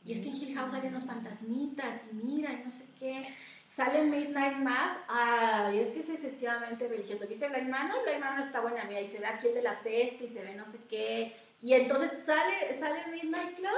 Y 0.06 0.14
es 0.14 0.20
que 0.20 0.30
en 0.30 0.36
Hill 0.36 0.56
House 0.56 0.72
salen 0.72 0.90
unos 0.90 1.06
fantasmitas 1.06 2.04
y 2.12 2.16
mira 2.16 2.54
y 2.54 2.64
no 2.64 2.72
sé 2.72 2.86
qué. 3.00 3.20
Sale 3.68 4.04
Midnight 4.04 4.58
Mass, 4.58 4.98
ay, 5.10 5.80
es 5.80 5.92
que 5.92 6.00
es 6.00 6.10
excesivamente 6.10 6.88
religioso. 6.88 7.28
¿Viste 7.28 7.50
Blind 7.50 7.70
Manor? 7.70 8.02
Blind 8.04 8.22
Manor 8.22 8.46
está 8.46 8.62
buena, 8.62 8.86
mira, 8.86 9.02
y 9.02 9.08
se 9.08 9.20
ve 9.20 9.26
aquí 9.26 9.50
el 9.50 9.56
de 9.56 9.64
la 9.64 9.82
peste 9.82 10.24
y 10.24 10.30
se 10.30 10.42
ve 10.42 10.56
no 10.56 10.66
sé 10.66 10.80
qué. 10.90 11.36
Y 11.62 11.74
entonces 11.74 12.24
sale, 12.24 12.74
sale 12.74 13.08
Midnight 13.12 13.56
Club, 13.58 13.70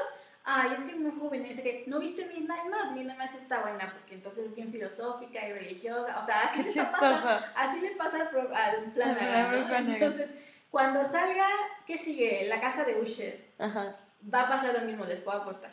ay, 0.44 0.72
es 0.74 0.84
que 0.84 0.92
es 0.92 0.98
muy 0.98 1.12
joven, 1.20 1.46
y 1.46 1.50
dice 1.50 1.64
que, 1.64 1.84
¿no 1.88 2.00
viste 2.00 2.26
Midnight 2.26 2.66
Mass? 2.70 2.92
Midnight 2.94 3.18
Mass 3.18 3.36
está 3.36 3.62
buena 3.62 3.92
porque 3.92 4.16
entonces 4.16 4.48
es 4.48 4.56
bien 4.56 4.72
filosófica 4.72 5.48
y 5.48 5.54
religiosa. 5.54 6.20
O 6.20 6.26
sea, 6.26 6.42
así, 6.44 6.64
le 6.64 6.84
pasa, 6.86 7.54
así 7.56 7.82
le 7.82 7.92
pasa 7.92 8.18
al, 8.18 8.56
al 8.56 8.92
Flanagan, 8.92 9.88
¿no? 9.88 9.94
Entonces, 9.94 10.30
cuando 10.72 11.04
salga, 11.06 11.48
¿qué 11.86 11.98
sigue? 11.98 12.48
La 12.48 12.60
casa 12.60 12.84
de 12.84 13.00
Usher. 13.00 13.46
Ajá. 13.60 13.98
Va 14.34 14.42
a 14.42 14.50
pasar 14.50 14.74
lo 14.74 14.82
mismo, 14.82 15.06
les 15.06 15.20
puedo 15.20 15.40
apostar. 15.40 15.72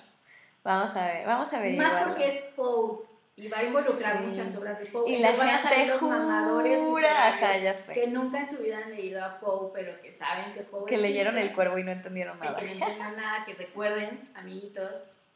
Vamos 0.63 0.97
a 0.97 1.07
ver, 1.07 1.27
vamos 1.27 1.53
a 1.53 1.61
ver. 1.61 1.77
Más 1.77 2.05
porque 2.05 2.29
es 2.29 2.41
Poe 2.57 3.06
y 3.37 3.49
va 3.49 3.59
a 3.59 3.65
involucrar 3.65 4.19
Sí. 4.19 4.25
muchas 4.27 4.57
obras 4.57 4.79
de 4.79 4.87
Poe. 4.87 5.11
Y 5.11 5.19
la 5.19 5.31
les 5.31 5.39
van 5.39 5.49
a 5.51 5.63
salir 5.63 5.89
los 5.89 6.03
mamadores 6.03 6.79
jura, 6.81 7.29
ajá, 7.29 7.59
ya 7.59 7.75
sé. 7.85 7.93
que 7.93 8.07
nunca 8.07 8.41
en 8.41 8.49
su 8.49 8.57
vida 8.59 8.79
han 8.79 8.91
leído 8.91 9.23
a 9.25 9.39
Poe, 9.39 9.71
pero 9.75 10.01
que 10.01 10.13
saben 10.13 10.55
que 10.55 10.61
Poe 10.63 10.87
Que 10.87 10.97
leyeron 10.97 11.37
el 11.39 11.53
cuervo 11.55 11.79
y 11.79 11.85
no 11.85 11.93
entendieron 11.93 12.39
y 12.39 12.41
nada. 12.41 12.57
que 12.57 12.65
no 12.67 12.73
entiendan 12.73 13.17
nada, 13.17 13.45
que 13.45 13.55
recuerden, 13.55 14.31
amiguitos, 14.35 14.91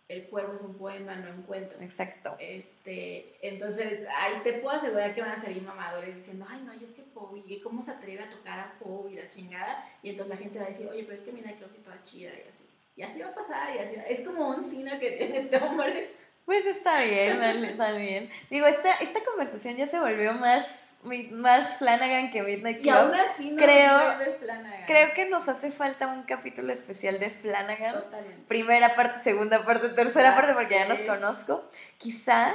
el 0.08 0.24
cuervo 0.28 0.54
es 0.56 0.62
un 0.62 0.74
poema, 0.76 1.14
no 1.14 1.30
un 1.30 1.42
cuento. 1.42 1.76
Exacto. 1.80 2.34
Este, 2.40 3.36
entonces, 3.46 4.00
ahí 4.16 4.40
te 4.42 4.54
puedo 4.54 4.76
asegurar 4.76 5.14
que 5.14 5.20
van 5.20 5.38
a 5.38 5.42
salir 5.42 5.62
mamadores 5.62 6.16
diciendo, 6.16 6.46
ay, 6.48 6.62
no, 6.66 6.74
y 6.74 6.82
es 6.82 6.90
que 6.90 7.02
Poe, 7.02 7.42
y 7.46 7.60
cómo 7.60 7.82
se 7.82 7.92
atreve 7.92 8.24
a 8.24 8.28
tocar 8.30 8.58
a 8.58 8.72
Poe 8.82 9.12
y 9.12 9.16
la 9.16 9.28
chingada. 9.28 9.86
Y 10.02 10.10
entonces 10.10 10.34
la 10.36 10.42
gente 10.42 10.58
va 10.58 10.64
a 10.64 10.68
decir, 10.70 10.88
oye, 10.88 11.04
pero 11.04 11.16
es 11.16 11.22
que 11.22 11.32
Mina 11.32 11.52
Claus 11.56 11.72
es 11.76 11.84
toda 11.84 12.02
chida 12.02 12.30
y 12.30 12.48
así. 12.48 12.64
Y 12.96 13.02
así 13.02 13.20
va 13.20 13.28
a 13.28 13.34
pasar, 13.34 13.74
y 13.76 13.78
así. 13.78 13.94
Es 14.08 14.26
como 14.26 14.48
un 14.48 14.64
sino 14.64 14.98
que 14.98 15.12
tiene 15.12 15.38
este 15.38 15.56
hombre. 15.58 16.10
Pues 16.50 16.66
está 16.66 17.00
bien, 17.04 17.38
dale, 17.38 17.70
está 17.70 17.92
bien. 17.92 18.28
Digo, 18.50 18.66
esta, 18.66 18.92
esta 18.94 19.20
conversación 19.22 19.76
ya 19.76 19.86
se 19.86 20.00
volvió 20.00 20.32
más, 20.32 20.82
más 21.30 21.76
Flanagan 21.78 22.30
que 22.32 22.42
Midnight 22.42 22.84
Y 22.84 22.88
aún 22.90 23.12
Club. 23.12 23.20
así 23.32 23.50
no 23.52 23.56
Creo- 23.62 24.36
Flanagan. 24.40 24.84
Creo 24.84 25.14
que 25.14 25.28
nos 25.28 25.48
hace 25.48 25.70
falta 25.70 26.08
un 26.08 26.24
capítulo 26.24 26.72
especial 26.72 27.20
de 27.20 27.30
Flanagan. 27.30 27.94
Totalmente. 28.02 28.42
Primera 28.48 28.96
parte, 28.96 29.20
segunda 29.20 29.64
parte, 29.64 29.90
tercera 29.90 30.34
parte, 30.34 30.54
porque 30.54 30.74
ya 30.74 30.88
nos 30.88 30.98
conozco. 31.02 31.64
Quizá 31.98 32.52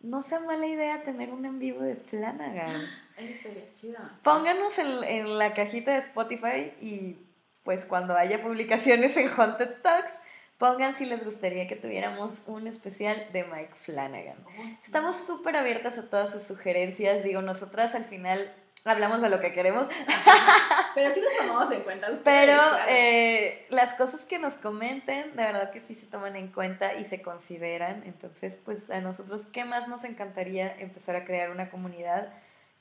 no 0.00 0.22
sea 0.22 0.40
mala 0.40 0.66
idea 0.66 1.04
tener 1.04 1.30
un 1.30 1.46
en 1.46 1.60
vivo 1.60 1.82
de 1.82 1.94
Flanagan. 1.94 2.82
Eso 3.16 3.30
estaría 3.30 3.72
chido. 3.72 3.98
Pónganos 4.24 4.76
en, 4.80 5.04
en 5.04 5.38
la 5.38 5.54
cajita 5.54 5.92
de 5.92 5.98
Spotify 5.98 6.72
y 6.80 7.16
pues 7.62 7.84
cuando 7.84 8.16
haya 8.16 8.42
publicaciones 8.42 9.16
en 9.16 9.28
Haunted 9.28 9.70
Talks, 9.82 10.12
pongan 10.58 10.94
si 10.94 11.04
les 11.04 11.24
gustaría 11.24 11.66
que 11.66 11.76
tuviéramos 11.76 12.42
un 12.46 12.66
especial 12.66 13.28
de 13.32 13.44
Mike 13.44 13.74
Flanagan. 13.74 14.36
Oh, 14.46 14.50
sí. 14.62 14.78
Estamos 14.84 15.16
súper 15.16 15.56
abiertas 15.56 15.98
a 15.98 16.08
todas 16.08 16.30
sus 16.30 16.42
sugerencias. 16.42 17.22
Digo, 17.22 17.42
nosotras 17.42 17.94
al 17.94 18.04
final 18.04 18.52
hablamos 18.86 19.20
de 19.20 19.30
lo 19.30 19.40
que 19.40 19.52
queremos, 19.52 19.86
Pero 20.94 21.10
sí 21.10 21.20
los 21.20 21.36
tomamos 21.36 21.72
en 21.72 21.82
cuenta 21.82 22.10
ustedes. 22.10 22.22
pero 22.24 22.62
eh, 22.88 23.66
las 23.68 23.94
cosas 23.94 24.24
que 24.24 24.38
nos 24.38 24.54
comenten, 24.54 25.36
de 25.36 25.42
verdad 25.44 25.70
que 25.70 25.80
sí 25.80 25.94
se 25.94 26.06
toman 26.06 26.36
en 26.36 26.48
cuenta 26.48 26.94
y 26.94 27.04
se 27.04 27.20
consideran. 27.20 28.02
Entonces, 28.06 28.58
pues 28.64 28.88
a 28.90 29.00
nosotros, 29.00 29.46
¿qué 29.46 29.64
más 29.64 29.88
nos 29.88 30.04
encantaría 30.04 30.74
empezar 30.78 31.16
a 31.16 31.24
crear 31.24 31.50
una 31.50 31.68
comunidad 31.68 32.32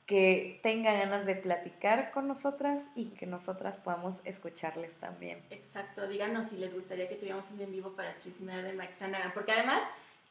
que 0.06 0.60
tenga 0.62 0.93
ganas 0.93 1.26
de 1.26 1.36
platicar 1.36 2.12
con 2.12 2.28
nosotras 2.28 2.84
y 2.95 3.10
que 3.12 3.26
nosotras 3.26 3.78
podamos 3.78 4.22
escucharles 4.26 4.93
también? 4.97 5.41
Exacto, 5.49 6.08
díganos 6.08 6.47
si 6.47 6.58
les 6.58 6.74
gustaría 6.74 7.10
que 7.10 7.16
tuviéramos 7.16 7.49
un 7.51 7.62
en 7.62 7.72
vivo 7.72 7.91
para 7.95 8.16
chismear 8.18 8.64
de 8.64 8.74
Mike 8.74 8.93
Flanagan, 8.97 9.32
porque 9.34 9.51
además 9.53 9.82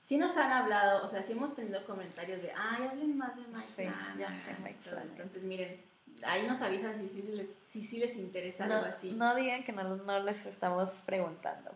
sí 0.04 0.16
nos 0.16 0.36
han 0.36 0.52
hablado, 0.52 1.04
o 1.04 1.08
sea, 1.08 1.22
sí 1.24 1.32
hemos 1.32 1.56
tenido 1.56 1.82
comentarios 1.84 2.40
de, 2.40 2.52
ay, 2.56 2.86
hablen 2.86 3.16
más 3.18 3.34
de 3.34 3.42
Mike 3.42 3.60
Sí, 3.60 3.72
Flanagan. 3.82 4.18
ya 4.18 4.32
sé, 4.32 4.50
Mike. 4.62 4.78
Flanagan. 4.82 5.10
Entonces, 5.10 5.44
miren, 5.44 5.80
ahí 6.24 6.46
nos 6.46 6.60
avisan 6.62 6.94
si 6.96 7.08
sí 7.08 7.22
si, 7.22 7.32
les, 7.32 7.46
si, 7.64 7.82
sí 7.82 7.98
les 7.98 8.14
interesa 8.14 8.66
No, 8.66 8.76
algo 8.76 8.86
así. 8.86 9.10
no 9.10 9.34
digan 9.34 9.64
que 9.64 9.72
no, 9.72 9.96
no 9.96 10.20
les 10.20 10.46
estamos 10.46 10.90
preguntando. 11.04 11.72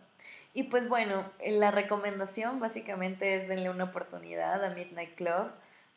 Y 0.53 0.63
pues 0.63 0.87
bueno, 0.89 1.29
eh, 1.39 1.51
la 1.51 1.69
recomendación 1.71 2.59
básicamente 2.61 3.35
es 3.35 3.47
denle 3.49 3.69
una 3.69 3.83
oportunidad 3.85 4.63
a 4.63 4.69
Midnight 4.73 5.15
Club. 5.15 5.51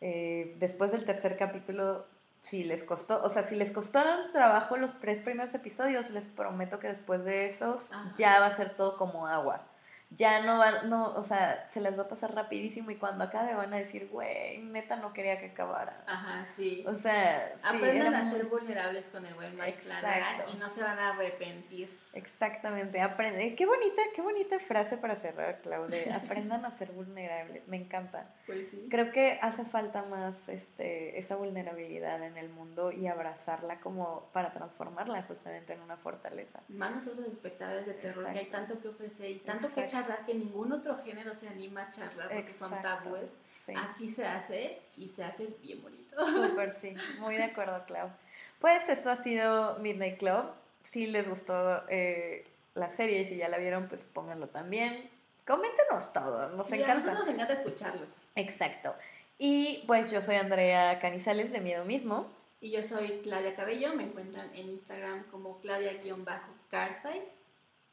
Eh, 0.05 0.55
después 0.59 0.91
del 0.93 1.05
tercer 1.05 1.37
capítulo, 1.37 2.07
si 2.41 2.65
les 2.65 2.83
costó, 2.83 3.23
o 3.23 3.29
sea, 3.29 3.45
si 3.45 3.55
les 3.55 3.71
costaron 3.71 4.33
trabajo 4.33 4.77
los 4.77 4.99
tres 4.99 5.21
primeros 5.21 5.55
episodios, 5.55 6.11
les 6.11 6.27
prometo 6.27 6.81
que 6.81 6.89
después 6.89 7.25
de 7.25 7.47
esos 7.47 7.93
Ajá. 7.93 8.13
ya 8.17 8.41
va 8.41 8.47
a 8.47 8.57
ser 8.57 8.75
todo 8.75 8.97
como 8.97 9.29
agua. 9.29 9.65
ya 10.11 10.43
no 10.45 10.59
van, 10.59 10.91
no, 10.91 11.15
o 11.15 11.23
sea, 11.23 11.67
se 11.71 11.81
les 11.81 11.97
va 11.99 12.03
a 12.03 12.09
pasar 12.09 12.35
rapidísimo 12.35 12.91
y 12.91 12.97
cuando 12.97 13.25
acabe 13.25 13.55
van 13.55 13.73
a 13.73 13.79
decir, 13.79 14.09
güey, 14.13 14.59
neta 14.59 14.97
no 14.97 15.13
quería 15.15 15.39
que 15.41 15.47
acabara. 15.47 16.05
Ajá, 16.07 16.45
sí. 16.45 16.85
O 16.87 16.95
sea, 16.97 17.53
sí, 17.57 17.65
Aprendan 17.67 18.15
a 18.17 18.23
muy- 18.25 18.31
ser 18.37 18.45
vulnerables 18.47 19.07
con 19.09 19.25
el 19.25 19.33
buen 19.35 19.57
Mike. 19.57 19.79
Flanagan 19.79 20.51
y 20.53 20.59
no 20.59 20.69
se 20.69 20.83
van 20.83 20.99
a 20.99 21.11
arrepentir. 21.15 21.99
Exactamente, 22.15 23.01
aprende. 23.01 23.55
Qué 23.55 23.65
bonita, 23.65 24.03
qué 24.15 24.21
bonita 24.21 24.59
frase 24.59 24.99
para 24.99 25.17
cerrar, 25.17 25.61
Claudia. 25.63 26.17
Aprendan 26.25 26.65
a 26.67 26.71
ser 26.71 26.93
vulnerables, 26.93 27.69
me 27.69 27.79
encanta. 27.79 28.27
Pues 28.47 28.69
sí. 28.71 28.87
Creo 28.91 29.13
que 29.13 29.39
hace 29.41 29.65
falta 29.65 30.03
más 30.03 30.49
este, 30.51 31.19
esa 31.19 31.37
vulnerabilidad 31.37 32.23
en 32.23 32.37
el 32.37 32.51
mundo 32.51 32.93
y 32.93 33.07
abrazarla 33.07 33.81
como 33.81 34.29
para 34.33 34.53
transformarla 34.53 35.23
justamente 35.23 35.73
en 35.73 35.81
una 35.81 35.97
fortaleza. 35.97 36.61
Más 36.69 36.95
nosotros 36.95 37.29
espectadores 37.29 37.87
de 37.87 37.95
terror, 37.95 38.25
que 38.25 38.31
hay 38.31 38.45
Exacto. 38.45 38.75
tanto 38.75 38.83
que 38.83 38.89
ofrecer 38.89 39.31
y 39.31 39.39
tanto 39.39 39.73
que 39.73 39.81
Exacto. 39.81 40.09
charlar 40.09 40.27
que 40.27 40.35
ningún 40.35 40.73
otro 40.73 40.99
género 40.99 41.35
se 41.35 41.49
anima 41.49 41.85
a 41.85 41.91
charlar 41.91 42.29
porque 42.29 42.53
son 42.53 42.75
Exacto, 42.75 43.05
tabúes. 43.05 43.31
Sí. 43.51 43.73
Aquí 43.77 44.11
se 44.11 44.27
hace 44.27 44.83
y 44.99 45.09
se 45.09 45.25
hace 45.25 45.47
bien 45.63 45.81
bonito. 45.83 46.21
Súper, 46.27 46.73
sí. 46.73 46.95
Muy 47.21 47.37
de 47.37 47.45
acuerdo, 47.45 47.83
Clau. 47.87 48.11
Pues 48.59 48.87
eso 48.89 49.11
ha 49.11 49.17
sido 49.17 49.79
Midnight 49.79 50.19
Club. 50.19 50.51
Si 50.83 51.07
les 51.07 51.29
gustó 51.29 51.83
eh, 51.89 52.47
la 52.75 52.91
serie 52.91 53.21
y 53.23 53.27
si 53.27 53.37
ya 53.37 53.49
la 53.49 53.59
vieron, 53.59 53.89
pues 53.89 54.05
pónganlo 54.05 54.49
también. 54.49 55.09
Coméntenos 55.47 56.13
todo, 56.13 56.49
nos 56.51 56.67
Sí, 56.67 56.75
a 56.75 56.77
encanta. 56.77 56.95
nosotros 56.95 57.19
nos 57.21 57.29
encanta 57.35 57.53
escucharlos. 57.55 58.27
Exacto. 58.37 58.95
Y 59.39 59.83
pues 59.87 60.11
yo 60.11 60.23
soy 60.23 60.37
Andrea 60.37 60.99
Canizales 61.01 61.53
de 61.53 61.61
Miedo 61.61 61.85
Mismo. 61.85 62.27
Y 62.61 62.71
yo 62.71 62.83
soy 62.85 63.21
Claudia 63.25 63.57
Cabello, 63.57 63.93
me 63.95 64.05
encuentran 64.05 64.49
en 64.55 64.69
Instagram 64.71 65.25
como 65.33 65.61
Claudia-Carpay. 65.61 67.23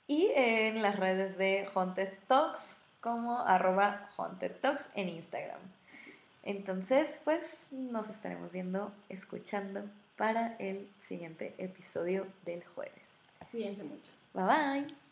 Y 0.07 0.31
en 0.35 0.81
las 0.81 0.97
redes 0.99 1.37
de 1.37 1.67
Haunted 1.73 2.09
Talks 2.27 2.81
como 3.01 3.39
arroba 3.39 4.09
Haunted 4.17 4.51
Talks 4.61 4.89
en 4.95 5.09
Instagram. 5.09 5.59
Entonces, 6.43 7.19
pues 7.23 7.67
nos 7.71 8.09
estaremos 8.09 8.53
viendo, 8.53 8.91
escuchando 9.09 9.83
para 10.19 10.57
el 10.59 10.85
siguiente 10.99 11.55
episodio 11.57 12.27
del 12.45 12.61
jueves. 12.75 12.93
Cuídense 13.51 13.83
mucho. 13.85 14.11
Bye 14.33 14.43
bye. 14.43 15.08